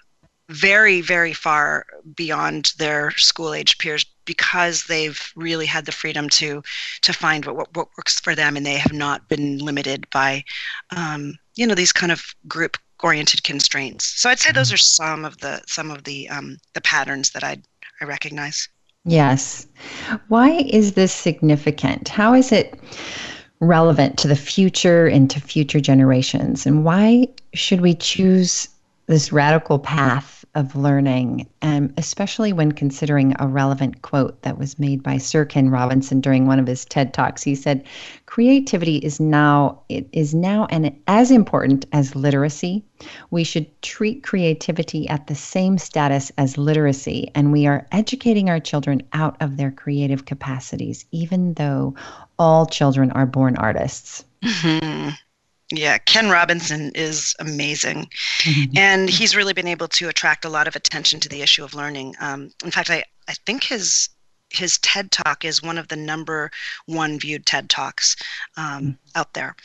very 0.50 1.00
very 1.00 1.34
far 1.34 1.86
beyond 2.16 2.74
their 2.78 3.12
school 3.12 3.54
age 3.54 3.78
peers 3.78 4.06
because 4.26 4.84
they've 4.86 5.32
really 5.36 5.66
had 5.66 5.86
the 5.86 5.92
freedom 5.92 6.28
to 6.28 6.62
to 7.02 7.14
find 7.14 7.46
what, 7.46 7.56
what, 7.56 7.76
what 7.76 7.88
works 7.98 8.20
for 8.20 8.36
them 8.36 8.58
and 8.58 8.66
they 8.66 8.78
have 8.78 8.94
not 8.94 9.30
been 9.30 9.60
limited 9.60 10.10
by 10.10 10.44
um, 10.96 11.36
you 11.56 11.66
know 11.68 11.76
these 11.76 11.92
kind 11.92 12.12
of 12.12 12.24
group 12.48 12.78
oriented 13.02 13.44
constraints. 13.44 14.06
So 14.06 14.30
i'd 14.30 14.40
say 14.40 14.52
those 14.52 14.68
mm-hmm. 14.68 14.76
are 14.76 14.78
some 14.78 15.26
of 15.26 15.38
the 15.38 15.62
some 15.68 15.92
of 15.92 16.04
the 16.04 16.28
um, 16.30 16.58
the 16.74 16.82
patterns 16.82 17.30
that 17.32 17.44
i 17.44 17.58
i 18.02 18.06
recognize. 18.06 18.68
Yes. 19.06 19.66
Why 20.28 20.52
is 20.70 20.94
this 20.94 21.14
significant? 21.14 22.10
How 22.10 22.34
is 22.34 22.52
it 22.52 22.80
relevant 23.62 24.18
to 24.20 24.28
the 24.28 24.36
future 24.36 25.08
and 25.08 25.30
to 25.32 25.40
future 25.40 25.80
generations? 25.80 26.66
And 26.66 26.84
why 26.84 27.28
should 27.54 27.82
we 27.82 27.96
choose 27.96 28.68
this 29.10 29.32
radical 29.32 29.80
path 29.80 30.46
of 30.54 30.76
learning, 30.76 31.50
and 31.64 31.92
especially 31.98 32.54
when 32.54 32.72
considering 32.72 33.34
a 33.40 33.48
relevant 33.48 34.04
quote 34.04 34.40
that 34.44 34.60
was 34.60 34.78
made 34.78 35.02
by 35.02 35.18
Sir 35.18 35.46
Ken 35.46 35.72
Robinson 35.72 36.22
during 36.22 36.46
one 36.46 36.60
of 36.60 36.68
his 36.68 36.86
TED 36.86 37.12
Talks. 37.12 37.42
He 37.42 37.56
said, 37.56 37.84
"Creativity 38.28 38.98
is 38.98 39.20
now 39.20 39.82
it 39.90 40.08
is 40.14 40.36
now 40.36 40.68
and 40.70 40.96
as 41.08 41.32
important 41.32 41.88
as 41.92 42.16
literacy. 42.16 42.86
We 43.32 43.44
should 43.44 43.82
treat 43.82 44.22
creativity 44.22 45.10
at 45.10 45.26
the 45.26 45.34
same 45.34 45.80
status 45.80 46.32
as 46.38 46.60
literacy, 46.60 47.32
and 47.34 47.52
we 47.52 47.66
are 47.66 47.88
educating 47.92 48.48
our 48.48 48.60
children 48.60 49.02
out 49.14 49.38
of 49.42 49.58
their 49.58 49.72
creative 49.72 50.26
capacities, 50.26 51.06
even 51.12 51.56
though 51.56 51.96
all 52.38 52.68
children 52.68 53.10
are 53.14 53.26
born 53.26 53.58
artists." 53.58 54.24
Mm-hmm. 54.44 55.10
Yeah, 55.72 56.00
Ken 56.00 56.30
Robinson 56.30 56.92
is 56.96 57.36
amazing. 57.40 58.10
Mm-hmm. 58.40 58.78
And 58.78 59.10
he's 59.10 59.36
really 59.36 59.54
been 59.54 59.68
able 59.68 59.88
to 59.90 60.10
attract 60.10 60.46
a 60.46 60.50
lot 60.50 60.68
of 60.68 60.76
attention 60.76 61.20
to 61.20 61.30
the 61.30 61.42
issue 61.42 61.64
of 61.64 61.76
learning. 61.76 62.16
Um, 62.20 62.52
in 62.64 62.72
fact, 62.72 62.90
I, 62.90 63.04
I 63.28 63.34
think 63.46 63.64
his 63.64 64.10
his 64.52 64.80
TED 64.80 65.12
talk 65.12 65.46
is 65.46 65.62
one 65.62 65.78
of 65.78 65.90
the 65.90 65.96
number 65.96 66.50
one 66.88 67.20
viewed 67.20 67.46
TED 67.46 67.70
talks 67.70 68.16
um, 68.58 68.66
mm-hmm. 68.66 68.92
out 69.14 69.34
there. 69.36 69.56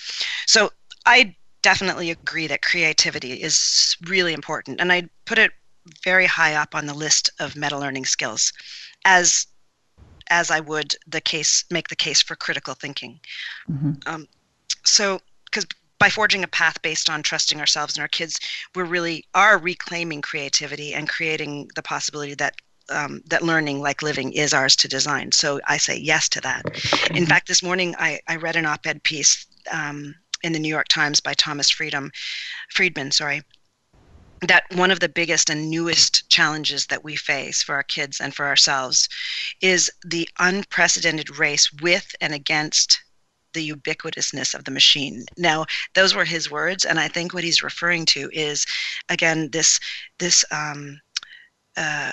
So 0.47 0.73
I 1.07 1.35
definitely 1.63 2.11
agree 2.11 2.47
that 2.49 2.61
creativity 2.61 3.43
is 3.43 3.97
really 4.07 4.35
important. 4.35 4.83
And 4.83 4.93
I 4.93 5.09
put 5.25 5.39
it 5.39 5.53
very 6.03 6.27
high 6.27 6.55
up 6.55 6.75
on 6.75 6.85
the 6.85 6.93
list 6.93 7.31
of 7.41 7.57
meta 7.57 7.79
learning 7.79 8.05
skills 8.05 8.53
as 9.05 9.47
as 10.29 10.51
I 10.51 10.61
would 10.61 10.95
the 11.07 11.21
case 11.21 11.65
make 11.71 11.89
the 11.89 11.97
case 11.97 12.23
for 12.23 12.37
critical 12.37 12.75
thinking. 12.75 13.21
Mm-hmm. 13.71 13.93
Um, 14.07 14.29
so 14.85 15.21
because 15.47 15.67
by 16.05 16.11
forging 16.11 16.45
a 16.45 16.49
path 16.49 16.83
based 16.83 17.09
on 17.09 17.23
trusting 17.23 17.59
ourselves 17.61 17.95
and 17.97 18.03
our 18.03 18.09
kids, 18.09 18.39
we're 18.75 18.85
really 18.85 19.25
are 19.35 19.57
reclaiming 19.57 20.21
creativity 20.21 20.93
and 20.93 21.09
creating 21.09 21.67
the 21.77 21.83
possibility 21.83 22.35
that 22.35 22.57
um, 22.91 23.23
that 23.25 23.43
learning, 23.43 23.81
like 23.81 24.03
living, 24.03 24.31
is 24.35 24.53
ours 24.53 24.77
to 24.77 24.87
design. 24.87 25.33
So 25.33 25.63
I 25.67 25.79
say 25.79 25.97
yes 25.97 26.29
to 26.29 26.43
that. 26.43 26.63
Mm-hmm. 26.67 27.17
In 27.17 27.25
fact, 27.25 27.49
this 27.49 27.63
morning 27.63 27.95
I, 27.99 28.21
I 28.29 28.37
read 28.37 28.57
an 28.57 28.67
op-ed 28.67 29.03
piece 29.03 29.47
um, 29.73 30.15
in 30.43 30.53
the 30.53 30.59
New 30.59 30.69
York 30.69 30.89
Times 30.89 31.21
by 31.23 31.33
Thomas 31.33 31.71
Friedman, 31.71 32.11
Friedman, 32.69 33.11
sorry, 33.11 33.41
that 34.43 34.65
one 34.75 34.91
of 34.91 35.01
the 35.01 35.09
biggest 35.09 35.49
and 35.49 35.71
newest 35.71 36.29
challenges 36.29 36.85
that 36.89 37.03
we 37.03 37.17
face 37.17 37.63
for 37.63 37.75
our 37.77 37.83
kids 37.83 38.21
and 38.21 38.35
for 38.35 38.45
ourselves 38.45 39.09
is 39.63 39.91
the 40.05 40.29
unprecedented 40.39 41.39
race 41.39 41.73
with 41.81 42.15
and 42.21 42.35
against 42.35 43.01
the 43.55 43.73
ubiquitousness 43.73 44.55
of 44.55 44.65
the 44.65 44.71
machine. 44.71 45.25
Now, 45.39 45.65
those 45.95 46.15
were 46.15 46.25
his 46.25 46.51
words, 46.51 46.85
and 46.85 47.01
I 47.01 47.09
think 47.09 47.33
what 47.33 47.45
he's 47.45 47.63
referring 47.63 48.05
to 48.07 48.29
is, 48.33 48.67
again, 49.09 49.49
this 49.51 49.81
this 50.19 50.45
um, 50.51 51.01
uh, 51.77 52.13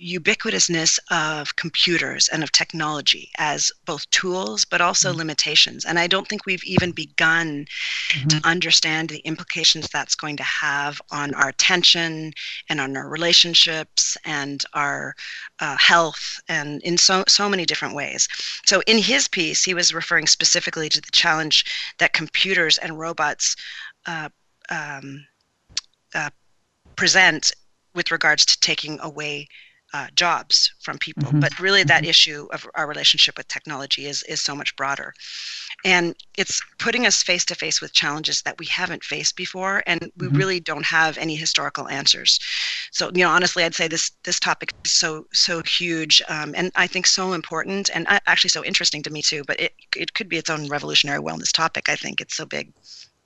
ubiquitousness 0.00 0.98
of 1.10 1.56
computers 1.56 2.28
and 2.28 2.44
of 2.44 2.52
technology 2.52 3.30
as 3.38 3.72
both 3.84 4.08
tools 4.10 4.64
but 4.64 4.80
also 4.80 5.08
mm-hmm. 5.08 5.18
limitations. 5.18 5.84
And 5.84 5.98
I 5.98 6.06
don't 6.06 6.28
think 6.28 6.46
we've 6.46 6.62
even 6.64 6.92
begun 6.92 7.66
mm-hmm. 8.10 8.28
to 8.28 8.40
understand 8.44 9.08
the 9.08 9.18
implications 9.18 9.88
that's 9.88 10.14
going 10.14 10.36
to 10.36 10.44
have 10.44 11.02
on 11.10 11.34
our 11.34 11.48
attention 11.48 12.32
and 12.68 12.80
on 12.80 12.96
our 12.96 13.08
relationships 13.08 14.16
and 14.24 14.64
our 14.72 15.16
uh, 15.58 15.76
health 15.76 16.40
and 16.48 16.80
in 16.82 16.96
so, 16.96 17.24
so 17.26 17.48
many 17.48 17.64
different 17.64 17.94
ways. 17.94 18.28
So 18.66 18.82
in 18.86 18.98
his 18.98 19.26
piece, 19.26 19.64
he 19.64 19.74
was 19.74 19.92
referring 19.92 20.28
specifically 20.28 20.88
to 20.90 21.00
the 21.00 21.10
challenge 21.10 21.64
that 21.98 22.12
computers 22.12 22.78
and 22.78 22.98
robots 22.98 23.56
uh, 24.06 24.28
um, 24.70 25.26
uh, 26.14 26.30
present 26.94 27.50
with 27.94 28.12
regards 28.12 28.46
to 28.46 28.60
taking 28.60 29.00
away 29.00 29.48
uh, 29.92 30.08
jobs 30.14 30.72
from 30.80 30.98
people. 30.98 31.24
Mm-hmm. 31.24 31.40
But 31.40 31.58
really, 31.58 31.82
that 31.84 32.02
mm-hmm. 32.02 32.10
issue 32.10 32.48
of 32.52 32.66
our 32.74 32.86
relationship 32.86 33.36
with 33.36 33.48
technology 33.48 34.06
is 34.06 34.22
is 34.24 34.40
so 34.40 34.54
much 34.54 34.76
broader, 34.76 35.14
and 35.84 36.14
it's 36.36 36.60
putting 36.78 37.06
us 37.06 37.22
face 37.22 37.44
to 37.46 37.54
face 37.54 37.80
with 37.80 37.92
challenges 37.92 38.42
that 38.42 38.58
we 38.58 38.66
haven't 38.66 39.04
faced 39.04 39.36
before, 39.36 39.82
and 39.86 40.12
we 40.16 40.26
mm-hmm. 40.26 40.36
really 40.36 40.60
don't 40.60 40.84
have 40.84 41.16
any 41.18 41.36
historical 41.36 41.88
answers. 41.88 42.38
So, 42.90 43.10
you 43.14 43.24
know, 43.24 43.30
honestly, 43.30 43.64
I'd 43.64 43.74
say 43.74 43.88
this 43.88 44.12
this 44.24 44.40
topic 44.40 44.74
is 44.84 44.92
so 44.92 45.26
so 45.32 45.62
huge, 45.62 46.22
um, 46.28 46.54
and 46.56 46.70
I 46.74 46.86
think 46.86 47.06
so 47.06 47.32
important, 47.32 47.90
and 47.94 48.06
actually 48.08 48.50
so 48.50 48.64
interesting 48.64 49.02
to 49.04 49.10
me 49.10 49.22
too. 49.22 49.42
But 49.46 49.60
it 49.60 49.74
it 49.96 50.14
could 50.14 50.28
be 50.28 50.36
its 50.36 50.50
own 50.50 50.68
revolutionary 50.68 51.20
wellness 51.20 51.52
topic. 51.52 51.88
I 51.88 51.96
think 51.96 52.20
it's 52.20 52.36
so 52.36 52.44
big. 52.44 52.72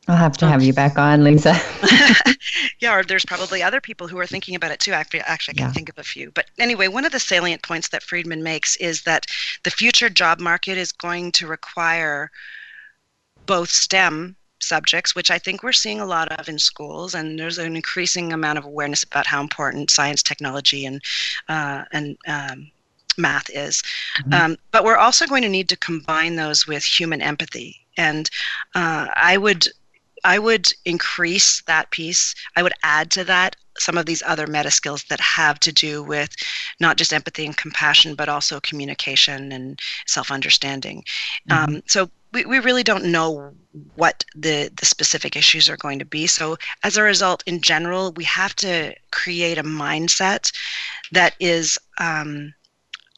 I'll 0.09 0.17
have 0.17 0.37
to 0.39 0.47
have 0.47 0.63
you 0.63 0.73
back 0.73 0.99
on, 0.99 1.23
Lisa. 1.23 1.55
yeah, 2.81 2.95
or 2.95 3.05
there's 3.05 3.25
probably 3.25 3.63
other 3.63 3.81
people 3.81 4.09
who 4.09 4.19
are 4.19 4.27
thinking 4.27 4.55
about 4.57 4.73
it 4.73 4.81
too. 4.81 4.93
Actually, 4.93 5.21
actually, 5.21 5.55
I 5.55 5.59
can 5.59 5.67
yeah. 5.69 5.73
think 5.73 5.89
of 5.89 5.99
a 5.99 6.03
few. 6.03 6.31
But 6.33 6.47
anyway, 6.59 6.89
one 6.89 7.05
of 7.05 7.13
the 7.13 7.21
salient 7.21 7.63
points 7.63 7.89
that 7.89 8.03
Friedman 8.03 8.43
makes 8.43 8.77
is 8.77 9.03
that 9.03 9.27
the 9.63 9.71
future 9.71 10.11
job 10.11 10.41
market 10.41 10.77
is 10.77 10.91
going 10.91 11.31
to 11.33 11.47
require 11.47 12.31
both 13.47 13.71
STEM 13.71 14.37
subjects, 14.61 15.15
which 15.15 15.31
I 15.31 15.39
think 15.39 15.63
we're 15.63 15.73
seeing 15.73 16.01
a 16.01 16.07
lot 16.07 16.33
of 16.33 16.49
in 16.49 16.59
schools, 16.59 17.15
and 17.15 17.39
there's 17.39 17.59
an 17.59 17.77
increasing 17.77 18.33
amount 18.33 18.59
of 18.59 18.65
awareness 18.65 19.05
about 19.05 19.27
how 19.27 19.41
important 19.41 19.91
science, 19.91 20.23
technology, 20.23 20.85
and 20.85 21.01
uh, 21.49 21.85
and 21.93 22.17
um, 22.27 22.71
math 23.17 23.51
is. 23.51 23.83
Mm-hmm. 24.19 24.35
Um, 24.35 24.57
but 24.71 24.85
we're 24.85 24.97
also 24.97 25.27
going 25.27 25.43
to 25.43 25.49
need 25.49 25.69
to 25.69 25.77
combine 25.77 26.37
those 26.37 26.67
with 26.67 26.83
human 26.83 27.23
empathy. 27.23 27.77
And 27.97 28.31
uh, 28.75 29.09
I 29.15 29.37
would 29.37 29.69
I 30.25 30.39
would 30.39 30.73
increase 30.85 31.62
that 31.62 31.91
piece. 31.91 32.35
I 32.57 32.62
would 32.62 32.75
add 32.83 33.11
to 33.12 33.25
that 33.25 33.57
some 33.79 33.97
of 33.97 34.07
these 34.07 34.23
other 34.27 34.47
meta 34.47 34.70
skills 34.70 35.05
that 35.05 35.20
have 35.20 35.59
to 35.61 35.73
do 35.73 36.03
with 36.03 36.35
not 36.79 36.97
just 36.97 37.12
empathy 37.12 37.47
and 37.47 37.57
compassion, 37.57 38.14
but 38.14 38.29
also 38.29 38.61
communication 38.61 39.53
and 39.53 39.81
self 40.07 40.31
understanding. 40.31 41.05
Mm-hmm. 41.49 41.75
Um, 41.77 41.83
so 41.87 42.11
we, 42.33 42.45
we 42.45 42.59
really 42.59 42.83
don't 42.83 43.05
know 43.05 43.53
what 43.95 44.25
the, 44.35 44.70
the 44.77 44.87
specific 44.87 45.37
issues 45.37 45.68
are 45.68 45.77
going 45.77 45.99
to 45.99 46.05
be. 46.05 46.27
So, 46.27 46.57
as 46.83 46.97
a 46.97 47.03
result, 47.03 47.43
in 47.47 47.61
general, 47.61 48.12
we 48.12 48.25
have 48.25 48.55
to 48.57 48.95
create 49.11 49.59
a 49.59 49.62
mindset 49.62 50.53
that 51.12 51.35
is 51.41 51.79
um, 51.99 52.55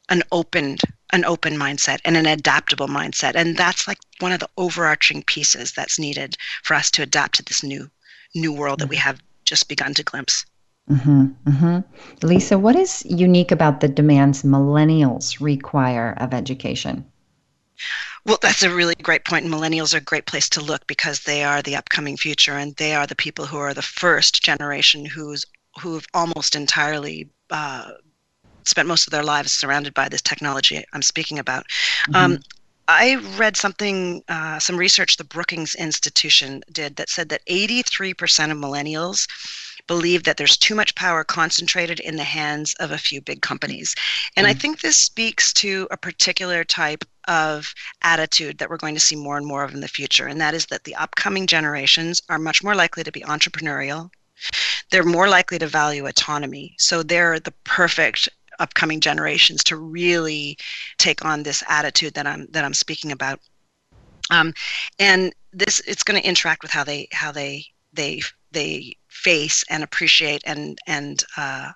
an 0.09 0.22
open 0.32 0.78
an 1.14 1.24
open 1.24 1.54
mindset 1.54 2.00
and 2.04 2.16
an 2.16 2.26
adaptable 2.26 2.88
mindset 2.88 3.34
and 3.36 3.56
that's 3.56 3.86
like 3.86 3.98
one 4.18 4.32
of 4.32 4.40
the 4.40 4.48
overarching 4.56 5.22
pieces 5.22 5.72
that's 5.72 5.98
needed 5.98 6.36
for 6.62 6.74
us 6.74 6.90
to 6.90 7.02
adapt 7.02 7.36
to 7.36 7.42
this 7.44 7.62
new 7.62 7.88
new 8.34 8.52
world 8.52 8.80
that 8.80 8.88
we 8.88 8.96
have 8.96 9.22
just 9.44 9.68
begun 9.68 9.94
to 9.94 10.02
glimpse 10.02 10.44
mm-hmm, 10.90 11.26
mm-hmm. 11.48 12.26
lisa 12.26 12.58
what 12.58 12.74
is 12.74 13.04
unique 13.06 13.52
about 13.52 13.80
the 13.80 13.88
demands 13.88 14.42
millennials 14.42 15.40
require 15.40 16.14
of 16.18 16.34
education 16.34 17.04
well, 18.26 18.38
that's 18.40 18.62
a 18.62 18.74
really 18.74 18.94
great 18.94 19.24
point. 19.26 19.44
Millennials 19.44 19.92
are 19.92 19.98
a 19.98 20.10
great 20.12 20.24
place 20.24 20.48
to 20.50 20.62
look 20.62 20.86
because 20.86 21.20
they 21.20 21.44
are 21.44 21.60
the 21.60 21.76
upcoming 21.76 22.16
future, 22.16 22.56
and 22.56 22.74
they 22.76 22.94
are 22.94 23.06
the 23.06 23.14
people 23.16 23.44
who 23.44 23.58
are 23.58 23.74
the 23.74 23.82
first 23.82 24.42
generation 24.42 25.04
who's 25.04 25.44
who've 25.80 26.06
almost 26.14 26.56
entirely 26.56 27.28
uh, 27.50 27.90
spent 28.66 28.88
most 28.88 29.06
of 29.06 29.10
their 29.10 29.22
lives 29.22 29.52
surrounded 29.52 29.94
by 29.94 30.08
this 30.08 30.22
technology 30.22 30.84
I'm 30.92 31.02
speaking 31.02 31.38
about. 31.38 31.66
Mm-hmm. 32.08 32.16
Um, 32.16 32.38
I 32.86 33.16
read 33.36 33.56
something, 33.56 34.22
uh, 34.28 34.58
some 34.58 34.76
research 34.76 35.16
the 35.16 35.24
Brookings 35.24 35.74
Institution 35.74 36.62
did 36.70 36.96
that 36.96 37.08
said 37.08 37.30
that 37.30 37.44
83% 37.46 38.50
of 38.50 38.58
millennials 38.58 39.26
believe 39.86 40.24
that 40.24 40.36
there's 40.36 40.56
too 40.56 40.74
much 40.74 40.94
power 40.94 41.24
concentrated 41.24 42.00
in 42.00 42.16
the 42.16 42.24
hands 42.24 42.74
of 42.74 42.90
a 42.90 42.98
few 42.98 43.20
big 43.20 43.42
companies. 43.42 43.94
And 44.36 44.46
mm-hmm. 44.46 44.56
I 44.56 44.58
think 44.58 44.80
this 44.80 44.96
speaks 44.96 45.52
to 45.54 45.88
a 45.90 45.96
particular 45.96 46.64
type 46.64 47.04
of 47.26 47.74
attitude 48.02 48.58
that 48.58 48.68
we're 48.68 48.76
going 48.76 48.94
to 48.94 49.00
see 49.00 49.16
more 49.16 49.36
and 49.36 49.46
more 49.46 49.64
of 49.64 49.74
in 49.74 49.80
the 49.80 49.88
future. 49.88 50.26
And 50.26 50.40
that 50.40 50.54
is 50.54 50.66
that 50.66 50.84
the 50.84 50.94
upcoming 50.94 51.46
generations 51.46 52.20
are 52.28 52.38
much 52.38 52.62
more 52.62 52.74
likely 52.74 53.02
to 53.02 53.12
be 53.12 53.20
entrepreneurial. 53.20 54.10
They're 54.90 55.04
more 55.04 55.28
likely 55.28 55.58
to 55.58 55.66
value 55.66 56.06
autonomy. 56.06 56.74
So 56.78 57.02
they're 57.02 57.40
the 57.40 57.54
perfect 57.64 58.28
upcoming 58.59 59.00
generations 59.00 59.64
to 59.64 59.76
really 59.76 60.57
take 60.98 61.24
on 61.24 61.42
this 61.42 61.62
attitude 61.68 62.14
that 62.14 62.26
I'm 62.26 62.46
that 62.50 62.64
I'm 62.64 62.74
speaking 62.74 63.12
about. 63.12 63.40
Um, 64.30 64.55
and 64.98 65.34
this 65.52 65.80
it's 65.86 66.02
going 66.02 66.20
to 66.20 66.28
interact 66.28 66.62
with 66.62 66.70
how 66.70 66.84
they 66.84 67.09
how 67.12 67.32
they 67.32 67.64
they 67.92 68.22
they 68.52 68.96
face 69.09 69.64
and 69.68 69.82
appreciate 69.82 70.42
and 70.46 70.78
and 70.86 71.22
uh, 71.36 71.70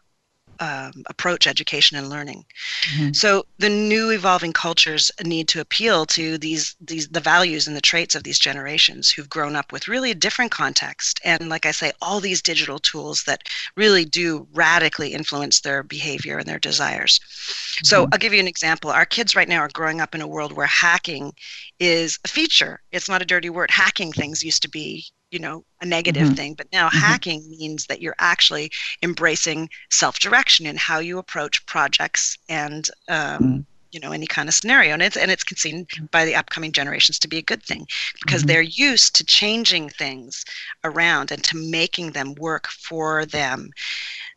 um, 0.61 1.05
approach 1.07 1.47
education 1.47 1.97
and 1.97 2.09
learning. 2.09 2.45
Mm-hmm. 2.93 3.13
So 3.13 3.47
the 3.59 3.69
new 3.69 4.11
evolving 4.11 4.53
cultures 4.53 5.11
need 5.25 5.49
to 5.49 5.61
appeal 5.61 6.07
to 6.07 6.39
these 6.39 6.77
these 6.81 7.09
the 7.09 7.21
values 7.21 7.67
and 7.67 7.77
the 7.77 7.81
traits 7.81 8.15
of 8.15 8.25
these 8.25 8.39
generations 8.39 9.11
who've 9.11 9.29
grown 9.29 9.57
up 9.57 9.73
with 9.73 9.89
really 9.89 10.11
a 10.11 10.15
different 10.15 10.51
context 10.51 11.21
and 11.25 11.49
like 11.49 11.67
I 11.67 11.71
say 11.71 11.93
all 12.03 12.21
these 12.21 12.43
digital 12.43 12.79
tools 12.79 13.25
that 13.25 13.43
really 13.77 14.05
do 14.05 14.47
radically 14.53 15.13
influence 15.15 15.61
their 15.61 15.83
behavior 15.83 16.39
and 16.39 16.49
their 16.49 16.59
desires. 16.59 17.19
Mm-hmm. 17.19 17.85
So 17.85 18.09
I'll 18.13 18.19
give 18.19 18.33
you 18.33 18.41
an 18.41 18.49
example. 18.49 18.91
Our 18.91 19.07
kids 19.07 19.37
right 19.37 19.49
now 19.49 19.61
are 19.61 19.71
growing 19.73 20.01
up 20.01 20.15
in 20.15 20.21
a 20.21 20.27
world 20.27 20.53
where 20.53 20.67
hacking 20.67 21.35
is 21.79 22.19
a 22.25 22.29
feature. 22.29 22.81
It's 22.93 23.09
not 23.09 23.23
a 23.23 23.27
dirty 23.27 23.51
word. 23.51 23.71
Hacking 23.71 24.13
things 24.13 24.43
used 24.43 24.63
to 24.63 24.69
be 24.69 25.07
you 25.31 25.39
know 25.39 25.65
a 25.81 25.87
negative 25.87 26.27
mm-hmm. 26.27 26.35
thing 26.35 26.55
but 26.55 26.71
now 26.73 26.89
mm-hmm. 26.89 26.99
hacking 26.99 27.49
means 27.51 27.87
that 27.87 28.01
you're 28.01 28.15
actually 28.19 28.71
embracing 29.03 29.69
self-direction 29.91 30.67
in 30.67 30.77
how 30.77 30.99
you 30.99 31.19
approach 31.19 31.65
projects 31.67 32.39
and 32.49 32.89
um, 33.09 33.17
mm-hmm. 33.17 33.61
you 33.91 34.01
know 34.01 34.13
any 34.13 34.27
kind 34.27 34.49
of 34.49 34.55
scenario 34.55 34.93
and 34.93 35.03
it's 35.03 35.17
and 35.17 35.31
it's 35.31 35.45
seen 35.61 35.87
by 36.11 36.25
the 36.25 36.35
upcoming 36.35 36.73
generations 36.73 37.19
to 37.19 37.29
be 37.29 37.39
a 37.39 37.43
good 37.43 37.63
thing 37.63 37.87
because 38.23 38.43
mm-hmm. 38.43 38.49
they're 38.49 38.63
used 38.63 39.15
to 39.15 39.25
changing 39.25 39.89
things 39.89 40.45
around 40.85 41.31
and 41.31 41.43
to 41.45 41.57
making 41.57 42.13
them 42.13 42.35
work 42.35 42.67
for 42.69 43.27
them 43.27 43.71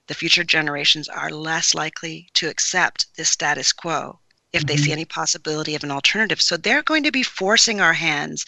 the 0.08 0.14
future 0.14 0.44
generations 0.44 1.08
are 1.08 1.30
less 1.30 1.74
likely 1.74 2.28
to 2.34 2.50
accept 2.50 3.08
this 3.16 3.30
status 3.30 3.72
quo 3.72 4.20
if 4.52 4.66
they 4.66 4.76
see 4.76 4.86
mm-hmm. 4.86 4.94
any 4.94 5.06
possibility 5.06 5.76
of 5.76 5.84
an 5.84 5.92
alternative 5.92 6.42
so 6.42 6.58
they're 6.58 6.84
going 6.84 7.04
to 7.04 7.12
be 7.12 7.24
forcing 7.24 7.80
our 7.80 7.94
hands 7.94 8.46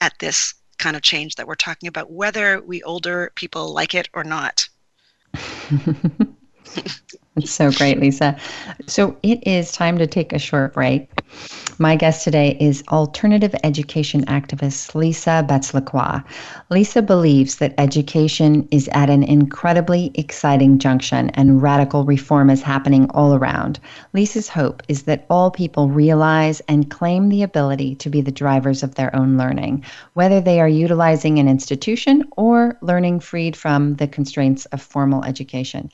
at 0.00 0.18
this 0.18 0.54
kind 0.78 0.96
of 0.96 1.02
change 1.02 1.36
that 1.36 1.46
we're 1.46 1.54
talking 1.54 1.88
about, 1.88 2.10
whether 2.10 2.60
we 2.60 2.82
older 2.82 3.32
people 3.34 3.72
like 3.72 3.94
it 3.94 4.08
or 4.12 4.24
not. 4.24 4.68
It's 7.36 7.50
so 7.50 7.72
great, 7.72 7.98
Lisa. 7.98 8.36
So 8.86 9.16
it 9.22 9.46
is 9.46 9.72
time 9.72 9.98
to 9.98 10.06
take 10.06 10.32
a 10.32 10.38
short 10.38 10.74
break. 10.74 11.10
My 11.76 11.96
guest 11.96 12.22
today 12.22 12.56
is 12.60 12.84
alternative 12.88 13.52
education 13.64 14.24
activist 14.26 14.94
Lisa 14.94 15.44
Betts 15.48 15.74
Lacroix. 15.74 16.22
Lisa 16.70 17.02
believes 17.02 17.56
that 17.56 17.74
education 17.78 18.68
is 18.70 18.88
at 18.92 19.10
an 19.10 19.24
incredibly 19.24 20.12
exciting 20.14 20.78
junction 20.78 21.30
and 21.30 21.60
radical 21.60 22.04
reform 22.04 22.48
is 22.48 22.62
happening 22.62 23.10
all 23.10 23.34
around. 23.34 23.80
Lisa's 24.12 24.48
hope 24.48 24.84
is 24.86 25.02
that 25.04 25.26
all 25.28 25.50
people 25.50 25.88
realize 25.88 26.60
and 26.68 26.90
claim 26.90 27.28
the 27.28 27.42
ability 27.42 27.96
to 27.96 28.08
be 28.08 28.20
the 28.20 28.30
drivers 28.30 28.84
of 28.84 28.94
their 28.94 29.14
own 29.16 29.36
learning, 29.36 29.84
whether 30.12 30.40
they 30.40 30.60
are 30.60 30.68
utilizing 30.68 31.40
an 31.40 31.48
institution 31.48 32.22
or 32.36 32.78
learning 32.82 33.18
freed 33.18 33.56
from 33.56 33.96
the 33.96 34.06
constraints 34.06 34.64
of 34.66 34.80
formal 34.80 35.24
education. 35.24 35.90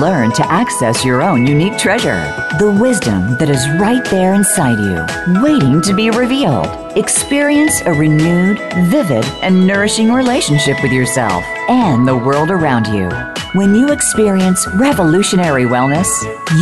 Learn 0.00 0.32
to 0.32 0.50
access 0.50 1.04
your 1.04 1.20
own 1.20 1.46
unique 1.46 1.76
treasure, 1.76 2.24
the 2.58 2.70
wisdom 2.80 3.36
that 3.36 3.50
is 3.50 3.68
right 3.78 4.04
there 4.06 4.32
inside 4.32 4.80
you, 4.80 5.42
waiting 5.42 5.82
to 5.82 5.94
be 5.94 6.08
revealed. 6.10 6.66
Experience 6.96 7.82
a 7.82 7.92
renewed, 7.92 8.58
vivid, 8.88 9.26
and 9.42 9.66
nourishing 9.66 10.10
relationship 10.10 10.82
with 10.82 10.90
yourself 10.90 11.44
and 11.68 12.08
the 12.08 12.16
world 12.16 12.50
around 12.50 12.86
you. 12.86 13.29
When 13.52 13.74
you 13.74 13.90
experience 13.90 14.64
revolutionary 14.76 15.64
wellness, 15.64 16.06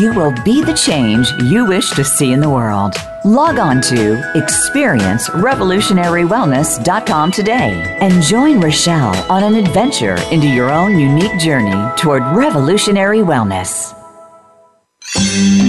you 0.00 0.14
will 0.14 0.32
be 0.42 0.64
the 0.64 0.72
change 0.72 1.30
you 1.42 1.66
wish 1.66 1.90
to 1.90 2.02
see 2.02 2.32
in 2.32 2.40
the 2.40 2.48
world. 2.48 2.94
Log 3.26 3.58
on 3.58 3.82
to 3.82 4.14
experiencerevolutionarywellness.com 4.34 7.30
today 7.30 7.98
and 8.00 8.22
join 8.22 8.58
Rochelle 8.58 9.14
on 9.30 9.42
an 9.42 9.56
adventure 9.56 10.16
into 10.30 10.48
your 10.48 10.70
own 10.70 10.98
unique 10.98 11.38
journey 11.38 11.76
toward 11.98 12.22
revolutionary 12.34 13.18
wellness. 13.18 13.92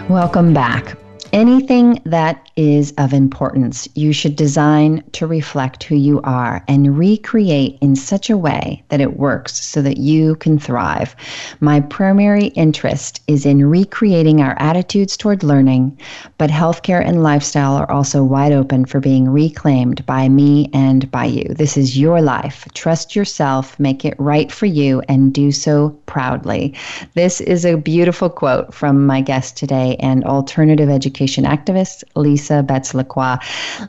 Welcome 0.07 0.53
back. 0.53 0.97
Anything 1.33 2.01
that 2.05 2.49
is 2.55 2.93
of 2.97 3.11
importance, 3.11 3.87
you 3.95 4.13
should 4.13 4.35
design 4.35 5.03
to 5.11 5.27
reflect 5.27 5.83
who 5.83 5.95
you 5.95 6.21
are 6.23 6.63
and 6.69 6.97
recreate 6.97 7.77
in 7.81 7.95
such 7.97 8.29
a 8.29 8.37
way 8.37 8.81
that 8.89 9.01
it 9.01 9.17
works 9.17 9.53
so 9.53 9.81
that 9.81 9.97
you 9.97 10.35
can 10.35 10.57
thrive. 10.57 11.15
My 11.59 11.81
primary 11.81 12.45
interest 12.47 13.21
is 13.27 13.45
in 13.45 13.69
recreating 13.69 14.41
our 14.41 14.55
attitudes 14.57 15.17
toward 15.17 15.43
learning, 15.43 15.99
but 16.37 16.49
healthcare 16.49 17.05
and 17.05 17.23
lifestyle 17.23 17.75
are 17.75 17.91
also 17.91 18.23
wide 18.23 18.53
open 18.53 18.85
for 18.85 19.01
being 19.01 19.27
reclaimed 19.27 20.05
by 20.05 20.29
me 20.29 20.69
and 20.73 21.11
by 21.11 21.25
you. 21.25 21.43
This 21.49 21.75
is 21.75 21.99
your 21.99 22.21
life. 22.21 22.67
Trust 22.73 23.15
yourself, 23.15 23.77
make 23.79 24.05
it 24.05 24.15
right 24.17 24.51
for 24.51 24.65
you, 24.65 25.01
and 25.09 25.33
do 25.33 25.51
so 25.51 25.89
proudly. 26.05 26.73
This 27.15 27.41
is 27.41 27.65
a 27.65 27.75
beautiful 27.75 28.29
quote 28.29 28.73
from 28.73 29.05
my 29.05 29.19
guest 29.19 29.57
today 29.57 29.97
and 29.99 30.23
alternative 30.23 30.89
education 30.89 31.16
education 31.17 31.45
activist, 31.45 32.03
Lisa 32.15 32.61
Betts 32.61 32.93
Lacroix. 32.93 33.37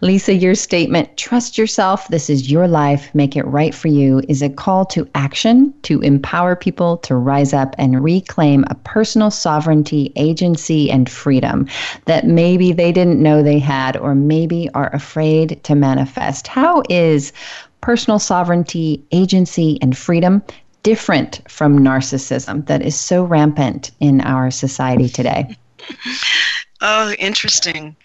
Lisa, 0.01 0.33
your 0.33 0.55
statement, 0.55 1.15
trust 1.19 1.59
yourself, 1.59 2.09
this 2.09 2.31
is 2.31 2.51
your 2.51 2.67
life, 2.67 3.15
make 3.15 3.37
it 3.37 3.43
right 3.43 3.75
for 3.75 3.89
you, 3.89 4.23
is 4.29 4.41
a 4.41 4.49
call 4.49 4.87
to 4.87 5.07
action 5.15 5.75
to 5.83 6.01
empower 6.01 6.57
people 6.57 6.97
to 6.97 7.15
rise 7.15 7.53
up 7.53 7.75
and 7.77 8.03
reclaim 8.03 8.65
a 8.71 8.75
personal 8.77 9.31
sovereignty, 9.31 10.11
agency, 10.17 10.91
and 10.91 11.11
freedom 11.11 11.67
that 12.07 12.27
maybe 12.27 12.73
they 12.73 12.93
didn't 12.93 13.23
know 13.23 13.43
they 13.43 13.59
had 13.59 13.95
or 13.99 14.15
maybe 14.15 14.71
are 14.73 14.89
afraid 14.95 15.63
to 15.65 15.75
manifest. 15.75 16.47
How 16.47 16.83
is 16.89 17.35
personal 17.83 18.19
sovereignty, 18.19 19.05
agency, 19.13 19.79
and 19.83 19.95
freedom 19.99 20.43
different 20.83 21.43
from 21.47 21.79
narcissism 21.79 22.65
that 22.69 22.81
is 22.81 22.99
so 22.99 23.23
rampant 23.23 23.91
in 24.01 24.23
our 24.23 24.51
society 24.51 25.11
today? 25.11 25.55
oh, 26.81 27.13
interesting. 27.19 27.97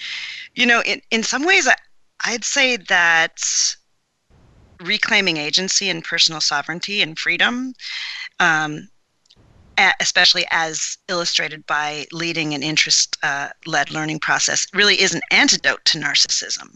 You 0.56 0.66
know, 0.66 0.82
in, 0.86 1.02
in 1.12 1.24
some 1.24 1.46
ways, 1.46 1.68
I, 1.68 1.76
I'd 2.26 2.44
say 2.44 2.78
that 2.78 3.42
reclaiming 4.82 5.38
agency 5.38 5.90
and 5.90 6.04
personal 6.04 6.42
sovereignty 6.42 7.02
and 7.02 7.18
freedom, 7.18 7.74
um, 8.40 8.90
especially 10.00 10.46
as 10.52 10.98
illustrated 11.08 11.66
by 11.66 12.06
leading 12.12 12.54
an 12.54 12.64
interest 12.64 13.18
uh, 13.24 13.50
led 13.66 13.92
learning 13.92 14.20
process, 14.20 14.68
really 14.74 15.02
is 15.02 15.14
an 15.14 15.22
antidote 15.32 15.84
to 15.86 16.00
narcissism. 16.00 16.76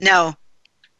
Now, 0.00 0.36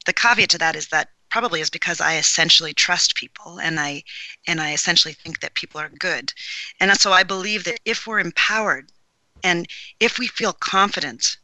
the 0.05 0.13
caveat 0.13 0.51
to 0.51 0.59
that 0.59 0.77
is 0.77 0.89
that 0.89 1.11
probably 1.31 1.61
is 1.61 1.71
because 1.71 2.01
I 2.01 2.17
essentially 2.17 2.75
trust 2.75 3.15
people 3.15 3.59
and 3.59 3.81
I 3.81 4.03
and 4.47 4.61
I 4.61 4.75
essentially 4.75 5.15
think 5.15 5.41
that 5.41 5.55
people 5.55 5.81
are 5.81 5.89
good. 5.89 6.33
And 6.79 6.95
so 7.01 7.13
I 7.13 7.23
believe 7.23 7.65
that 7.65 7.81
if 7.87 8.07
we're 8.07 8.19
empowered 8.19 8.93
and 9.43 9.69
if 10.01 10.19
we 10.19 10.27
feel 10.27 10.53
confident 10.53 11.37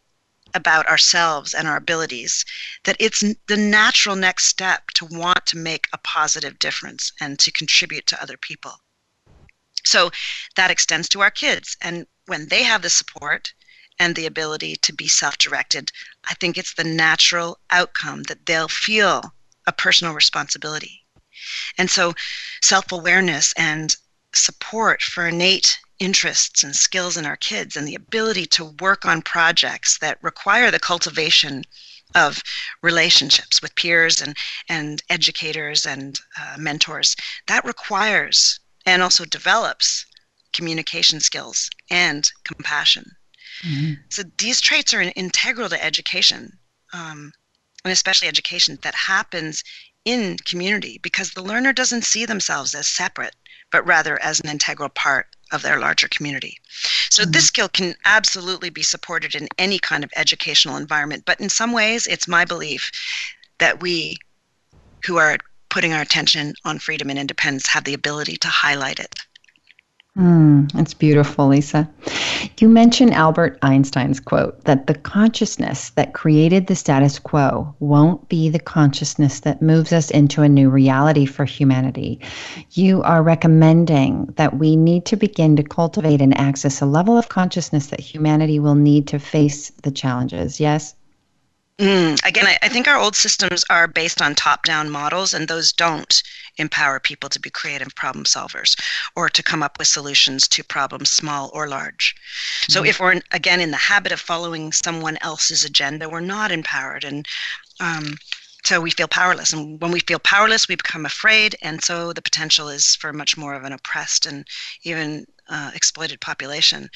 about 0.54 0.86
ourselves 0.86 1.54
and 1.54 1.68
our 1.68 1.76
abilities, 1.76 2.44
that 2.84 2.96
it's 2.98 3.22
the 3.46 3.56
natural 3.56 4.16
next 4.16 4.46
step 4.46 4.90
to 4.92 5.04
want 5.06 5.44
to 5.46 5.56
make 5.56 5.88
a 5.92 5.98
positive 5.98 6.58
difference 6.58 7.12
and 7.20 7.38
to 7.38 7.50
contribute 7.50 8.06
to 8.06 8.22
other 8.22 8.36
people. 8.36 8.80
So 9.84 10.10
that 10.56 10.70
extends 10.70 11.08
to 11.10 11.20
our 11.20 11.30
kids. 11.30 11.76
And 11.80 12.06
when 12.26 12.48
they 12.48 12.62
have 12.62 12.82
the 12.82 12.90
support 12.90 13.52
and 13.98 14.14
the 14.14 14.26
ability 14.26 14.76
to 14.76 14.92
be 14.92 15.08
self 15.08 15.38
directed, 15.38 15.92
I 16.24 16.34
think 16.34 16.56
it's 16.56 16.74
the 16.74 16.84
natural 16.84 17.58
outcome 17.70 18.24
that 18.24 18.46
they'll 18.46 18.68
feel 18.68 19.34
a 19.66 19.72
personal 19.72 20.14
responsibility. 20.14 21.04
And 21.76 21.90
so 21.90 22.14
self 22.62 22.90
awareness 22.92 23.52
and 23.54 23.94
support 24.34 25.02
for 25.02 25.28
innate 25.28 25.78
interests 25.98 26.62
and 26.62 26.74
skills 26.74 27.16
in 27.16 27.26
our 27.26 27.36
kids 27.36 27.76
and 27.76 27.86
the 27.86 27.94
ability 27.94 28.46
to 28.46 28.64
work 28.80 29.04
on 29.04 29.22
projects 29.22 29.98
that 29.98 30.22
require 30.22 30.70
the 30.70 30.78
cultivation 30.78 31.64
of 32.14 32.42
relationships 32.82 33.60
with 33.60 33.74
peers 33.74 34.22
and, 34.22 34.36
and 34.68 35.02
educators 35.10 35.84
and 35.84 36.20
uh, 36.40 36.56
mentors 36.58 37.16
that 37.46 37.64
requires 37.64 38.60
and 38.86 39.02
also 39.02 39.24
develops 39.24 40.06
communication 40.52 41.20
skills 41.20 41.68
and 41.90 42.30
compassion 42.44 43.04
mm-hmm. 43.62 43.94
so 44.08 44.22
these 44.38 44.60
traits 44.60 44.94
are 44.94 45.02
integral 45.02 45.68
to 45.68 45.84
education 45.84 46.58
um, 46.94 47.30
and 47.84 47.92
especially 47.92 48.28
education 48.28 48.78
that 48.82 48.94
happens 48.94 49.62
in 50.04 50.36
community 50.46 50.98
because 51.02 51.32
the 51.32 51.42
learner 51.42 51.72
doesn't 51.72 52.04
see 52.04 52.24
themselves 52.24 52.74
as 52.74 52.88
separate 52.88 53.36
but 53.70 53.86
rather 53.86 54.20
as 54.22 54.40
an 54.40 54.48
integral 54.48 54.88
part 54.88 55.36
of 55.52 55.62
their 55.62 55.78
larger 55.78 56.08
community. 56.08 56.58
So 57.10 57.22
mm-hmm. 57.22 57.32
this 57.32 57.46
skill 57.46 57.68
can 57.68 57.94
absolutely 58.04 58.70
be 58.70 58.82
supported 58.82 59.34
in 59.34 59.48
any 59.58 59.78
kind 59.78 60.04
of 60.04 60.12
educational 60.16 60.76
environment, 60.76 61.24
but 61.26 61.40
in 61.40 61.48
some 61.48 61.72
ways 61.72 62.06
it's 62.06 62.28
my 62.28 62.44
belief 62.44 62.90
that 63.58 63.82
we 63.82 64.18
who 65.04 65.16
are 65.16 65.38
putting 65.68 65.92
our 65.92 66.02
attention 66.02 66.54
on 66.64 66.78
freedom 66.78 67.10
and 67.10 67.18
independence 67.18 67.66
have 67.66 67.84
the 67.84 67.94
ability 67.94 68.36
to 68.38 68.48
highlight 68.48 68.98
it. 68.98 69.14
Mm, 70.16 70.68
it's 70.80 70.94
beautiful, 70.94 71.48
Lisa. 71.48 71.88
You 72.58 72.68
mentioned 72.68 73.14
Albert 73.14 73.58
Einstein's 73.62 74.18
quote 74.18 74.64
that 74.64 74.88
the 74.88 74.94
consciousness 74.94 75.90
that 75.90 76.12
created 76.12 76.66
the 76.66 76.74
status 76.74 77.20
quo 77.20 77.74
won't 77.78 78.28
be 78.28 78.48
the 78.48 78.58
consciousness 78.58 79.40
that 79.40 79.62
moves 79.62 79.92
us 79.92 80.10
into 80.10 80.42
a 80.42 80.48
new 80.48 80.70
reality 80.70 81.24
for 81.24 81.44
humanity. 81.44 82.18
You 82.72 83.02
are 83.02 83.22
recommending 83.22 84.26
that 84.36 84.58
we 84.58 84.74
need 84.74 85.04
to 85.06 85.16
begin 85.16 85.54
to 85.56 85.62
cultivate 85.62 86.20
and 86.20 86.36
access 86.36 86.80
a 86.80 86.86
level 86.86 87.16
of 87.16 87.28
consciousness 87.28 87.88
that 87.88 88.00
humanity 88.00 88.58
will 88.58 88.74
need 88.74 89.06
to 89.08 89.20
face 89.20 89.70
the 89.82 89.92
challenges. 89.92 90.58
Yes? 90.58 90.94
Mm, 91.78 92.18
again, 92.26 92.46
I, 92.46 92.58
I, 92.60 92.68
think 92.68 92.88
our 92.88 92.98
old 92.98 93.14
systems 93.14 93.64
are 93.70 93.86
based 93.86 94.20
on 94.20 94.34
top 94.34 94.64
down 94.64 94.90
models, 94.90 95.32
and 95.32 95.46
those 95.46 95.72
don't 95.72 96.22
empower 96.56 96.98
people 96.98 97.28
to 97.28 97.38
be 97.38 97.50
creative 97.50 97.94
problem 97.94 98.24
solvers 98.24 98.74
or 99.14 99.28
to 99.28 99.44
come 99.44 99.62
up 99.62 99.78
with 99.78 99.86
solutions 99.86 100.48
to 100.48 100.64
problems, 100.64 101.08
small 101.08 101.50
or 101.54 101.68
large. 101.68 102.16
Mm-hmm. 102.16 102.72
So, 102.72 102.84
if 102.84 102.98
we're 102.98 103.20
again 103.30 103.60
in 103.60 103.70
the 103.70 103.76
habit 103.76 104.10
of 104.10 104.18
following 104.18 104.72
someone 104.72 105.18
else's 105.20 105.62
agenda, 105.62 106.08
we're 106.08 106.18
not 106.18 106.50
empowered. 106.50 107.04
And 107.04 107.28
um, 107.78 108.16
so 108.64 108.80
we 108.80 108.90
feel 108.90 109.08
powerless. 109.08 109.52
And 109.52 109.80
when 109.80 109.92
we 109.92 110.00
feel 110.00 110.18
powerless, 110.18 110.66
we 110.66 110.74
become 110.74 111.06
afraid. 111.06 111.54
And 111.62 111.82
so 111.82 112.12
the 112.12 112.20
potential 112.20 112.68
is 112.68 112.96
for 112.96 113.12
much 113.12 113.36
more 113.36 113.54
of 113.54 113.62
an 113.62 113.72
oppressed 113.72 114.26
and 114.26 114.46
even 114.82 115.26
uh, 115.48 115.70
exploited 115.74 116.20
population. 116.20 116.90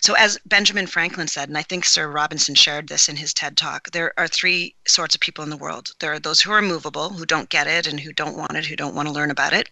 So, 0.00 0.14
as 0.14 0.38
Benjamin 0.46 0.86
Franklin 0.86 1.28
said, 1.28 1.48
and 1.48 1.58
I 1.58 1.62
think 1.62 1.84
Sir 1.84 2.08
Robinson 2.08 2.54
shared 2.54 2.88
this 2.88 3.08
in 3.08 3.16
his 3.16 3.34
TED 3.34 3.56
talk, 3.56 3.90
there 3.90 4.12
are 4.18 4.28
three 4.28 4.74
sorts 4.86 5.14
of 5.14 5.20
people 5.20 5.42
in 5.44 5.50
the 5.50 5.56
world. 5.56 5.90
There 5.98 6.12
are 6.12 6.20
those 6.20 6.40
who 6.40 6.52
are 6.52 6.62
movable, 6.62 7.10
who 7.10 7.26
don't 7.26 7.48
get 7.48 7.66
it 7.66 7.86
and 7.86 8.00
who 8.00 8.12
don't 8.12 8.36
want 8.36 8.56
it, 8.56 8.66
who 8.66 8.76
don't 8.76 8.94
want 8.94 9.08
to 9.08 9.14
learn 9.14 9.30
about 9.30 9.52
it. 9.52 9.70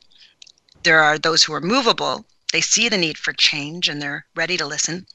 There 0.83 1.01
are 1.01 1.19
those 1.19 1.45
who 1.45 1.53
are 1.53 1.61
movable, 1.61 2.27
they 2.53 2.61
see 2.61 2.89
the 2.89 2.97
need 2.97 3.19
for 3.19 3.33
change 3.33 3.89
and 3.89 4.01
they're 4.01 4.27
ready 4.35 4.57
to 4.57 4.67
listen. 4.67 5.07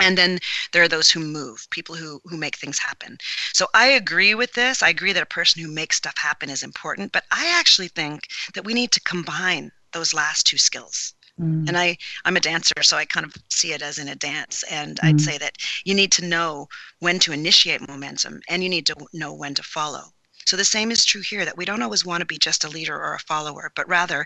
And 0.00 0.16
then 0.16 0.38
there 0.72 0.82
are 0.82 0.88
those 0.88 1.10
who 1.10 1.20
move, 1.20 1.66
people 1.70 1.96
who, 1.96 2.20
who 2.24 2.36
make 2.36 2.56
things 2.56 2.78
happen. 2.78 3.18
So 3.52 3.68
I 3.74 3.86
agree 3.86 4.34
with 4.34 4.52
this. 4.52 4.82
I 4.82 4.90
agree 4.90 5.12
that 5.12 5.22
a 5.22 5.26
person 5.26 5.62
who 5.62 5.70
makes 5.70 5.96
stuff 5.96 6.16
happen 6.18 6.50
is 6.50 6.62
important, 6.62 7.10
but 7.10 7.24
I 7.30 7.46
actually 7.58 7.88
think 7.88 8.28
that 8.54 8.64
we 8.64 8.74
need 8.74 8.92
to 8.92 9.00
combine 9.00 9.72
those 9.92 10.14
last 10.14 10.46
two 10.46 10.58
skills. 10.58 11.14
Mm. 11.40 11.68
And 11.68 11.78
I, 11.78 11.96
I'm 12.24 12.36
a 12.36 12.40
dancer, 12.40 12.82
so 12.82 12.96
I 12.96 13.04
kind 13.04 13.26
of 13.26 13.34
see 13.48 13.72
it 13.72 13.82
as 13.82 13.98
in 13.98 14.08
a 14.08 14.14
dance. 14.14 14.64
And 14.70 14.96
mm. 14.96 15.08
I'd 15.08 15.20
say 15.20 15.38
that 15.38 15.58
you 15.84 15.94
need 15.94 16.12
to 16.12 16.24
know 16.24 16.68
when 17.00 17.18
to 17.20 17.32
initiate 17.32 17.86
momentum 17.86 18.40
and 18.48 18.62
you 18.62 18.68
need 18.68 18.86
to 18.86 18.96
know 19.12 19.32
when 19.32 19.54
to 19.54 19.62
follow. 19.62 20.12
So 20.44 20.56
the 20.56 20.64
same 20.64 20.90
is 20.90 21.04
true 21.04 21.20
here 21.20 21.44
that 21.44 21.58
we 21.58 21.66
don't 21.66 21.82
always 21.82 22.06
want 22.06 22.22
to 22.22 22.26
be 22.26 22.38
just 22.38 22.64
a 22.64 22.70
leader 22.70 22.96
or 22.96 23.14
a 23.14 23.18
follower, 23.18 23.70
but 23.76 23.86
rather 23.86 24.24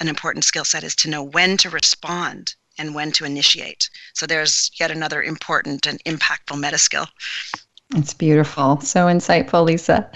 an 0.00 0.08
important 0.08 0.44
skill 0.44 0.64
set 0.64 0.82
is 0.82 0.96
to 0.96 1.08
know 1.08 1.22
when 1.22 1.56
to 1.58 1.70
respond 1.70 2.56
and 2.76 2.94
when 2.94 3.12
to 3.12 3.24
initiate. 3.24 3.88
So 4.14 4.26
there's 4.26 4.70
yet 4.80 4.90
another 4.90 5.22
important 5.22 5.86
and 5.86 6.02
impactful 6.04 6.58
meta 6.58 6.78
skill. 6.78 7.06
It's 7.96 8.14
beautiful. 8.14 8.80
So 8.82 9.06
insightful, 9.06 9.64
Lisa. 9.64 10.08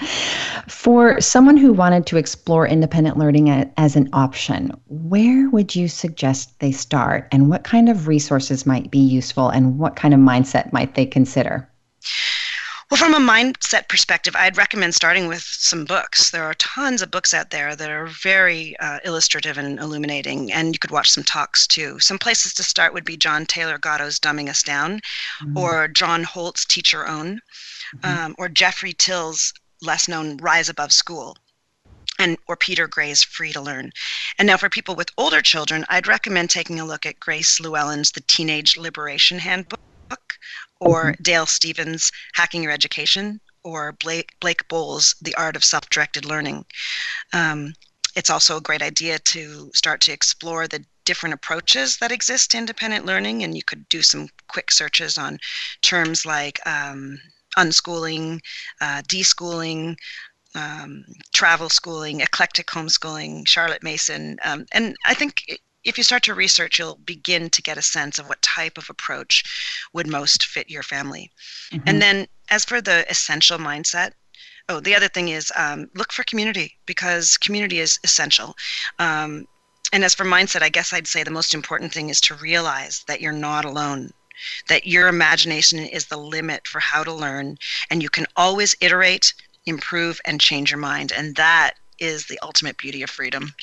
For 0.68 1.20
someone 1.20 1.56
who 1.56 1.72
wanted 1.72 2.06
to 2.06 2.16
explore 2.16 2.68
independent 2.68 3.18
learning 3.18 3.50
as 3.76 3.96
an 3.96 4.08
option, 4.12 4.70
where 4.86 5.50
would 5.50 5.74
you 5.74 5.88
suggest 5.88 6.60
they 6.60 6.70
start 6.70 7.26
and 7.32 7.50
what 7.50 7.64
kind 7.64 7.88
of 7.88 8.06
resources 8.06 8.64
might 8.64 8.92
be 8.92 9.00
useful 9.00 9.48
and 9.48 9.76
what 9.78 9.96
kind 9.96 10.14
of 10.14 10.20
mindset 10.20 10.72
might 10.72 10.94
they 10.94 11.04
consider? 11.04 11.68
Well, 12.94 13.10
from 13.10 13.28
a 13.28 13.32
mindset 13.32 13.88
perspective, 13.88 14.36
I'd 14.36 14.56
recommend 14.56 14.94
starting 14.94 15.26
with 15.26 15.42
some 15.42 15.84
books. 15.84 16.30
There 16.30 16.44
are 16.44 16.54
tons 16.54 17.02
of 17.02 17.10
books 17.10 17.34
out 17.34 17.50
there 17.50 17.74
that 17.74 17.90
are 17.90 18.06
very 18.06 18.78
uh, 18.78 19.00
illustrative 19.04 19.58
and 19.58 19.80
illuminating, 19.80 20.52
and 20.52 20.72
you 20.72 20.78
could 20.78 20.92
watch 20.92 21.10
some 21.10 21.24
talks 21.24 21.66
too. 21.66 21.98
Some 21.98 22.20
places 22.20 22.54
to 22.54 22.62
start 22.62 22.94
would 22.94 23.04
be 23.04 23.16
John 23.16 23.46
Taylor 23.46 23.78
Gatto's 23.78 24.20
Dumbing 24.20 24.48
Us 24.48 24.62
Down, 24.62 25.00
mm-hmm. 25.42 25.58
or 25.58 25.88
John 25.88 26.22
Holt's 26.22 26.64
Teach 26.64 26.92
Your 26.92 27.08
Own, 27.08 27.40
mm-hmm. 27.96 28.26
um, 28.26 28.36
or 28.38 28.48
Jeffrey 28.48 28.92
Till's 28.92 29.52
less 29.82 30.06
known 30.06 30.36
Rise 30.36 30.68
Above 30.68 30.92
School 30.92 31.36
and 32.20 32.38
or 32.46 32.56
Peter 32.56 32.86
Gray's 32.86 33.24
Free 33.24 33.52
to 33.54 33.60
Learn. 33.60 33.90
And 34.38 34.46
now 34.46 34.56
for 34.56 34.68
people 34.68 34.94
with 34.94 35.10
older 35.18 35.42
children, 35.42 35.84
I'd 35.88 36.06
recommend 36.06 36.50
taking 36.50 36.78
a 36.78 36.86
look 36.86 37.06
at 37.06 37.18
Grace 37.18 37.58
Llewellyn's 37.58 38.12
The 38.12 38.20
Teenage 38.20 38.76
Liberation 38.76 39.40
Handbook 39.40 39.80
or 40.84 41.12
mm-hmm. 41.12 41.22
Dale 41.22 41.46
Stephens' 41.46 42.12
Hacking 42.34 42.62
Your 42.62 42.72
Education, 42.72 43.40
or 43.62 43.92
Blake, 43.92 44.34
Blake 44.40 44.68
Boles' 44.68 45.16
The 45.20 45.34
Art 45.34 45.56
of 45.56 45.64
Self 45.64 45.88
Directed 45.88 46.24
Learning. 46.24 46.64
Um, 47.32 47.74
it's 48.14 48.30
also 48.30 48.56
a 48.56 48.60
great 48.60 48.82
idea 48.82 49.18
to 49.18 49.70
start 49.74 50.00
to 50.02 50.12
explore 50.12 50.68
the 50.68 50.84
different 51.04 51.34
approaches 51.34 51.96
that 51.98 52.12
exist 52.12 52.50
to 52.50 52.58
independent 52.58 53.04
learning, 53.04 53.42
and 53.42 53.56
you 53.56 53.62
could 53.62 53.88
do 53.88 54.02
some 54.02 54.28
quick 54.48 54.70
searches 54.70 55.18
on 55.18 55.38
terms 55.82 56.24
like 56.24 56.64
um, 56.66 57.18
unschooling, 57.56 58.40
uh, 58.80 59.02
deschooling, 59.08 59.96
um, 60.54 61.04
travel 61.32 61.68
schooling, 61.68 62.20
eclectic 62.20 62.66
homeschooling, 62.68 63.46
Charlotte 63.48 63.82
Mason, 63.82 64.38
um, 64.44 64.64
and 64.72 64.94
I 65.04 65.14
think 65.14 65.44
if 65.84 65.98
you 65.98 66.04
start 66.04 66.22
to 66.24 66.34
research, 66.34 66.78
you'll 66.78 66.96
begin 67.04 67.50
to 67.50 67.62
get 67.62 67.78
a 67.78 67.82
sense 67.82 68.18
of 68.18 68.28
what 68.28 68.42
type 68.42 68.78
of 68.78 68.90
approach 68.90 69.88
would 69.92 70.06
most 70.06 70.46
fit 70.46 70.70
your 70.70 70.82
family. 70.82 71.30
Mm-hmm. 71.70 71.88
And 71.88 72.02
then, 72.02 72.26
as 72.50 72.64
for 72.64 72.80
the 72.80 73.04
essential 73.10 73.58
mindset, 73.58 74.12
oh, 74.68 74.80
the 74.80 74.94
other 74.94 75.08
thing 75.08 75.28
is 75.28 75.52
um, 75.56 75.90
look 75.94 76.12
for 76.12 76.24
community 76.24 76.76
because 76.86 77.36
community 77.36 77.80
is 77.80 77.98
essential. 78.04 78.56
Um, 78.98 79.46
and 79.92 80.04
as 80.04 80.14
for 80.14 80.24
mindset, 80.24 80.62
I 80.62 80.70
guess 80.70 80.92
I'd 80.92 81.06
say 81.06 81.22
the 81.22 81.30
most 81.30 81.54
important 81.54 81.92
thing 81.92 82.08
is 82.08 82.20
to 82.22 82.34
realize 82.34 83.04
that 83.06 83.20
you're 83.20 83.32
not 83.32 83.64
alone 83.64 84.12
that 84.68 84.86
your 84.86 85.08
imagination 85.08 85.78
is 85.78 86.06
the 86.06 86.16
limit 86.16 86.66
for 86.66 86.80
how 86.80 87.04
to 87.04 87.12
learn, 87.12 87.58
and 87.90 88.02
you 88.02 88.10
can 88.10 88.26
always 88.36 88.74
iterate, 88.80 89.32
improve, 89.66 90.20
and 90.24 90.40
change 90.40 90.70
your 90.70 90.80
mind. 90.80 91.12
And 91.12 91.36
that 91.36 91.74
is 91.98 92.26
the 92.26 92.38
ultimate 92.42 92.76
beauty 92.76 93.02
of 93.02 93.10
freedom. 93.10 93.54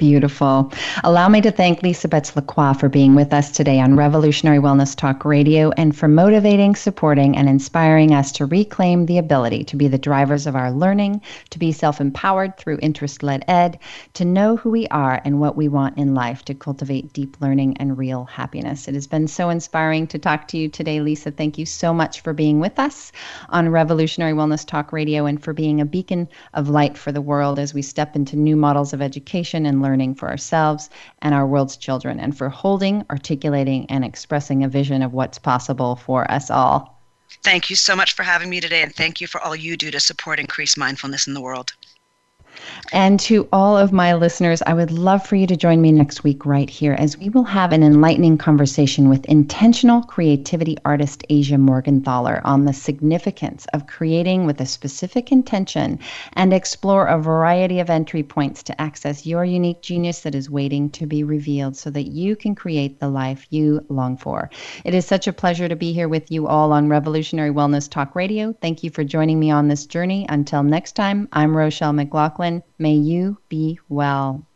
Beautiful. 0.00 0.72
Allow 1.04 1.28
me 1.28 1.42
to 1.42 1.50
thank 1.50 1.82
Lisa 1.82 2.08
Betts 2.08 2.34
Lacroix 2.34 2.72
for 2.72 2.88
being 2.88 3.14
with 3.14 3.34
us 3.34 3.50
today 3.50 3.80
on 3.80 3.96
Revolutionary 3.96 4.56
Wellness 4.56 4.96
Talk 4.96 5.26
Radio 5.26 5.72
and 5.72 5.94
for 5.94 6.08
motivating, 6.08 6.74
supporting, 6.74 7.36
and 7.36 7.50
inspiring 7.50 8.14
us 8.14 8.32
to 8.32 8.46
reclaim 8.46 9.04
the 9.04 9.18
ability 9.18 9.62
to 9.64 9.76
be 9.76 9.88
the 9.88 9.98
drivers 9.98 10.46
of 10.46 10.56
our 10.56 10.72
learning, 10.72 11.20
to 11.50 11.58
be 11.58 11.70
self 11.70 12.00
empowered 12.00 12.56
through 12.56 12.78
interest 12.80 13.22
led 13.22 13.44
ed, 13.46 13.78
to 14.14 14.24
know 14.24 14.56
who 14.56 14.70
we 14.70 14.88
are 14.88 15.20
and 15.22 15.38
what 15.38 15.54
we 15.54 15.68
want 15.68 15.98
in 15.98 16.14
life, 16.14 16.46
to 16.46 16.54
cultivate 16.54 17.12
deep 17.12 17.38
learning 17.38 17.76
and 17.76 17.98
real 17.98 18.24
happiness. 18.24 18.88
It 18.88 18.94
has 18.94 19.06
been 19.06 19.28
so 19.28 19.50
inspiring 19.50 20.06
to 20.06 20.18
talk 20.18 20.48
to 20.48 20.56
you 20.56 20.70
today, 20.70 21.02
Lisa. 21.02 21.30
Thank 21.30 21.58
you 21.58 21.66
so 21.66 21.92
much 21.92 22.22
for 22.22 22.32
being 22.32 22.58
with 22.58 22.78
us 22.78 23.12
on 23.50 23.68
Revolutionary 23.68 24.32
Wellness 24.32 24.66
Talk 24.66 24.94
Radio 24.94 25.26
and 25.26 25.42
for 25.42 25.52
being 25.52 25.78
a 25.78 25.84
beacon 25.84 26.26
of 26.54 26.70
light 26.70 26.96
for 26.96 27.12
the 27.12 27.20
world 27.20 27.58
as 27.58 27.74
we 27.74 27.82
step 27.82 28.16
into 28.16 28.34
new 28.34 28.56
models 28.56 28.94
of 28.94 29.02
education 29.02 29.66
and 29.66 29.82
learning 29.82 29.89
learning 29.90 30.14
for 30.14 30.28
ourselves 30.28 30.88
and 31.22 31.34
our 31.34 31.46
world's 31.46 31.76
children, 31.76 32.20
and 32.20 32.36
for 32.38 32.48
holding, 32.48 33.04
articulating, 33.10 33.90
and 33.90 34.04
expressing 34.04 34.62
a 34.62 34.68
vision 34.68 35.02
of 35.02 35.12
what's 35.12 35.38
possible 35.38 35.96
for 35.96 36.30
us 36.30 36.48
all. 36.48 37.02
Thank 37.42 37.70
you 37.70 37.76
so 37.76 37.96
much 37.96 38.12
for 38.12 38.22
having 38.22 38.48
me 38.48 38.60
today, 38.60 38.82
and 38.82 38.94
thank 38.94 39.20
you 39.20 39.26
for 39.26 39.40
all 39.40 39.56
you 39.56 39.76
do 39.76 39.90
to 39.90 39.98
support 39.98 40.38
increased 40.38 40.78
mindfulness 40.78 41.26
in 41.26 41.34
the 41.34 41.40
world. 41.40 41.72
And 42.92 43.20
to 43.20 43.48
all 43.52 43.78
of 43.78 43.92
my 43.92 44.14
listeners, 44.14 44.62
I 44.66 44.74
would 44.74 44.90
love 44.90 45.24
for 45.24 45.36
you 45.36 45.46
to 45.46 45.56
join 45.56 45.80
me 45.80 45.92
next 45.92 46.24
week 46.24 46.44
right 46.44 46.68
here 46.68 46.94
as 46.94 47.16
we 47.16 47.28
will 47.28 47.44
have 47.44 47.72
an 47.72 47.84
enlightening 47.84 48.36
conversation 48.36 49.08
with 49.08 49.24
intentional 49.26 50.02
creativity 50.02 50.76
artist 50.84 51.24
Asia 51.28 51.54
Morgenthaler 51.54 52.40
on 52.44 52.64
the 52.64 52.72
significance 52.72 53.66
of 53.72 53.86
creating 53.86 54.44
with 54.44 54.60
a 54.60 54.66
specific 54.66 55.30
intention 55.30 56.00
and 56.32 56.52
explore 56.52 57.06
a 57.06 57.20
variety 57.20 57.78
of 57.78 57.90
entry 57.90 58.24
points 58.24 58.64
to 58.64 58.80
access 58.80 59.24
your 59.24 59.44
unique 59.44 59.82
genius 59.82 60.22
that 60.22 60.34
is 60.34 60.50
waiting 60.50 60.90
to 60.90 61.06
be 61.06 61.22
revealed 61.22 61.76
so 61.76 61.90
that 61.90 62.08
you 62.08 62.34
can 62.34 62.56
create 62.56 62.98
the 62.98 63.08
life 63.08 63.46
you 63.50 63.84
long 63.88 64.16
for. 64.16 64.50
It 64.84 64.94
is 64.94 65.06
such 65.06 65.28
a 65.28 65.32
pleasure 65.32 65.68
to 65.68 65.76
be 65.76 65.92
here 65.92 66.08
with 66.08 66.30
you 66.30 66.48
all 66.48 66.72
on 66.72 66.88
Revolutionary 66.88 67.50
Wellness 67.50 67.88
Talk 67.88 68.16
Radio. 68.16 68.52
Thank 68.60 68.82
you 68.82 68.90
for 68.90 69.04
joining 69.04 69.38
me 69.38 69.52
on 69.52 69.68
this 69.68 69.86
journey. 69.86 70.26
Until 70.28 70.64
next 70.64 70.92
time, 70.92 71.28
I'm 71.32 71.56
Rochelle 71.56 71.92
McLaughlin. 71.92 72.39
May 72.78 72.94
you 72.94 73.36
be 73.50 73.78
well. 73.90 74.46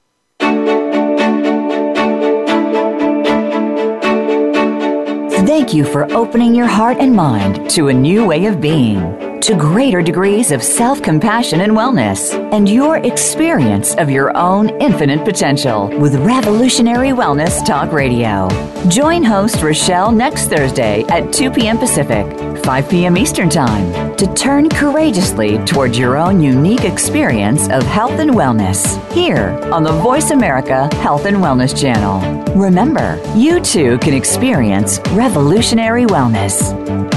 Thank 5.46 5.74
you 5.74 5.84
for 5.84 6.10
opening 6.12 6.54
your 6.54 6.66
heart 6.66 6.96
and 6.98 7.14
mind 7.14 7.68
to 7.72 7.88
a 7.88 7.92
new 7.92 8.24
way 8.24 8.46
of 8.46 8.60
being 8.60 9.33
to 9.44 9.54
greater 9.54 10.00
degrees 10.00 10.52
of 10.52 10.62
self 10.62 11.02
compassion 11.02 11.60
and 11.60 11.72
wellness, 11.72 12.32
and 12.54 12.66
your 12.66 12.96
experience 12.98 13.94
of 13.96 14.08
your 14.08 14.34
own 14.34 14.70
infinite 14.80 15.22
potential 15.22 15.88
with 15.98 16.14
Revolutionary 16.14 17.10
Wellness 17.10 17.62
Talk 17.66 17.92
Radio. 17.92 18.48
Join 18.88 19.22
host 19.22 19.62
Rochelle 19.62 20.12
next 20.12 20.48
Thursday 20.48 21.04
at 21.10 21.30
2 21.30 21.50
p.m. 21.50 21.76
Pacific, 21.76 22.26
5 22.64 22.88
p.m. 22.88 23.18
Eastern 23.18 23.50
Time 23.50 24.16
to 24.16 24.32
turn 24.32 24.70
courageously 24.70 25.58
towards 25.66 25.98
your 25.98 26.16
own 26.16 26.40
unique 26.40 26.84
experience 26.84 27.68
of 27.68 27.82
health 27.82 28.18
and 28.18 28.30
wellness 28.30 28.96
here 29.12 29.58
on 29.70 29.82
the 29.82 29.92
Voice 29.92 30.30
America 30.30 30.88
Health 30.96 31.26
and 31.26 31.36
Wellness 31.36 31.78
Channel. 31.78 32.44
Remember, 32.54 33.20
you 33.36 33.60
too 33.60 33.98
can 33.98 34.14
experience 34.14 35.00
revolutionary 35.10 36.06
wellness. 36.06 37.13